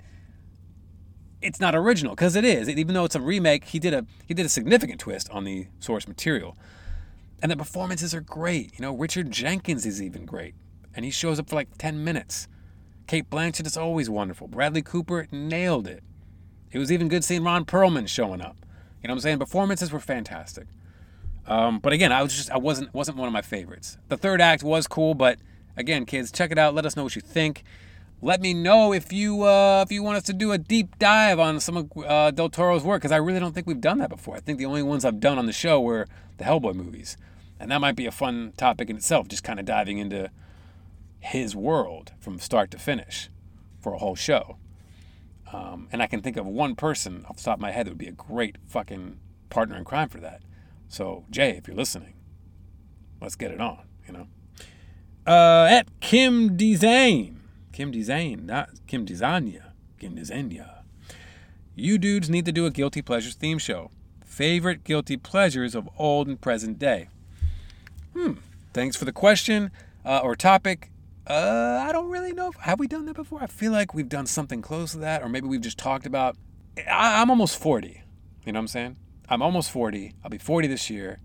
it's 1.44 1.60
not 1.60 1.76
original 1.76 2.16
because 2.16 2.36
it 2.36 2.44
is. 2.44 2.68
Even 2.68 2.96
though 2.96 3.06
it's 3.06 3.14
a 3.14 3.22
remake, 3.22 3.66
he 3.66 3.78
did 3.78 3.94
a 3.94 4.08
he 4.26 4.34
did 4.34 4.48
a 4.48 4.50
significant 4.50 5.00
twist 5.00 5.30
on 5.30 5.44
the 5.44 5.68
source 5.80 6.08
material. 6.08 6.58
And 7.44 7.52
the 7.52 7.58
performances 7.58 8.16
are 8.16 8.22
great. 8.22 8.72
You 8.74 8.82
know, 8.82 8.96
Richard 8.96 9.30
Jenkins 9.30 9.86
is 9.86 10.02
even 10.02 10.26
great. 10.26 10.56
And 10.96 11.06
he 11.06 11.12
shows 11.12 11.38
up 11.38 11.48
for 11.48 11.56
like 11.56 11.78
10 11.78 12.04
minutes. 12.04 12.48
Cate 13.08 13.30
Blanchett 13.30 13.66
is 13.66 13.78
always 13.78 14.10
wonderful. 14.10 14.48
Bradley 14.48 14.82
Cooper 14.82 15.28
nailed 15.32 15.88
it. 15.88 16.04
It 16.72 16.80
was 16.80 16.92
even 16.92 17.08
good 17.08 17.24
seeing 17.24 17.44
Ron 17.44 17.66
Perlman 17.66 18.08
showing 18.08 18.42
up. 18.42 18.58
You 19.02 19.08
know 19.08 19.14
what 19.14 19.18
I'm 19.18 19.22
saying? 19.22 19.40
Performances 19.40 19.92
were 19.92 20.00
fantastic. 20.00 20.68
Um, 21.48 21.80
but 21.80 21.94
again, 21.94 22.12
I 22.12 22.24
was 22.24 22.36
just 22.36 22.50
I 22.50 22.58
wasn't 22.58 22.94
wasn't 22.94 23.18
one 23.18 23.28
of 23.28 23.34
my 23.34 23.44
favorites. 23.44 23.98
The 24.10 24.18
third 24.18 24.42
act 24.42 24.64
was 24.64 24.88
cool, 24.88 25.14
but 25.14 25.38
again, 25.78 26.06
kids, 26.06 26.32
check 26.32 26.52
it 26.52 26.58
out. 26.58 26.74
Let 26.74 26.86
us 26.86 26.96
know 26.96 27.04
what 27.04 27.16
you 27.16 27.22
think. 27.22 27.64
Let 28.22 28.42
me 28.42 28.54
know 28.56 28.94
if 28.94 29.14
you 29.14 29.44
uh, 29.44 29.84
if 29.86 29.92
you 29.92 30.02
want 30.02 30.18
us 30.18 30.24
to 30.24 30.34
do 30.34 30.52
a 30.52 30.58
deep 30.58 30.98
dive 30.98 31.40
on 31.40 31.60
some 31.60 31.78
of 31.78 31.92
uh, 31.98 32.32
Del 32.32 32.50
Toro's 32.50 32.84
work 32.84 33.02
because 33.02 33.12
I 33.12 33.18
really 33.18 33.40
don't 33.40 33.54
think 33.54 33.68
we've 33.68 33.82
done 33.82 34.00
that 34.00 34.10
before. 34.10 34.36
I 34.36 34.40
think 34.40 34.58
the 34.58 34.66
only 34.66 34.82
ones 34.82 35.06
I've 35.06 35.20
done 35.20 35.38
on 35.38 35.46
the 35.46 35.54
show 35.54 35.80
were 35.80 36.08
the 36.38 36.46
Hellboy 36.46 36.74
movies, 36.74 37.18
and 37.60 37.70
that 37.70 37.82
might 37.82 37.96
be 37.96 38.08
a 38.08 38.12
fun 38.12 38.54
topic 38.58 38.90
in 38.90 38.96
itself. 38.96 39.28
Just 39.28 39.44
kind 39.44 39.60
of 39.60 39.66
diving 39.66 40.00
into 40.00 40.32
his 41.26 41.56
world 41.56 42.12
from 42.20 42.40
start 42.40 42.72
to 42.72 42.78
finish 42.78 43.30
for 43.80 43.94
a 43.94 43.98
whole 43.98 44.16
show. 44.16 44.58
Um, 45.52 45.88
and 45.92 46.02
I 46.02 46.08
can 46.08 46.22
think 46.22 46.38
of 46.38 46.46
one 46.46 46.76
person 46.76 47.26
off 47.30 47.38
the 47.38 47.44
top 47.44 47.58
of 47.58 47.62
my 47.62 47.72
head 47.72 47.86
that 47.86 47.92
would 47.92 47.98
be 47.98 48.08
a 48.08 48.12
great 48.12 48.58
fucking 48.68 49.20
partner 49.50 49.76
in 49.78 49.86
crime 49.86 50.10
for 50.10 50.20
that. 50.20 50.42
So 50.88 51.26
Jay, 51.30 51.52
if 51.52 51.68
you're 51.68 51.78
listening, 51.78 52.14
let's 53.22 53.36
get 53.36 53.52
it 53.52 53.62
on. 53.62 53.80
You 54.08 54.14
know. 54.14 54.28
Uh, 55.26 55.68
at 55.70 56.00
Kim 56.00 56.56
Design. 56.56 57.42
Kim 57.72 57.92
Design, 57.92 58.46
not 58.46 58.70
Kim 58.88 59.06
Desanya. 59.06 59.72
Kim 60.00 60.16
Desanya. 60.16 60.84
You 61.76 61.98
dudes 61.98 62.30
need 62.30 62.46
to 62.46 62.52
do 62.52 62.66
a 62.66 62.72
Guilty 62.72 63.02
Pleasures 63.02 63.36
theme 63.36 63.58
show. 63.58 63.92
Favorite 64.24 64.84
guilty 64.84 65.18
pleasures 65.18 65.76
of 65.76 65.90
old 65.98 66.28
and 66.28 66.40
present 66.40 66.78
day. 66.78 67.08
Hmm. 68.14 68.34
Thanks 68.74 68.96
for 68.96 69.06
the 69.06 69.12
question 69.12 69.72
uh, 70.06 70.20
or 70.20 70.36
topic. 70.36 70.92
Uh, 71.28 71.84
I 71.88 71.92
don't 71.92 72.10
really 72.10 72.34
know. 72.34 72.50
If, 72.50 72.56
have 72.58 72.80
we 72.80 72.88
done 72.88 73.06
that 73.06 73.16
before? 73.16 73.42
I 73.42 73.48
feel 73.48 73.72
like 73.72 73.94
we've 73.94 74.10
done 74.10 74.28
something 74.28 74.62
close 74.62 74.92
to 74.92 75.00
that, 75.00 75.24
or 75.24 75.30
maybe 75.30 75.48
we've 75.48 75.62
just 75.62 75.78
talked 75.78 76.06
about. 76.06 76.38
I, 76.78 77.22
I'm 77.22 77.30
almost 77.30 77.60
40. 77.60 78.04
You 78.46 78.52
know 78.52 78.58
what 78.58 78.62
I'm 78.62 78.68
saying? 78.68 78.98
I'm 79.28 79.42
almost 79.42 79.72
40. 79.72 80.14
I'll 80.24 80.30
be 80.30 80.38
40 80.38 80.68
this 80.68 80.90
year. 80.90 81.20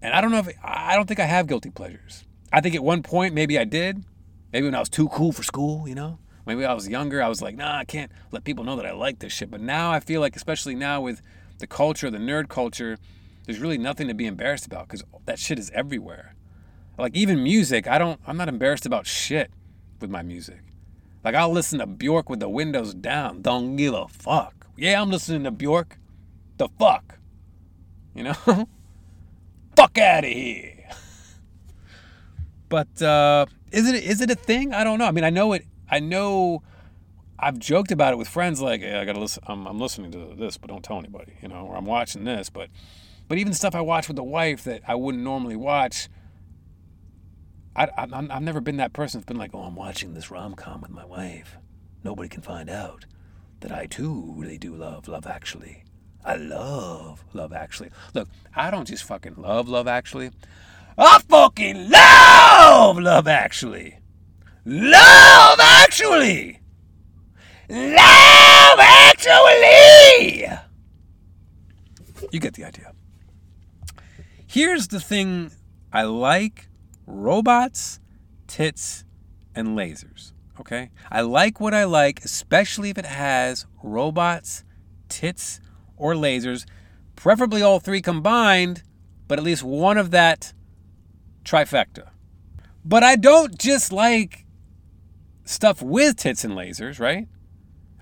And 0.00 0.14
I 0.14 0.20
don't 0.20 0.30
know 0.30 0.38
if 0.38 0.48
I 0.62 0.94
don't 0.94 1.06
think 1.06 1.20
I 1.20 1.26
have 1.26 1.46
guilty 1.46 1.70
pleasures. 1.70 2.24
I 2.52 2.60
think 2.60 2.74
at 2.74 2.82
one 2.82 3.02
point 3.02 3.34
maybe 3.34 3.58
I 3.58 3.64
did. 3.64 4.04
Maybe 4.52 4.66
when 4.66 4.74
I 4.74 4.80
was 4.80 4.88
too 4.88 5.08
cool 5.08 5.32
for 5.32 5.42
school, 5.42 5.86
you 5.86 5.94
know? 5.94 6.18
Maybe 6.46 6.64
I 6.64 6.72
was 6.72 6.88
younger, 6.88 7.20
I 7.20 7.28
was 7.28 7.42
like, 7.42 7.56
nah, 7.56 7.76
I 7.76 7.84
can't 7.84 8.10
let 8.30 8.44
people 8.44 8.62
know 8.62 8.76
that 8.76 8.86
I 8.86 8.92
like 8.92 9.18
this 9.18 9.32
shit. 9.32 9.50
But 9.50 9.60
now 9.60 9.90
I 9.90 9.98
feel 9.98 10.20
like, 10.20 10.36
especially 10.36 10.76
now 10.76 11.00
with 11.00 11.20
the 11.58 11.66
culture, 11.66 12.08
the 12.08 12.18
nerd 12.18 12.48
culture, 12.48 12.98
there's 13.44 13.58
really 13.58 13.78
nothing 13.78 14.06
to 14.06 14.14
be 14.14 14.26
embarrassed 14.26 14.64
about 14.64 14.86
because 14.86 15.02
that 15.24 15.40
shit 15.40 15.58
is 15.58 15.70
everywhere. 15.72 16.35
Like 16.98 17.14
even 17.14 17.42
music, 17.42 17.86
I 17.86 17.98
don't 17.98 18.20
I'm 18.26 18.36
not 18.36 18.48
embarrassed 18.48 18.86
about 18.86 19.06
shit 19.06 19.50
with 20.00 20.10
my 20.10 20.22
music. 20.22 20.60
Like 21.24 21.34
I'll 21.34 21.52
listen 21.52 21.80
to 21.80 21.86
Bjork 21.86 22.30
with 22.30 22.40
the 22.40 22.48
windows 22.48 22.94
down. 22.94 23.42
Don't 23.42 23.76
give 23.76 23.94
a 23.94 24.08
fuck. 24.08 24.66
Yeah, 24.76 25.00
I'm 25.00 25.10
listening 25.10 25.44
to 25.44 25.50
Bjork. 25.50 25.98
The 26.58 26.68
fuck. 26.78 27.18
You 28.14 28.24
know? 28.24 28.34
fuck 29.76 29.98
out 29.98 30.24
of 30.24 30.30
here. 30.30 30.88
But 32.68 33.00
uh, 33.00 33.46
is 33.70 33.88
it 33.88 34.02
is 34.02 34.20
it 34.20 34.30
a 34.30 34.34
thing? 34.34 34.72
I 34.72 34.84
don't 34.84 34.98
know. 34.98 35.06
I 35.06 35.10
mean, 35.10 35.24
I 35.24 35.30
know 35.30 35.52
it. 35.52 35.64
I 35.90 36.00
know. 36.00 36.62
I've 37.38 37.58
joked 37.58 37.92
about 37.92 38.12
it 38.12 38.16
with 38.16 38.28
friends. 38.28 38.60
Like, 38.60 38.80
hey, 38.80 38.98
I 38.98 39.04
gotta 39.04 39.20
listen. 39.20 39.42
I'm, 39.46 39.66
I'm 39.66 39.78
listening 39.78 40.10
to 40.12 40.34
this, 40.36 40.56
but 40.56 40.68
don't 40.68 40.82
tell 40.82 40.98
anybody. 40.98 41.34
You 41.42 41.48
know, 41.48 41.66
or 41.66 41.76
I'm 41.76 41.84
watching 41.84 42.24
this. 42.24 42.50
But, 42.50 42.70
but 43.28 43.38
even 43.38 43.52
stuff 43.52 43.74
I 43.74 43.82
watch 43.82 44.08
with 44.08 44.16
the 44.16 44.24
wife 44.24 44.64
that 44.64 44.82
I 44.88 44.94
wouldn't 44.94 45.22
normally 45.22 45.56
watch. 45.56 46.08
I, 47.76 47.88
I 47.96 48.06
I've 48.30 48.42
never 48.42 48.60
been 48.60 48.78
that 48.78 48.92
person 48.92 49.20
that's 49.20 49.28
been 49.28 49.36
like, 49.36 49.50
oh, 49.52 49.60
I'm 49.60 49.76
watching 49.76 50.14
this 50.14 50.30
rom 50.30 50.54
com 50.54 50.80
with 50.80 50.90
my 50.90 51.04
wife. 51.04 51.58
Nobody 52.02 52.28
can 52.28 52.42
find 52.42 52.70
out 52.70 53.04
that 53.60 53.70
I 53.70 53.86
too 53.86 54.32
really 54.36 54.58
do 54.58 54.74
love 54.74 55.08
Love 55.08 55.26
Actually. 55.26 55.84
I 56.24 56.36
love 56.36 57.24
Love 57.34 57.52
Actually. 57.52 57.90
Look, 58.14 58.28
I 58.54 58.70
don't 58.70 58.88
just 58.88 59.04
fucking 59.04 59.34
love 59.36 59.68
Love 59.68 59.86
Actually. 59.86 60.30
I 60.96 61.18
fucking 61.28 61.90
love 61.90 62.98
Love 62.98 63.28
Actually. 63.28 63.98
Love 64.64 65.58
Actually. 65.60 66.60
Love 67.68 68.78
Actually. 68.80 70.46
You 72.32 72.40
get 72.40 72.54
the 72.54 72.64
idea. 72.64 72.92
Here's 74.46 74.88
the 74.88 75.00
thing 75.00 75.50
I 75.92 76.04
like 76.04 76.68
robots, 77.06 78.00
tits, 78.46 79.04
and 79.54 79.68
lasers. 79.68 80.32
Okay? 80.60 80.90
I 81.10 81.20
like 81.22 81.60
what 81.60 81.74
I 81.74 81.84
like, 81.84 82.24
especially 82.24 82.90
if 82.90 82.98
it 82.98 83.06
has 83.06 83.66
robots, 83.82 84.64
tits, 85.08 85.60
or 85.96 86.14
lasers, 86.14 86.66
preferably 87.14 87.62
all 87.62 87.80
three 87.80 88.02
combined, 88.02 88.82
but 89.28 89.38
at 89.38 89.44
least 89.44 89.62
one 89.62 89.98
of 89.98 90.10
that 90.10 90.52
trifecta. 91.44 92.10
But 92.84 93.02
I 93.02 93.16
don't 93.16 93.58
just 93.58 93.92
like 93.92 94.44
stuff 95.44 95.82
with 95.82 96.16
tits 96.16 96.44
and 96.44 96.54
lasers, 96.54 97.00
right? 97.00 97.28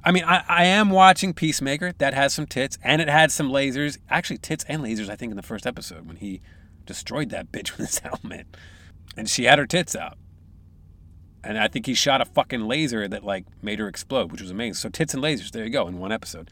I 0.05 0.13
mean, 0.13 0.25
I, 0.25 0.45
I 0.47 0.65
am 0.65 0.91
watching 0.91 1.33
Peacemaker. 1.33 1.93
That 1.97 2.13
has 2.13 2.35
some 2.35 2.47
tits, 2.47 2.77
and 2.83 3.01
it 3.01 3.09
had 3.09 3.33
some 3.33 3.49
lasers. 3.49 3.97
Actually, 4.11 4.39
tits 4.39 4.65
and 4.69 4.83
lasers. 4.83 5.09
I 5.09 5.17
think 5.17 5.31
in 5.31 5.37
the 5.37 5.43
first 5.43 5.67
episode 5.67 6.07
when 6.07 6.17
he 6.17 6.43
destroyed 6.85 7.31
that 7.31 7.51
bitch 7.53 7.77
with 7.77 7.87
his 7.87 7.99
helmet, 8.01 8.47
and 9.17 9.29
she 9.29 9.45
had 9.45 9.59
her 9.59 9.67
tits 9.67 9.95
out. 9.95 10.19
And 11.43 11.59
I 11.59 11.69
think 11.69 11.87
he 11.87 11.95
shot 11.95 12.21
a 12.21 12.25
fucking 12.25 12.63
laser 12.63 13.07
that 13.07 13.25
like 13.25 13.45
made 13.63 13.79
her 13.79 13.89
explode, 13.89 14.33
which 14.33 14.41
was 14.41 14.51
amazing. 14.51 14.75
So 14.75 14.89
tits 14.89 15.15
and 15.15 15.23
lasers, 15.23 15.51
there 15.51 15.65
you 15.65 15.71
go, 15.71 15.87
in 15.87 15.99
one 15.99 16.13
episode. 16.13 16.51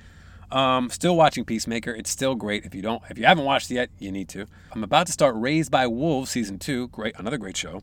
Um, 0.50 0.90
still 0.90 1.16
watching 1.16 1.46
Peacemaker. 1.46 1.92
It's 1.92 2.10
still 2.10 2.34
great. 2.34 2.66
If 2.66 2.74
you 2.74 2.82
don't, 2.82 3.02
if 3.08 3.16
you 3.16 3.24
haven't 3.24 3.44
watched 3.44 3.70
it 3.70 3.74
yet, 3.74 3.90
you 3.98 4.12
need 4.12 4.28
to. 4.30 4.46
I'm 4.70 4.84
about 4.84 5.06
to 5.06 5.12
start 5.12 5.34
Raised 5.36 5.70
by 5.70 5.86
Wolves 5.86 6.30
season 6.30 6.58
two. 6.58 6.88
Great, 6.88 7.14
another 7.18 7.38
great 7.38 7.56
show, 7.56 7.80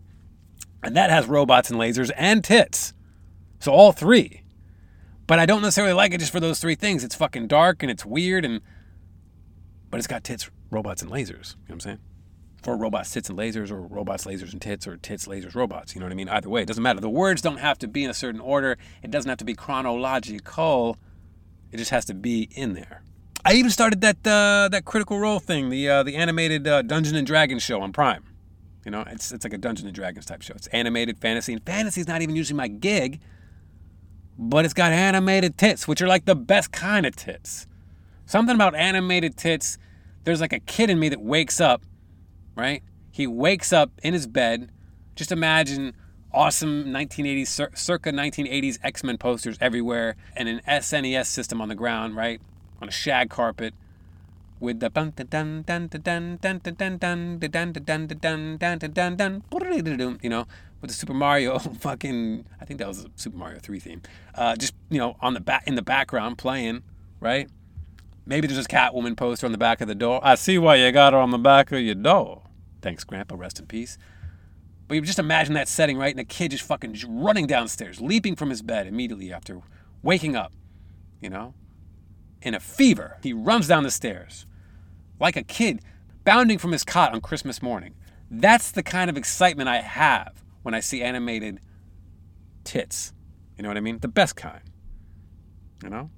and 0.83 0.95
that 0.95 1.09
has 1.09 1.25
robots 1.25 1.71
and 1.71 1.79
lasers 1.79 2.11
and 2.15 2.43
tits. 2.43 2.93
So 3.59 3.71
all 3.71 3.91
three. 3.91 4.43
But 5.25 5.39
I 5.39 5.45
don't 5.45 5.61
necessarily 5.61 5.93
like 5.93 6.13
it 6.13 6.19
just 6.19 6.31
for 6.31 6.39
those 6.39 6.59
three 6.59 6.75
things. 6.75 7.03
It's 7.03 7.15
fucking 7.15 7.47
dark 7.47 7.83
and 7.83 7.91
it's 7.91 8.03
weird 8.05 8.45
and, 8.45 8.61
but 9.91 9.97
it's 9.97 10.07
got 10.07 10.23
tits, 10.23 10.49
robots, 10.71 11.03
and 11.03 11.11
lasers. 11.11 11.19
You 11.19 11.29
know 11.29 11.65
what 11.67 11.73
I'm 11.73 11.79
saying? 11.81 11.99
For 12.61 12.75
robots, 12.75 13.11
tits, 13.11 13.29
and 13.29 13.39
lasers, 13.39 13.71
or 13.71 13.81
robots, 13.81 14.25
lasers, 14.25 14.51
and 14.51 14.61
tits, 14.61 14.85
or 14.85 14.97
tits, 14.97 15.27
lasers, 15.27 15.55
robots. 15.55 15.95
You 15.95 16.01
know 16.01 16.07
what 16.07 16.11
I 16.11 16.15
mean? 16.15 16.27
Either 16.27 16.49
way, 16.49 16.61
it 16.61 16.67
doesn't 16.67 16.83
matter. 16.83 16.99
The 16.99 17.09
words 17.09 17.41
don't 17.41 17.59
have 17.59 17.77
to 17.79 17.87
be 17.87 18.03
in 18.03 18.09
a 18.09 18.13
certain 18.13 18.41
order. 18.41 18.77
It 19.01 19.11
doesn't 19.11 19.29
have 19.29 19.37
to 19.37 19.45
be 19.45 19.55
chronological. 19.55 20.97
It 21.71 21.77
just 21.77 21.91
has 21.91 22.03
to 22.05 22.13
be 22.13 22.49
in 22.51 22.73
there. 22.73 23.03
I 23.45 23.53
even 23.53 23.71
started 23.71 24.01
that 24.01 24.17
uh, 24.27 24.67
that 24.71 24.83
Critical 24.83 25.19
Role 25.19 25.39
thing, 25.39 25.69
the 25.69 25.89
uh, 25.89 26.03
the 26.03 26.15
animated 26.15 26.67
uh, 26.67 26.81
Dungeon 26.81 27.15
and 27.15 27.25
Dragons 27.25 27.63
show 27.63 27.81
on 27.81 27.93
Prime. 27.93 28.23
You 28.83 28.91
know, 28.91 29.03
it's 29.07 29.31
it's 29.31 29.45
like 29.45 29.53
a 29.53 29.57
Dungeon 29.57 29.87
and 29.87 29.95
Dragons 29.95 30.25
type 30.25 30.41
show. 30.41 30.53
It's 30.55 30.67
animated 30.67 31.17
fantasy, 31.19 31.53
and 31.53 31.65
fantasy 31.65 32.01
is 32.01 32.07
not 32.07 32.21
even 32.21 32.35
usually 32.35 32.57
my 32.57 32.67
gig, 32.67 33.21
but 34.37 34.65
it's 34.65 34.73
got 34.73 34.91
animated 34.91 35.57
tits, 35.57 35.87
which 35.87 36.01
are 36.01 36.07
like 36.07 36.25
the 36.25 36.35
best 36.35 36.71
kind 36.71 37.05
of 37.05 37.15
tits. 37.15 37.67
Something 38.25 38.55
about 38.55 38.75
animated 38.75 39.37
tits. 39.37 39.77
There's 40.25 40.41
like 40.41 40.53
a 40.53 40.59
kid 40.59 40.89
in 40.89 40.99
me 40.99 41.09
that 41.09 41.21
wakes 41.21 41.61
up, 41.61 41.83
right? 42.59 42.83
He 43.11 43.25
wakes 43.25 43.73
up 43.73 43.91
in 44.03 44.13
his 44.13 44.27
bed. 44.27 44.71
Just 45.15 45.31
imagine 45.31 45.93
awesome 46.31 46.85
1980s, 46.85 47.77
circa 47.77 48.11
1980s 48.11 48.79
X 48.83 49.03
Men 49.03 49.17
posters 49.17 49.57
everywhere, 49.59 50.15
and 50.35 50.47
an 50.47 50.61
SNES 50.67 51.25
system 51.25 51.61
on 51.61 51.69
the 51.69 51.75
ground, 51.75 52.15
right? 52.15 52.41
On 52.81 52.87
a 52.87 52.91
shag 52.91 53.29
carpet 53.29 53.73
with 54.59 54.79
the 54.79 54.89
you 60.21 60.29
know, 60.29 60.45
with 60.81 60.89
the 60.89 60.95
Super 60.95 61.13
Mario 61.13 61.57
fucking 61.59 62.45
I 62.61 62.65
think 62.65 62.79
that 62.79 62.87
was 62.87 63.05
a 63.05 63.09
Super 63.15 63.37
Mario 63.37 63.59
3 63.59 63.79
theme. 63.79 64.01
Uh, 64.35 64.55
just, 64.55 64.73
you 64.89 64.99
know, 64.99 65.15
on 65.21 65.33
the 65.33 65.39
back 65.39 65.67
in 65.67 65.75
the 65.75 65.81
background 65.81 66.37
playing, 66.37 66.83
right? 67.19 67.49
Maybe 68.25 68.47
there's 68.47 68.63
a 68.63 68.67
Catwoman 68.67 69.17
poster 69.17 69.45
on 69.47 69.51
the 69.51 69.57
back 69.57 69.81
of 69.81 69.87
the 69.87 69.95
door. 69.95 70.19
I 70.23 70.35
see 70.35 70.57
why 70.57 70.75
you 70.75 70.91
got 70.91 71.13
her 71.13 71.19
on 71.19 71.31
the 71.31 71.39
back 71.39 71.71
of 71.71 71.79
your 71.79 71.95
door. 71.95 72.43
Thanks, 72.81 73.03
Grandpa. 73.03 73.35
Rest 73.35 73.59
in 73.59 73.65
peace. 73.65 73.97
But 74.87 74.95
you 74.95 75.01
just 75.01 75.19
imagine 75.19 75.53
that 75.53 75.67
setting, 75.67 75.97
right? 75.97 76.11
And 76.11 76.19
a 76.19 76.25
kid 76.25 76.51
just 76.51 76.63
fucking 76.63 76.97
running 77.07 77.45
downstairs, 77.45 78.01
leaping 78.01 78.35
from 78.35 78.49
his 78.49 78.61
bed 78.61 78.87
immediately 78.87 79.31
after 79.31 79.61
waking 80.01 80.35
up, 80.35 80.51
you 81.21 81.29
know, 81.29 81.53
in 82.41 82.55
a 82.55 82.59
fever. 82.59 83.17
He 83.21 83.33
runs 83.33 83.67
down 83.67 83.83
the 83.83 83.91
stairs 83.91 84.47
like 85.19 85.35
a 85.35 85.43
kid 85.43 85.81
bounding 86.23 86.57
from 86.57 86.71
his 86.71 86.83
cot 86.83 87.13
on 87.13 87.21
Christmas 87.21 87.61
morning. 87.61 87.93
That's 88.31 88.71
the 88.71 88.83
kind 88.83 89.09
of 89.09 89.17
excitement 89.17 89.69
I 89.69 89.81
have 89.81 90.43
when 90.63 90.73
I 90.73 90.79
see 90.79 91.03
animated 91.03 91.59
tits. 92.63 93.13
You 93.57 93.63
know 93.63 93.69
what 93.69 93.77
I 93.77 93.81
mean? 93.81 93.99
The 93.99 94.07
best 94.07 94.35
kind. 94.35 94.61
You 95.83 95.89
know? 95.89 96.09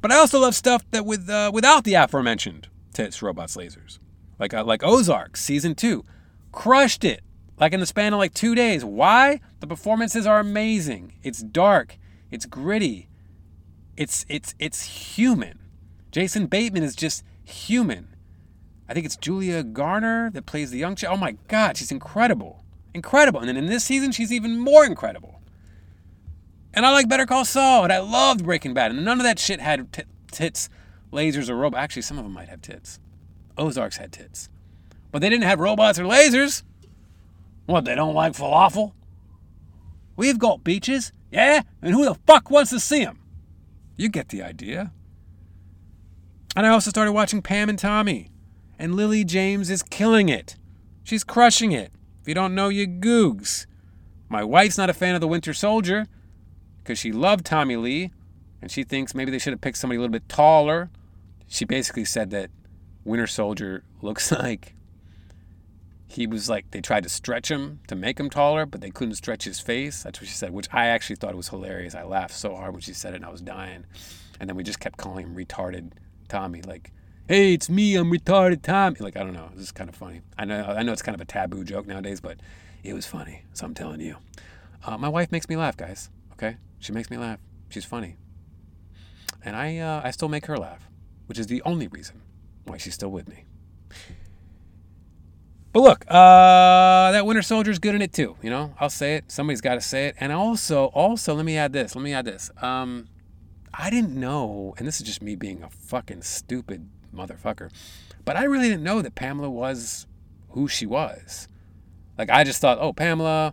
But 0.00 0.12
I 0.12 0.16
also 0.16 0.38
love 0.38 0.54
stuff 0.54 0.88
that 0.90 1.04
with 1.06 1.28
uh, 1.28 1.50
without 1.52 1.84
the 1.84 1.94
aforementioned 1.94 2.68
tits, 2.92 3.22
robots, 3.22 3.56
lasers. 3.56 3.98
Like 4.38 4.54
uh, 4.54 4.64
like 4.64 4.82
Ozark 4.82 5.36
season 5.36 5.74
2 5.74 6.04
crushed 6.52 7.04
it 7.04 7.22
like 7.58 7.72
in 7.72 7.80
the 7.80 7.86
span 7.86 8.12
of 8.12 8.18
like 8.18 8.34
2 8.34 8.54
days. 8.54 8.84
Why? 8.84 9.40
The 9.60 9.66
performances 9.66 10.26
are 10.26 10.40
amazing. 10.40 11.14
It's 11.22 11.42
dark, 11.42 11.98
it's 12.30 12.46
gritty. 12.46 13.08
It's 13.96 14.26
it's 14.28 14.54
it's 14.58 14.82
human. 15.16 15.58
Jason 16.10 16.46
Bateman 16.46 16.82
is 16.82 16.96
just 16.96 17.24
human. 17.44 18.08
I 18.88 18.94
think 18.94 19.06
it's 19.06 19.16
Julia 19.16 19.62
Garner 19.62 20.30
that 20.30 20.46
plays 20.46 20.70
the 20.70 20.78
young 20.78 20.94
chick. 20.94 21.08
Oh 21.10 21.16
my 21.16 21.36
God, 21.48 21.76
she's 21.76 21.90
incredible. 21.90 22.64
Incredible. 22.92 23.40
And 23.40 23.48
then 23.48 23.56
in 23.56 23.66
this 23.66 23.84
season, 23.84 24.12
she's 24.12 24.32
even 24.32 24.58
more 24.58 24.84
incredible. 24.84 25.40
And 26.72 26.84
I 26.84 26.90
like 26.90 27.08
Better 27.08 27.26
Call 27.26 27.44
Saul, 27.44 27.84
and 27.84 27.92
I 27.92 27.98
loved 27.98 28.44
Breaking 28.44 28.74
Bad. 28.74 28.90
And 28.90 29.04
none 29.04 29.18
of 29.20 29.24
that 29.24 29.38
shit 29.38 29.60
had 29.60 29.92
t- 29.92 30.02
tits, 30.30 30.68
lasers, 31.12 31.48
or 31.48 31.56
robots. 31.56 31.80
Actually, 31.80 32.02
some 32.02 32.18
of 32.18 32.24
them 32.24 32.32
might 32.32 32.48
have 32.48 32.62
tits. 32.62 32.98
Ozarks 33.56 33.96
had 33.96 34.12
tits. 34.12 34.48
But 35.10 35.20
they 35.20 35.30
didn't 35.30 35.44
have 35.44 35.60
robots 35.60 35.98
or 35.98 36.04
lasers. 36.04 36.62
What, 37.66 37.84
they 37.84 37.94
don't 37.94 38.14
like 38.14 38.32
falafel? 38.32 38.92
We've 40.16 40.38
got 40.38 40.64
beaches, 40.64 41.12
yeah? 41.30 41.62
And 41.82 41.94
who 41.94 42.04
the 42.04 42.14
fuck 42.26 42.50
wants 42.50 42.70
to 42.70 42.80
see 42.80 43.04
them? 43.04 43.20
You 43.96 44.08
get 44.08 44.28
the 44.28 44.42
idea. 44.42 44.92
And 46.56 46.66
I 46.66 46.70
also 46.70 46.90
started 46.90 47.12
watching 47.12 47.42
Pam 47.42 47.68
and 47.68 47.78
Tommy. 47.78 48.30
And 48.78 48.94
Lily 48.94 49.24
James 49.24 49.70
is 49.70 49.82
killing 49.82 50.28
it. 50.28 50.56
She's 51.02 51.24
crushing 51.24 51.72
it. 51.72 51.92
If 52.22 52.28
you 52.28 52.34
don't 52.34 52.54
know, 52.54 52.68
you 52.68 52.86
googs. 52.86 53.66
My 54.28 54.42
wife's 54.42 54.78
not 54.78 54.90
a 54.90 54.94
fan 54.94 55.14
of 55.14 55.20
the 55.20 55.28
Winter 55.28 55.54
Soldier 55.54 56.06
because 56.82 56.98
she 56.98 57.12
loved 57.12 57.46
Tommy 57.46 57.76
Lee 57.76 58.10
and 58.60 58.70
she 58.70 58.82
thinks 58.82 59.14
maybe 59.14 59.30
they 59.30 59.38
should 59.38 59.52
have 59.52 59.60
picked 59.60 59.78
somebody 59.78 59.98
a 59.98 60.00
little 60.00 60.12
bit 60.12 60.28
taller. 60.28 60.90
She 61.46 61.64
basically 61.64 62.04
said 62.04 62.30
that 62.30 62.50
Winter 63.04 63.26
Soldier 63.26 63.84
looks 64.02 64.32
like 64.32 64.74
he 66.14 66.26
was 66.26 66.48
like 66.48 66.70
they 66.70 66.80
tried 66.80 67.02
to 67.02 67.08
stretch 67.08 67.50
him 67.50 67.80
to 67.88 67.94
make 67.94 68.18
him 68.20 68.30
taller, 68.30 68.66
but 68.66 68.80
they 68.80 68.90
couldn't 68.90 69.16
stretch 69.16 69.44
his 69.44 69.60
face. 69.60 70.02
That's 70.02 70.20
what 70.20 70.28
she 70.28 70.34
said, 70.34 70.52
which 70.52 70.68
I 70.72 70.86
actually 70.86 71.16
thought 71.16 71.34
was 71.34 71.48
hilarious. 71.48 71.94
I 71.94 72.04
laughed 72.04 72.34
so 72.34 72.54
hard 72.54 72.72
when 72.72 72.80
she 72.80 72.94
said 72.94 73.14
it 73.14 73.16
and 73.16 73.24
I 73.24 73.30
was 73.30 73.40
dying. 73.40 73.84
And 74.38 74.48
then 74.48 74.56
we 74.56 74.62
just 74.62 74.80
kept 74.80 74.96
calling 74.96 75.26
him 75.26 75.34
retarded 75.34 75.92
Tommy, 76.28 76.62
like, 76.62 76.92
hey, 77.28 77.54
it's 77.54 77.68
me, 77.68 77.96
I'm 77.96 78.10
retarded 78.10 78.62
Tommy. 78.62 78.96
Like, 79.00 79.16
I 79.16 79.20
don't 79.20 79.32
know. 79.32 79.50
This 79.54 79.64
is 79.64 79.72
kind 79.72 79.88
of 79.88 79.96
funny. 79.96 80.20
I 80.38 80.44
know 80.44 80.62
I 80.62 80.82
know 80.82 80.92
it's 80.92 81.02
kind 81.02 81.14
of 81.14 81.20
a 81.20 81.24
taboo 81.24 81.64
joke 81.64 81.86
nowadays, 81.86 82.20
but 82.20 82.38
it 82.82 82.94
was 82.94 83.06
funny. 83.06 83.42
So 83.52 83.66
I'm 83.66 83.74
telling 83.74 84.00
you. 84.00 84.16
Uh, 84.86 84.98
my 84.98 85.08
wife 85.08 85.32
makes 85.32 85.48
me 85.48 85.56
laugh, 85.56 85.76
guys. 85.76 86.10
Okay? 86.34 86.58
She 86.78 86.92
makes 86.92 87.10
me 87.10 87.16
laugh. 87.16 87.40
She's 87.70 87.84
funny. 87.84 88.16
And 89.44 89.56
I 89.56 89.78
uh, 89.78 90.00
I 90.04 90.10
still 90.10 90.28
make 90.28 90.46
her 90.46 90.56
laugh, 90.56 90.88
which 91.26 91.38
is 91.38 91.48
the 91.48 91.60
only 91.62 91.88
reason 91.88 92.20
why 92.64 92.76
she's 92.76 92.94
still 92.94 93.10
with 93.10 93.28
me. 93.28 93.44
But 95.72 95.82
look, 95.82 96.04
uh, 96.06 97.10
that 97.10 97.26
Winter 97.26 97.42
Soldier's 97.42 97.80
good 97.80 97.96
in 97.96 98.02
it 98.02 98.12
too. 98.12 98.36
You 98.42 98.50
know, 98.50 98.74
I'll 98.78 98.90
say 98.90 99.16
it. 99.16 99.32
Somebody's 99.32 99.60
got 99.60 99.74
to 99.74 99.80
say 99.80 100.06
it. 100.06 100.14
And 100.20 100.30
also, 100.30 100.86
also, 100.86 101.34
let 101.34 101.44
me 101.44 101.56
add 101.56 101.72
this. 101.72 101.96
Let 101.96 102.02
me 102.02 102.12
add 102.12 102.24
this. 102.24 102.50
Um, 102.62 103.08
I 103.76 103.90
didn't 103.90 104.14
know, 104.14 104.74
and 104.78 104.86
this 104.86 105.00
is 105.00 105.06
just 105.06 105.20
me 105.20 105.34
being 105.34 105.64
a 105.64 105.70
fucking 105.70 106.22
stupid 106.22 106.88
motherfucker, 107.12 107.70
but 108.24 108.36
I 108.36 108.44
really 108.44 108.68
didn't 108.68 108.84
know 108.84 109.02
that 109.02 109.16
Pamela 109.16 109.50
was 109.50 110.06
who 110.50 110.68
she 110.68 110.86
was. 110.86 111.48
Like, 112.16 112.30
I 112.30 112.44
just 112.44 112.60
thought, 112.60 112.78
oh, 112.80 112.92
Pamela, 112.92 113.52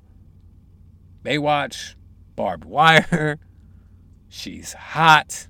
Baywatch, 1.24 1.96
barbed 2.36 2.66
wire, 2.66 3.40
she's 4.30 4.74
hot, 4.74 5.48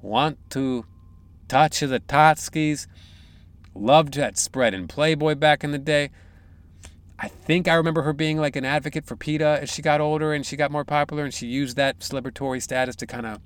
want 0.00 0.38
to 0.50 0.86
touch 1.48 1.80
the 1.80 2.00
Totskis, 2.00 2.86
loved 3.74 4.14
that 4.14 4.38
spread 4.38 4.74
in 4.74 4.88
Playboy 4.88 5.34
back 5.34 5.64
in 5.64 5.72
the 5.72 5.78
day. 5.78 6.10
I 7.18 7.28
think 7.28 7.66
I 7.66 7.74
remember 7.74 8.02
her 8.02 8.12
being 8.12 8.38
like 8.38 8.54
an 8.54 8.64
advocate 8.64 9.04
for 9.04 9.16
PETA 9.16 9.58
as 9.62 9.72
she 9.72 9.82
got 9.82 10.00
older 10.00 10.32
and 10.32 10.46
she 10.46 10.56
got 10.56 10.70
more 10.70 10.84
popular 10.84 11.24
and 11.24 11.34
she 11.34 11.46
used 11.46 11.76
that 11.76 11.98
celebratory 11.98 12.62
status 12.62 12.94
to 12.96 13.06
kind 13.06 13.26
of 13.26 13.40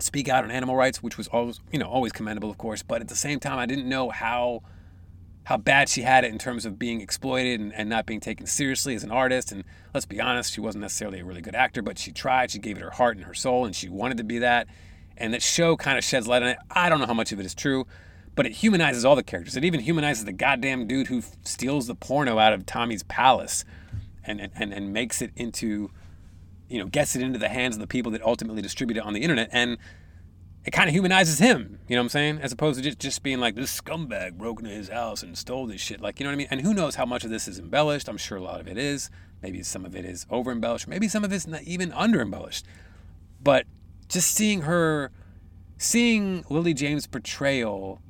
speak 0.00 0.28
out 0.28 0.42
on 0.42 0.50
animal 0.50 0.74
rights, 0.74 1.02
which 1.02 1.16
was 1.16 1.28
always, 1.28 1.60
you 1.70 1.78
know, 1.78 1.86
always 1.86 2.10
commendable, 2.10 2.50
of 2.50 2.58
course. 2.58 2.82
But 2.82 3.00
at 3.00 3.08
the 3.08 3.14
same 3.14 3.38
time, 3.38 3.58
I 3.58 3.66
didn't 3.66 3.88
know 3.88 4.10
how 4.10 4.62
how 5.44 5.56
bad 5.56 5.88
she 5.88 6.02
had 6.02 6.22
it 6.24 6.30
in 6.30 6.38
terms 6.38 6.64
of 6.64 6.78
being 6.78 7.00
exploited 7.00 7.60
and, 7.60 7.74
and 7.74 7.88
not 7.88 8.06
being 8.06 8.20
taken 8.20 8.46
seriously 8.46 8.94
as 8.94 9.02
an 9.02 9.10
artist. 9.10 9.50
And 9.50 9.64
let's 9.92 10.06
be 10.06 10.20
honest, 10.20 10.52
she 10.52 10.60
wasn't 10.60 10.82
necessarily 10.82 11.20
a 11.20 11.24
really 11.24 11.40
good 11.40 11.54
actor, 11.54 11.82
but 11.82 11.98
she 11.98 12.12
tried. 12.12 12.50
She 12.50 12.58
gave 12.58 12.76
it 12.76 12.82
her 12.82 12.90
heart 12.90 13.16
and 13.16 13.26
her 13.26 13.34
soul, 13.34 13.64
and 13.64 13.74
she 13.74 13.88
wanted 13.88 14.18
to 14.18 14.24
be 14.24 14.38
that. 14.38 14.68
And 15.20 15.34
that 15.34 15.42
show 15.42 15.76
kind 15.76 15.98
of 15.98 16.04
sheds 16.04 16.26
light 16.26 16.42
on 16.42 16.48
it. 16.48 16.58
I 16.70 16.88
don't 16.88 16.98
know 16.98 17.06
how 17.06 17.14
much 17.14 17.32
of 17.32 17.38
it 17.38 17.46
is 17.46 17.54
true, 17.54 17.86
but 18.34 18.46
it 18.46 18.52
humanizes 18.52 19.04
all 19.04 19.16
the 19.16 19.22
characters. 19.22 19.56
It 19.56 19.64
even 19.64 19.80
humanizes 19.80 20.24
the 20.24 20.32
goddamn 20.32 20.86
dude 20.86 21.08
who 21.08 21.22
steals 21.44 21.86
the 21.86 21.94
porno 21.94 22.38
out 22.38 22.52
of 22.52 22.66
Tommy's 22.66 23.02
palace 23.02 23.64
and, 24.24 24.50
and, 24.54 24.72
and 24.72 24.92
makes 24.92 25.22
it 25.22 25.30
into 25.36 25.90
you 26.70 26.78
know, 26.78 26.86
gets 26.86 27.16
it 27.16 27.22
into 27.22 27.38
the 27.38 27.48
hands 27.48 27.74
of 27.74 27.80
the 27.80 27.86
people 27.86 28.12
that 28.12 28.22
ultimately 28.22 28.62
distribute 28.62 28.96
it 28.96 29.02
on 29.02 29.12
the 29.12 29.20
internet. 29.20 29.50
And 29.52 29.76
it 30.64 30.70
kind 30.70 30.88
of 30.88 30.94
humanizes 30.94 31.38
him, 31.38 31.80
you 31.88 31.96
know 31.96 32.02
what 32.02 32.04
I'm 32.04 32.08
saying? 32.10 32.38
As 32.40 32.52
opposed 32.52 32.78
to 32.78 32.84
just, 32.84 32.98
just 32.98 33.22
being 33.22 33.40
like, 33.40 33.56
this 33.56 33.78
scumbag 33.78 34.34
broke 34.34 34.60
into 34.60 34.70
his 34.70 34.88
house 34.88 35.22
and 35.22 35.36
stole 35.36 35.66
this 35.66 35.80
shit. 35.80 36.00
Like, 36.00 36.20
you 36.20 36.24
know 36.24 36.30
what 36.30 36.34
I 36.34 36.36
mean? 36.36 36.48
And 36.50 36.60
who 36.60 36.72
knows 36.72 36.94
how 36.94 37.04
much 37.04 37.24
of 37.24 37.30
this 37.30 37.48
is 37.48 37.58
embellished? 37.58 38.08
I'm 38.08 38.16
sure 38.16 38.38
a 38.38 38.42
lot 38.42 38.60
of 38.60 38.68
it 38.68 38.78
is. 38.78 39.10
Maybe 39.42 39.62
some 39.62 39.84
of 39.84 39.96
it 39.96 40.04
is 40.04 40.26
over 40.30 40.52
embellished. 40.52 40.86
Maybe 40.86 41.08
some 41.08 41.24
of 41.24 41.32
it's 41.32 41.46
not 41.46 41.62
even 41.62 41.92
under 41.92 42.20
embellished. 42.20 42.66
But 43.42 43.66
just 44.10 44.34
seeing 44.34 44.62
her, 44.62 45.10
seeing 45.78 46.44
Lily 46.50 46.74
James' 46.74 47.06
portrayal 47.06 48.02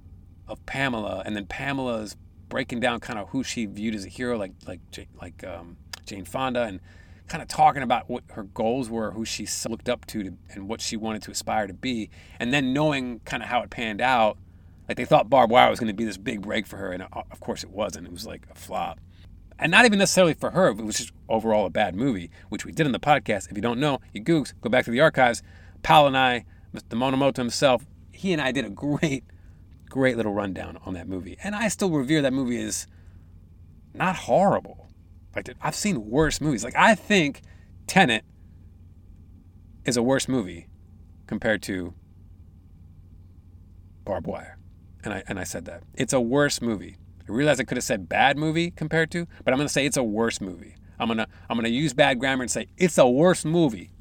of 0.48 0.64
Pamela, 0.66 1.22
and 1.24 1.36
then 1.36 1.46
Pamela's 1.46 2.16
breaking 2.48 2.80
down 2.80 2.98
kind 2.98 3.18
of 3.18 3.28
who 3.28 3.44
she 3.44 3.66
viewed 3.66 3.94
as 3.94 4.04
a 4.04 4.08
hero, 4.08 4.36
like 4.36 4.52
like 4.66 4.80
like 5.20 5.44
um, 5.44 5.76
Jane 6.06 6.24
Fonda, 6.24 6.64
and 6.64 6.80
kind 7.28 7.42
of 7.42 7.48
talking 7.48 7.82
about 7.82 8.08
what 8.08 8.24
her 8.32 8.42
goals 8.42 8.90
were, 8.90 9.12
who 9.12 9.24
she 9.24 9.46
looked 9.68 9.88
up 9.88 10.04
to, 10.06 10.24
to, 10.24 10.32
and 10.50 10.68
what 10.68 10.80
she 10.80 10.96
wanted 10.96 11.22
to 11.22 11.30
aspire 11.30 11.68
to 11.68 11.74
be, 11.74 12.10
and 12.40 12.52
then 12.52 12.72
knowing 12.72 13.20
kind 13.20 13.42
of 13.42 13.48
how 13.48 13.60
it 13.62 13.70
panned 13.70 14.00
out. 14.00 14.36
Like 14.88 14.96
they 14.96 15.04
thought 15.04 15.30
Barbed 15.30 15.52
Wire 15.52 15.70
was 15.70 15.78
going 15.78 15.86
to 15.86 15.94
be 15.94 16.04
this 16.04 16.16
big 16.16 16.42
break 16.42 16.66
for 16.66 16.78
her, 16.78 16.90
and 16.90 17.04
uh, 17.04 17.22
of 17.30 17.38
course 17.38 17.62
it 17.62 17.70
wasn't. 17.70 18.06
It 18.06 18.12
was 18.12 18.26
like 18.26 18.46
a 18.50 18.54
flop 18.54 18.98
and 19.60 19.70
not 19.70 19.84
even 19.84 19.98
necessarily 19.98 20.32
for 20.32 20.50
her. 20.50 20.68
It 20.68 20.82
was 20.82 20.96
just 20.96 21.12
overall 21.28 21.66
a 21.66 21.70
bad 21.70 21.94
movie, 21.94 22.30
which 22.48 22.64
we 22.64 22.72
did 22.72 22.86
in 22.86 22.92
the 22.92 22.98
podcast. 22.98 23.50
If 23.50 23.56
you 23.56 23.62
don't 23.62 23.78
know, 23.78 24.00
you 24.14 24.24
googs, 24.24 24.54
go 24.62 24.70
back 24.70 24.86
to 24.86 24.90
the 24.90 25.00
archives. 25.00 25.42
Pal 25.82 26.06
and 26.06 26.16
I, 26.16 26.44
Mr. 26.74 26.96
Monomoto 26.98 27.38
himself, 27.38 27.84
he 28.12 28.32
and 28.32 28.40
I 28.40 28.52
did 28.52 28.64
a 28.64 28.70
great, 28.70 29.24
great 29.88 30.16
little 30.16 30.32
rundown 30.32 30.78
on 30.84 30.94
that 30.94 31.08
movie. 31.08 31.36
And 31.42 31.54
I 31.54 31.68
still 31.68 31.90
revere 31.90 32.22
that 32.22 32.32
movie 32.32 32.60
as 32.60 32.86
not 33.94 34.16
horrible. 34.16 34.88
Like 35.34 35.48
I've 35.60 35.74
seen 35.74 36.10
worse 36.10 36.40
movies. 36.40 36.64
Like 36.64 36.76
I 36.76 36.94
think 36.94 37.42
Tenet 37.86 38.24
is 39.84 39.96
a 39.96 40.02
worse 40.02 40.28
movie 40.28 40.68
compared 41.26 41.62
to 41.62 41.94
Barbed 44.04 44.26
Wire. 44.26 44.58
And 45.02 45.14
I 45.14 45.22
and 45.28 45.38
I 45.38 45.44
said 45.44 45.64
that. 45.66 45.82
It's 45.94 46.12
a 46.12 46.20
worse 46.20 46.60
movie. 46.60 46.96
I 47.28 47.32
realize 47.32 47.60
I 47.60 47.64
could 47.64 47.76
have 47.76 47.84
said 47.84 48.08
bad 48.08 48.36
movie 48.36 48.70
compared 48.70 49.10
to, 49.12 49.26
but 49.44 49.54
I'm 49.54 49.58
gonna 49.58 49.68
say 49.68 49.86
it's 49.86 49.96
a 49.96 50.02
worse 50.02 50.40
movie. 50.40 50.74
I'm 50.98 51.08
gonna 51.08 51.26
I'm 51.48 51.56
gonna 51.56 51.68
use 51.68 51.94
bad 51.94 52.18
grammar 52.18 52.42
and 52.42 52.50
say 52.50 52.66
it's 52.76 52.98
a 52.98 53.08
worse 53.08 53.44
movie. 53.44 53.92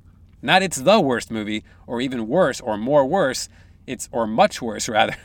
Not 0.41 0.63
it's 0.63 0.77
the 0.77 0.99
worst 0.99 1.31
movie, 1.31 1.63
or 1.85 2.01
even 2.01 2.27
worse, 2.27 2.61
or 2.61 2.77
more 2.77 3.05
worse. 3.05 3.49
It's 3.85 4.07
or 4.11 4.27
much 4.27 4.61
worse 4.61 4.87
rather. 4.97 5.15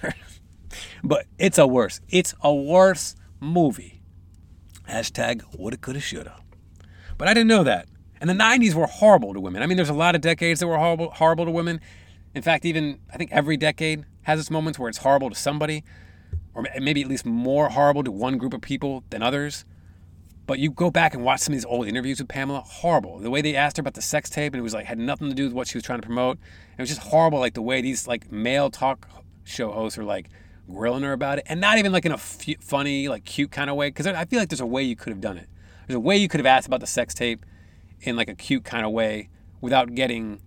but 1.03 1.27
it's 1.39 1.59
a 1.59 1.67
worse. 1.67 2.01
It's 2.09 2.35
a 2.43 2.53
worse 2.53 3.15
movie. 3.41 4.03
Hashtag 4.89 5.43
woulda 5.57 5.77
coulda 5.77 6.01
shoulda. 6.01 6.37
But 7.17 7.29
I 7.29 7.35
didn't 7.35 7.49
know 7.49 7.65
that. 7.65 7.89
And 8.21 8.29
the 8.29 8.35
90s 8.35 8.75
were 8.75 8.87
horrible 8.87 9.35
to 9.35 9.41
women. 9.41 9.63
I 9.63 9.67
mean, 9.67 9.77
there's 9.77 9.89
a 9.89 9.95
lot 9.95 10.15
of 10.15 10.21
decades 10.21 10.61
that 10.61 10.67
were 10.67 10.79
horrible, 10.79 11.11
horrible 11.11 11.45
to 11.45 11.51
women. 11.51 11.81
In 12.35 12.43
fact, 12.43 12.65
even 12.65 12.99
I 13.13 13.17
think 13.17 13.31
every 13.33 13.57
decade 13.57 14.05
has 14.23 14.41
its 14.41 14.51
moments 14.51 14.79
where 14.79 14.89
it's 14.89 14.99
horrible 14.99 15.31
to 15.31 15.37
somebody, 15.37 15.85
or 16.55 16.65
maybe 16.81 17.03
at 17.03 17.09
least 17.09 17.27
more 17.27 17.69
horrible 17.69 18.03
to 18.05 18.11
one 18.11 18.39
group 18.39 18.55
of 18.55 18.61
people 18.61 19.05
than 19.11 19.23
others. 19.23 19.65
But 20.47 20.59
you 20.59 20.71
go 20.71 20.91
back 20.91 21.15
and 21.15 21.25
watch 21.25 21.41
some 21.41 21.55
of 21.55 21.57
these 21.57 21.65
old 21.65 21.87
interviews 21.87 22.19
with 22.19 22.29
Pamela, 22.29 22.61
horrible. 22.61 23.19
The 23.19 23.31
way 23.31 23.41
they 23.41 23.57
asked 23.57 23.79
her 23.79 23.81
about 23.81 23.95
the 23.95 24.03
sex 24.03 24.29
tape, 24.29 24.53
and 24.53 24.61
it 24.61 24.63
was 24.63 24.75
like 24.75 24.85
had 24.85 24.99
nothing 24.99 25.29
to 25.29 25.35
do 25.35 25.45
with 25.45 25.55
what 25.55 25.69
she 25.69 25.79
was 25.79 25.85
trying 25.85 26.01
to 26.01 26.07
promote. 26.07 26.39
It 26.77 26.83
was 26.83 26.91
just 26.91 27.01
horrible, 27.01 27.39
like 27.39 27.55
the 27.55 27.63
way 27.63 27.81
these 27.81 28.07
like 28.07 28.31
male 28.31 28.71
talk 28.71 29.09
show 29.45 29.71
hosts 29.71 29.99
are 29.99 30.05
like 30.05 30.29
grilling 30.69 31.03
her 31.03 31.13
about 31.13 31.39
it, 31.39 31.45
and 31.49 31.61
not 31.61 31.79
even 31.79 31.93
like 31.93 32.05
in 32.05 32.13
a 32.13 32.17
f- 32.17 32.61
funny, 32.61 33.09
like 33.09 33.25
cute 33.25 33.51
kind 33.51 33.71
of 33.71 33.77
way. 33.77 33.89
Because 33.89 34.07
I 34.07 34.25
feel 34.27 34.39
like 34.39 34.51
there's 34.51 34.61
a 34.61 34.67
way 34.67 34.83
you 34.83 34.97
could 34.97 35.11
have 35.11 35.21
done 35.21 35.39
it. 35.39 35.49
There's 35.87 35.97
a 35.97 36.01
way 36.01 36.17
you 36.17 36.29
could 36.29 36.41
have 36.41 36.47
asked 36.47 36.67
about 36.67 36.81
the 36.81 36.87
sex 36.87 37.15
tape 37.15 37.45
in 38.01 38.17
like 38.17 38.29
a 38.29 38.35
cute 38.35 38.65
kind 38.65 38.85
of 38.85 38.93
way 38.93 39.31
without 39.61 39.95
getting 39.95 40.41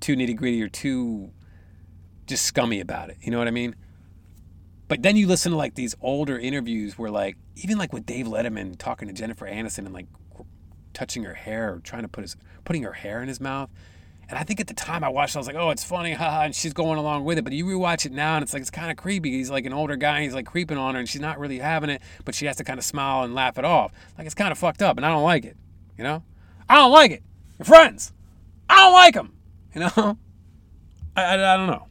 too 0.00 0.16
nitty 0.16 0.36
gritty 0.36 0.62
or 0.62 0.68
too 0.68 1.30
just 2.26 2.44
scummy 2.44 2.80
about 2.80 3.10
it. 3.10 3.16
You 3.20 3.30
know 3.30 3.38
what 3.38 3.48
I 3.48 3.52
mean? 3.52 3.76
But 4.88 5.02
then 5.02 5.16
you 5.16 5.26
listen 5.26 5.52
to 5.52 5.58
like 5.58 5.74
these 5.74 5.94
older 6.00 6.38
interviews 6.38 6.98
where 6.98 7.10
like 7.10 7.36
even 7.56 7.78
like 7.78 7.92
with 7.92 8.06
Dave 8.06 8.26
Letterman 8.26 8.76
talking 8.78 9.08
to 9.08 9.14
Jennifer 9.14 9.46
Aniston 9.46 9.86
and 9.86 9.92
like 9.92 10.06
touching 10.92 11.24
her 11.24 11.34
hair 11.34 11.74
or 11.74 11.78
trying 11.80 12.02
to 12.02 12.08
put 12.08 12.22
his 12.22 12.36
putting 12.64 12.82
her 12.82 12.92
hair 12.92 13.22
in 13.22 13.28
his 13.28 13.40
mouth. 13.40 13.70
And 14.26 14.38
I 14.38 14.42
think 14.42 14.58
at 14.58 14.68
the 14.68 14.74
time 14.74 15.04
I 15.04 15.10
watched, 15.10 15.34
it, 15.34 15.36
I 15.36 15.40
was 15.40 15.46
like, 15.46 15.56
"Oh, 15.56 15.70
it's 15.70 15.84
funny, 15.84 16.12
haha," 16.14 16.44
and 16.44 16.54
she's 16.54 16.72
going 16.72 16.98
along 16.98 17.24
with 17.24 17.38
it. 17.38 17.44
But 17.44 17.52
you 17.52 17.66
rewatch 17.66 18.06
it 18.06 18.12
now, 18.12 18.36
and 18.36 18.42
it's 18.42 18.52
like 18.52 18.62
it's 18.62 18.70
kind 18.70 18.90
of 18.90 18.96
creepy. 18.96 19.32
He's 19.32 19.50
like 19.50 19.66
an 19.66 19.72
older 19.72 19.96
guy, 19.96 20.16
and 20.16 20.24
he's 20.24 20.34
like 20.34 20.46
creeping 20.46 20.78
on 20.78 20.94
her, 20.94 21.00
and 21.00 21.08
she's 21.08 21.20
not 21.20 21.38
really 21.38 21.58
having 21.58 21.90
it, 21.90 22.00
but 22.24 22.34
she 22.34 22.46
has 22.46 22.56
to 22.56 22.64
kind 22.64 22.78
of 22.78 22.84
smile 22.84 23.24
and 23.24 23.34
laugh 23.34 23.58
it 23.58 23.64
off. 23.64 23.92
Like 24.16 24.26
it's 24.26 24.34
kind 24.34 24.50
of 24.50 24.58
fucked 24.58 24.82
up, 24.82 24.96
and 24.96 25.04
I 25.04 25.10
don't 25.10 25.24
like 25.24 25.44
it. 25.44 25.56
You 25.98 26.04
know, 26.04 26.22
I 26.68 26.76
don't 26.76 26.92
like 26.92 27.10
it. 27.10 27.22
Your 27.58 27.66
friends, 27.66 28.12
I 28.68 28.76
don't 28.76 28.92
like 28.94 29.14
them. 29.14 29.34
You 29.74 29.80
know, 29.82 29.90
I, 31.16 31.22
I, 31.22 31.54
I 31.54 31.56
don't 31.56 31.66
know. 31.66 31.88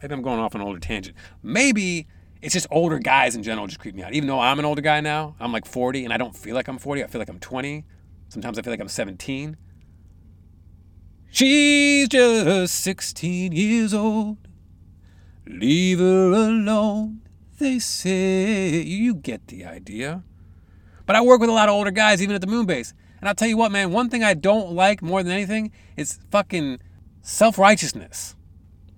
Maybe 0.00 0.14
I'm 0.14 0.22
going 0.22 0.38
off 0.38 0.54
an 0.54 0.60
older 0.60 0.78
tangent. 0.78 1.16
Maybe 1.42 2.06
it's 2.40 2.54
just 2.54 2.66
older 2.70 2.98
guys 2.98 3.34
in 3.34 3.42
general 3.42 3.66
just 3.66 3.80
creep 3.80 3.94
me 3.94 4.02
out. 4.02 4.12
Even 4.12 4.28
though 4.28 4.40
I'm 4.40 4.58
an 4.58 4.64
older 4.64 4.82
guy 4.82 5.00
now, 5.00 5.34
I'm 5.40 5.52
like 5.52 5.66
40 5.66 6.04
and 6.04 6.12
I 6.12 6.16
don't 6.16 6.36
feel 6.36 6.54
like 6.54 6.68
I'm 6.68 6.78
40. 6.78 7.02
I 7.02 7.06
feel 7.06 7.18
like 7.20 7.28
I'm 7.28 7.40
20. 7.40 7.84
Sometimes 8.28 8.58
I 8.58 8.62
feel 8.62 8.72
like 8.72 8.80
I'm 8.80 8.88
17. 8.88 9.56
She's 11.30 12.08
just 12.08 12.74
16 12.74 13.52
years 13.52 13.92
old. 13.92 14.38
Leave 15.46 15.98
her 15.98 16.32
alone, 16.32 17.20
they 17.58 17.78
say. 17.78 18.82
You 18.82 19.14
get 19.14 19.46
the 19.48 19.64
idea. 19.64 20.22
But 21.06 21.16
I 21.16 21.22
work 21.22 21.40
with 21.40 21.48
a 21.48 21.52
lot 21.54 21.68
of 21.68 21.74
older 21.74 21.90
guys, 21.90 22.22
even 22.22 22.34
at 22.34 22.40
the 22.40 22.46
moon 22.46 22.66
base. 22.66 22.92
And 23.20 23.28
I'll 23.28 23.34
tell 23.34 23.48
you 23.48 23.56
what, 23.56 23.72
man, 23.72 23.90
one 23.90 24.10
thing 24.10 24.22
I 24.22 24.34
don't 24.34 24.72
like 24.72 25.02
more 25.02 25.22
than 25.22 25.32
anything 25.32 25.72
is 25.96 26.18
fucking 26.30 26.80
self 27.22 27.58
righteousness, 27.58 28.36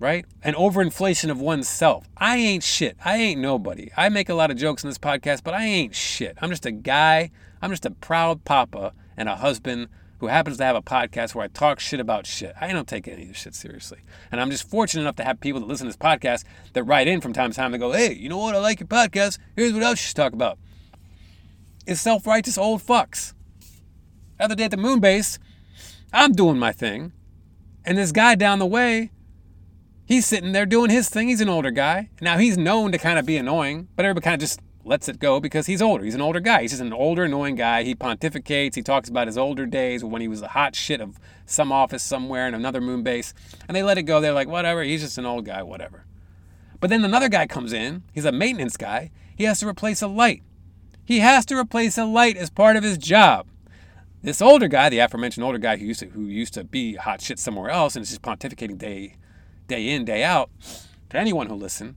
right? 0.01 0.25
An 0.43 0.55
overinflation 0.55 1.29
of 1.29 1.39
oneself. 1.39 2.09
I 2.17 2.37
ain't 2.37 2.63
shit. 2.63 2.97
I 3.05 3.17
ain't 3.17 3.39
nobody. 3.39 3.91
I 3.95 4.09
make 4.09 4.29
a 4.29 4.33
lot 4.33 4.49
of 4.49 4.57
jokes 4.57 4.83
in 4.83 4.89
this 4.89 4.97
podcast, 4.97 5.43
but 5.43 5.53
I 5.53 5.63
ain't 5.63 5.95
shit. 5.95 6.37
I'm 6.41 6.49
just 6.49 6.65
a 6.65 6.71
guy. 6.71 7.29
I'm 7.61 7.69
just 7.69 7.85
a 7.85 7.91
proud 7.91 8.43
papa 8.43 8.93
and 9.15 9.29
a 9.29 9.35
husband 9.35 9.89
who 10.17 10.25
happens 10.27 10.57
to 10.57 10.63
have 10.63 10.75
a 10.75 10.81
podcast 10.81 11.35
where 11.35 11.45
I 11.45 11.49
talk 11.49 11.79
shit 11.79 11.99
about 11.99 12.25
shit. 12.25 12.53
I 12.59 12.71
don't 12.71 12.87
take 12.87 13.07
any 13.07 13.23
of 13.23 13.27
this 13.27 13.37
shit 13.37 13.53
seriously. 13.53 13.99
And 14.31 14.41
I'm 14.41 14.49
just 14.49 14.67
fortunate 14.67 15.01
enough 15.03 15.17
to 15.17 15.23
have 15.23 15.39
people 15.39 15.61
that 15.61 15.67
listen 15.67 15.85
to 15.85 15.89
this 15.89 15.97
podcast 15.97 16.45
that 16.73 16.83
write 16.83 17.07
in 17.07 17.21
from 17.21 17.31
time 17.31 17.51
to 17.51 17.55
time 17.55 17.73
and 17.73 17.81
go, 17.81 17.91
hey, 17.91 18.13
you 18.13 18.27
know 18.27 18.39
what? 18.39 18.55
I 18.55 18.57
like 18.57 18.79
your 18.79 18.87
podcast. 18.87 19.37
Here's 19.55 19.71
what 19.71 19.83
else 19.83 19.99
you 19.99 20.07
should 20.07 20.15
talk 20.15 20.33
about. 20.33 20.57
It's 21.85 22.01
self 22.01 22.25
righteous 22.25 22.57
old 22.57 22.81
fucks. 22.81 23.33
The 24.39 24.45
other 24.45 24.55
day 24.55 24.63
at 24.63 24.71
the 24.71 24.77
moon 24.77 24.99
base, 24.99 25.37
I'm 26.11 26.33
doing 26.33 26.57
my 26.57 26.71
thing. 26.71 27.11
And 27.85 27.99
this 27.99 28.11
guy 28.11 28.33
down 28.33 28.57
the 28.57 28.65
way, 28.65 29.11
he's 30.11 30.25
sitting 30.25 30.51
there 30.51 30.65
doing 30.65 30.89
his 30.89 31.09
thing. 31.09 31.29
He's 31.29 31.41
an 31.41 31.49
older 31.49 31.71
guy. 31.71 32.09
Now 32.19 32.37
he's 32.37 32.57
known 32.57 32.91
to 32.91 32.97
kind 32.97 33.17
of 33.17 33.25
be 33.25 33.37
annoying, 33.37 33.87
but 33.95 34.05
everybody 34.05 34.23
kind 34.23 34.33
of 34.35 34.41
just 34.41 34.59
lets 34.83 35.07
it 35.07 35.19
go 35.19 35.39
because 35.39 35.67
he's 35.67 35.81
older. 35.81 36.03
He's 36.03 36.15
an 36.15 36.21
older 36.21 36.41
guy. 36.41 36.61
He's 36.61 36.71
just 36.71 36.81
an 36.81 36.91
older, 36.91 37.23
annoying 37.23 37.55
guy. 37.55 37.83
He 37.83 37.95
pontificates. 37.95 38.75
He 38.75 38.81
talks 38.81 39.07
about 39.07 39.27
his 39.27 39.37
older 39.37 39.65
days 39.65 40.03
when 40.03 40.21
he 40.21 40.27
was 40.27 40.41
the 40.41 40.49
hot 40.49 40.75
shit 40.75 40.99
of 40.99 41.17
some 41.45 41.71
office 41.71 42.03
somewhere 42.03 42.45
in 42.47 42.53
another 42.53 42.81
moon 42.81 43.03
base. 43.03 43.33
And 43.67 43.75
they 43.75 43.83
let 43.83 43.97
it 43.97 44.03
go. 44.03 44.19
They're 44.19 44.33
like, 44.33 44.49
whatever. 44.49 44.83
He's 44.83 45.01
just 45.01 45.17
an 45.17 45.25
old 45.25 45.45
guy, 45.45 45.63
whatever. 45.63 46.05
But 46.79 46.89
then 46.89 47.05
another 47.05 47.29
guy 47.29 47.47
comes 47.47 47.71
in. 47.71 48.03
He's 48.11 48.25
a 48.25 48.31
maintenance 48.31 48.75
guy. 48.75 49.11
He 49.35 49.45
has 49.45 49.59
to 49.59 49.67
replace 49.67 50.01
a 50.01 50.07
light. 50.07 50.43
He 51.05 51.19
has 51.19 51.45
to 51.45 51.57
replace 51.57 51.97
a 51.97 52.05
light 52.05 52.35
as 52.35 52.49
part 52.49 52.75
of 52.75 52.83
his 52.83 52.97
job. 52.97 53.47
This 54.23 54.41
older 54.41 54.67
guy, 54.67 54.89
the 54.89 54.99
aforementioned 54.99 55.43
older 55.43 55.57
guy 55.57 55.77
who 55.77 55.85
used 55.85 56.01
to 56.01 56.07
who 56.07 56.25
used 56.25 56.53
to 56.55 56.63
be 56.63 56.95
hot 56.95 57.21
shit 57.21 57.39
somewhere 57.39 57.69
else 57.69 57.95
and 57.95 58.03
is 58.03 58.09
just 58.09 58.21
pontificating 58.21 58.77
day 58.77 59.15
day 59.71 59.87
in, 59.87 60.05
day 60.05 60.23
out, 60.23 60.51
to 61.09 61.17
anyone 61.17 61.47
who 61.47 61.55
listen, 61.55 61.95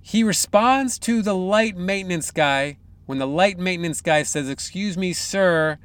he 0.00 0.24
responds 0.24 0.98
to 1.00 1.22
the 1.22 1.34
light 1.34 1.76
maintenance 1.76 2.30
guy 2.30 2.78
when 3.06 3.18
the 3.18 3.26
light 3.26 3.58
maintenance 3.58 4.00
guy 4.00 4.22
says, 4.22 4.48
Excuse 4.48 4.96
me, 4.96 5.12
sir, 5.12 5.78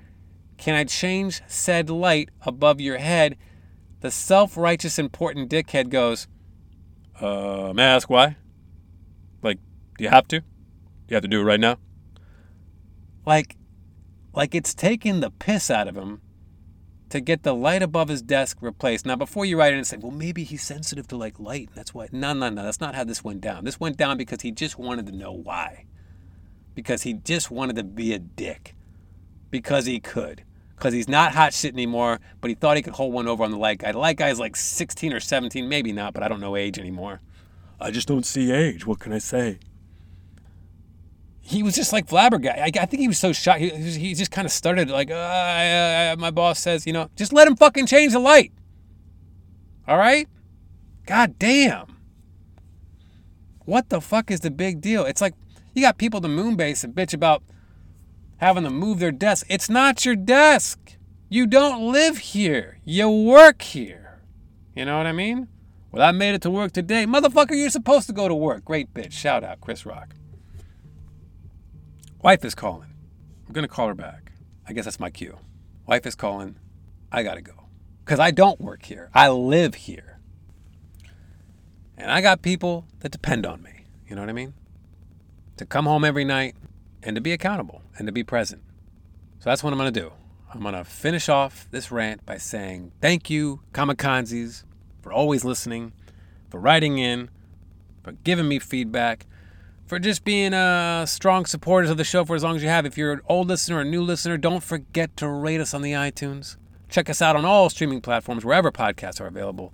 can 0.57 0.75
I 0.75 0.85
change 0.85 1.41
said 1.47 1.89
light 1.89 2.29
above 2.41 2.79
your 2.79 2.97
head? 2.97 3.37
The 3.99 4.11
self 4.11 4.55
righteous, 4.55 4.97
important 4.97 5.51
dickhead 5.51 5.89
goes, 5.89 6.27
Uh, 7.19 7.73
may 7.75 7.83
I 7.83 7.95
ask 7.95 8.09
why? 8.09 8.37
Like, 9.41 9.59
do 9.97 10.05
you 10.05 10.09
have 10.09 10.27
to? 10.29 10.37
You 11.09 11.15
have 11.15 11.23
to 11.23 11.27
do 11.27 11.41
it 11.41 11.43
right 11.43 11.59
now? 11.59 11.77
Like, 13.25 13.57
like 14.33 14.55
it's 14.55 14.73
taking 14.73 15.19
the 15.19 15.31
piss 15.31 15.69
out 15.69 15.87
of 15.87 15.97
him 15.97 16.21
to 17.09 17.19
get 17.19 17.43
the 17.43 17.55
light 17.55 17.81
above 17.81 18.07
his 18.07 18.21
desk 18.21 18.57
replaced. 18.61 19.05
Now, 19.05 19.15
before 19.15 19.45
you 19.45 19.57
write 19.57 19.73
in 19.73 19.79
and 19.79 19.87
say, 19.87 19.97
well, 19.97 20.11
maybe 20.11 20.43
he's 20.43 20.63
sensitive 20.63 21.07
to 21.07 21.17
like 21.17 21.39
light, 21.39 21.67
and 21.67 21.75
that's 21.75 21.93
why. 21.93 22.07
No, 22.11 22.33
no, 22.33 22.49
no, 22.49 22.63
that's 22.63 22.79
not 22.79 22.95
how 22.95 23.03
this 23.03 23.23
went 23.23 23.41
down. 23.41 23.65
This 23.65 23.79
went 23.79 23.97
down 23.97 24.17
because 24.17 24.41
he 24.41 24.51
just 24.51 24.77
wanted 24.77 25.05
to 25.07 25.11
know 25.11 25.31
why. 25.31 25.85
Because 26.75 27.03
he 27.03 27.13
just 27.13 27.51
wanted 27.51 27.75
to 27.77 27.83
be 27.83 28.13
a 28.13 28.19
dick. 28.19 28.75
Because 29.49 29.85
he 29.85 29.99
could. 29.99 30.43
Because 30.75 30.93
he's 30.93 31.09
not 31.09 31.33
hot 31.33 31.53
shit 31.53 31.73
anymore, 31.73 32.19
but 32.39 32.49
he 32.49 32.55
thought 32.55 32.77
he 32.77 32.83
could 32.83 32.93
hold 32.93 33.13
one 33.13 33.27
over 33.27 33.43
on 33.43 33.51
the 33.51 33.57
light 33.57 33.79
guy. 33.79 33.91
The 33.91 33.97
light 33.97 34.17
guy 34.17 34.29
is 34.29 34.39
like 34.39 34.55
16 34.55 35.11
or 35.11 35.19
17, 35.19 35.67
maybe 35.67 35.91
not, 35.91 36.13
but 36.13 36.23
I 36.23 36.27
don't 36.27 36.39
know 36.39 36.55
age 36.55 36.79
anymore. 36.79 37.21
I 37.81 37.91
just 37.91 38.07
don't 38.07 38.25
see 38.25 38.51
age. 38.51 38.85
What 38.85 38.99
can 38.99 39.11
I 39.11 39.17
say? 39.17 39.59
He 41.49 41.63
was 41.63 41.73
just 41.73 41.91
like 41.91 42.07
flabbergasted. 42.07 42.77
I, 42.77 42.83
I 42.83 42.85
think 42.85 43.01
he 43.01 43.07
was 43.07 43.17
so 43.17 43.33
shocked. 43.33 43.59
He, 43.59 43.69
he 43.69 44.13
just 44.13 44.29
kind 44.29 44.45
of 44.45 44.51
started 44.51 44.91
like, 44.91 45.09
uh, 45.09 45.15
I, 45.15 46.11
I, 46.11 46.15
my 46.15 46.29
boss 46.29 46.59
says, 46.59 46.85
you 46.85 46.93
know, 46.93 47.09
just 47.15 47.33
let 47.33 47.47
him 47.47 47.55
fucking 47.55 47.87
change 47.87 48.13
the 48.13 48.19
light. 48.19 48.53
All 49.87 49.97
right? 49.97 50.27
God 51.07 51.39
damn. 51.39 51.97
What 53.65 53.89
the 53.89 53.99
fuck 53.99 54.29
is 54.29 54.41
the 54.41 54.51
big 54.51 54.79
deal? 54.79 55.05
It's 55.05 55.21
like 55.21 55.33
you 55.73 55.81
got 55.81 55.97
people 55.97 56.19
at 56.19 56.21
the 56.21 56.29
moon 56.29 56.55
base 56.55 56.83
that 56.83 56.93
bitch 56.93 57.15
about 57.15 57.41
having 58.37 58.63
to 58.63 58.69
move 58.69 58.99
their 58.99 59.11
desk. 59.11 59.47
It's 59.49 59.69
not 59.69 60.05
your 60.05 60.15
desk. 60.15 60.97
You 61.29 61.47
don't 61.47 61.91
live 61.91 62.19
here. 62.19 62.77
You 62.85 63.09
work 63.09 63.63
here. 63.63 64.21
You 64.75 64.85
know 64.85 64.97
what 64.97 65.07
I 65.07 65.13
mean? 65.13 65.47
Well, 65.91 66.07
I 66.07 66.11
made 66.11 66.35
it 66.35 66.43
to 66.43 66.51
work 66.51 66.73
today. 66.73 67.05
Motherfucker, 67.05 67.57
you're 67.57 67.71
supposed 67.71 68.05
to 68.05 68.13
go 68.13 68.27
to 68.27 68.35
work. 68.35 68.65
Great 68.65 68.93
bitch. 68.93 69.13
Shout 69.13 69.43
out, 69.43 69.61
Chris 69.61 69.83
Rock. 69.83 70.13
Wife 72.21 72.43
is 72.43 72.53
calling. 72.53 72.93
I'm 73.47 73.53
going 73.53 73.65
to 73.65 73.73
call 73.73 73.87
her 73.87 73.93
back. 73.93 74.33
I 74.67 74.73
guess 74.73 74.83
that's 74.83 74.99
my 74.99 75.09
cue. 75.09 75.37
Wife 75.87 76.05
is 76.05 76.15
calling. 76.15 76.57
I 77.13 77.23
got 77.23 77.35
to 77.35 77.41
go. 77.41 77.53
Because 78.03 78.19
I 78.19 78.31
don't 78.31 78.59
work 78.59 78.83
here, 78.85 79.09
I 79.13 79.29
live 79.29 79.75
here. 79.75 80.19
And 81.97 82.11
I 82.11 82.19
got 82.19 82.41
people 82.41 82.85
that 82.99 83.13
depend 83.13 83.45
on 83.45 83.63
me. 83.63 83.85
You 84.05 84.15
know 84.15 84.21
what 84.21 84.29
I 84.29 84.33
mean? 84.33 84.53
To 85.57 85.65
come 85.65 85.85
home 85.85 86.03
every 86.03 86.25
night 86.25 86.55
and 87.01 87.15
to 87.15 87.21
be 87.21 87.31
accountable 87.31 87.83
and 87.97 88.05
to 88.05 88.11
be 88.11 88.23
present. 88.23 88.63
So 89.39 89.49
that's 89.49 89.63
what 89.63 89.71
I'm 89.71 89.79
going 89.79 89.93
to 89.93 89.99
do. 89.99 90.11
I'm 90.53 90.61
going 90.61 90.73
to 90.73 90.83
finish 90.83 91.29
off 91.29 91.67
this 91.71 91.89
rant 91.89 92.25
by 92.25 92.37
saying 92.37 92.91
thank 92.99 93.29
you, 93.29 93.61
kamikazes, 93.71 94.63
for 95.01 95.13
always 95.13 95.45
listening, 95.45 95.93
for 96.49 96.59
writing 96.59 96.97
in, 96.97 97.29
for 98.03 98.11
giving 98.11 98.47
me 98.49 98.59
feedback, 98.59 99.25
for 99.89 99.97
just 99.97 100.23
being 100.23 100.53
uh, 100.53 101.03
strong 101.07 101.47
supporters 101.47 101.89
of 101.89 101.97
the 101.97 102.03
show 102.03 102.23
for 102.23 102.35
as 102.35 102.43
long 102.43 102.55
as 102.55 102.61
you 102.61 102.69
have. 102.69 102.85
If 102.85 102.95
you're 102.95 103.11
an 103.11 103.21
old 103.27 103.47
listener 103.47 103.77
or 103.77 103.81
a 103.81 103.85
new 103.85 104.03
listener, 104.03 104.37
don't 104.37 104.61
forget 104.61 105.17
to 105.17 105.27
rate 105.27 105.59
us 105.59 105.73
on 105.73 105.81
the 105.81 105.93
iTunes. 105.93 106.57
Check 106.89 107.09
us 107.09 107.23
out 107.23 107.35
on 107.35 107.43
all 107.43 107.71
streaming 107.71 107.99
platforms, 107.99 108.45
wherever 108.45 108.71
podcasts 108.71 109.19
are 109.19 109.25
available. 109.25 109.73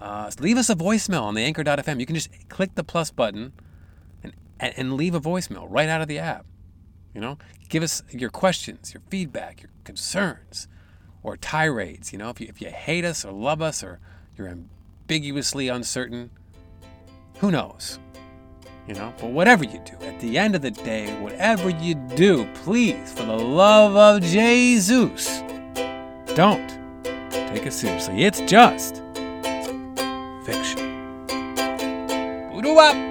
Uh, 0.00 0.30
leave 0.38 0.56
us 0.56 0.70
a 0.70 0.76
voicemail 0.76 1.22
on 1.22 1.34
the 1.34 1.42
anchor.fm. 1.42 1.98
You 1.98 2.06
can 2.06 2.14
just 2.14 2.30
click 2.48 2.76
the 2.76 2.84
plus 2.84 3.10
button 3.10 3.52
and, 4.22 4.32
and, 4.60 4.92
leave 4.94 5.16
a 5.16 5.20
voicemail 5.20 5.66
right 5.68 5.88
out 5.88 6.00
of 6.00 6.06
the 6.06 6.20
app. 6.20 6.46
You 7.12 7.20
know, 7.20 7.38
give 7.68 7.82
us 7.82 8.04
your 8.10 8.30
questions, 8.30 8.94
your 8.94 9.02
feedback, 9.10 9.62
your 9.62 9.70
concerns, 9.82 10.68
or 11.24 11.36
tirades. 11.36 12.12
You 12.12 12.18
know, 12.18 12.30
if 12.30 12.40
you, 12.40 12.46
if 12.48 12.60
you 12.60 12.68
hate 12.68 13.04
us 13.04 13.24
or 13.24 13.32
love 13.32 13.60
us 13.60 13.82
or 13.82 13.98
you're 14.38 14.48
ambiguously 14.48 15.66
uncertain, 15.68 16.30
who 17.38 17.50
knows? 17.50 17.98
You 18.86 18.94
know, 18.94 19.12
but 19.18 19.30
whatever 19.30 19.64
you 19.64 19.80
do, 19.80 20.06
at 20.06 20.20
the 20.20 20.38
end 20.38 20.54
of 20.54 20.62
the 20.62 20.70
day, 20.70 21.12
whatever 21.20 21.70
you 21.70 21.94
do, 21.94 22.48
please, 22.54 23.12
for 23.12 23.24
the 23.24 23.36
love 23.36 23.96
of 23.96 24.22
Jesus, 24.22 25.42
don't 26.36 26.68
take 27.32 27.66
it 27.66 27.72
seriously. 27.72 28.22
It's 28.22 28.40
just 28.42 29.02
fiction. 30.44 31.26
Voodoo 32.52 32.76
up! 32.76 33.05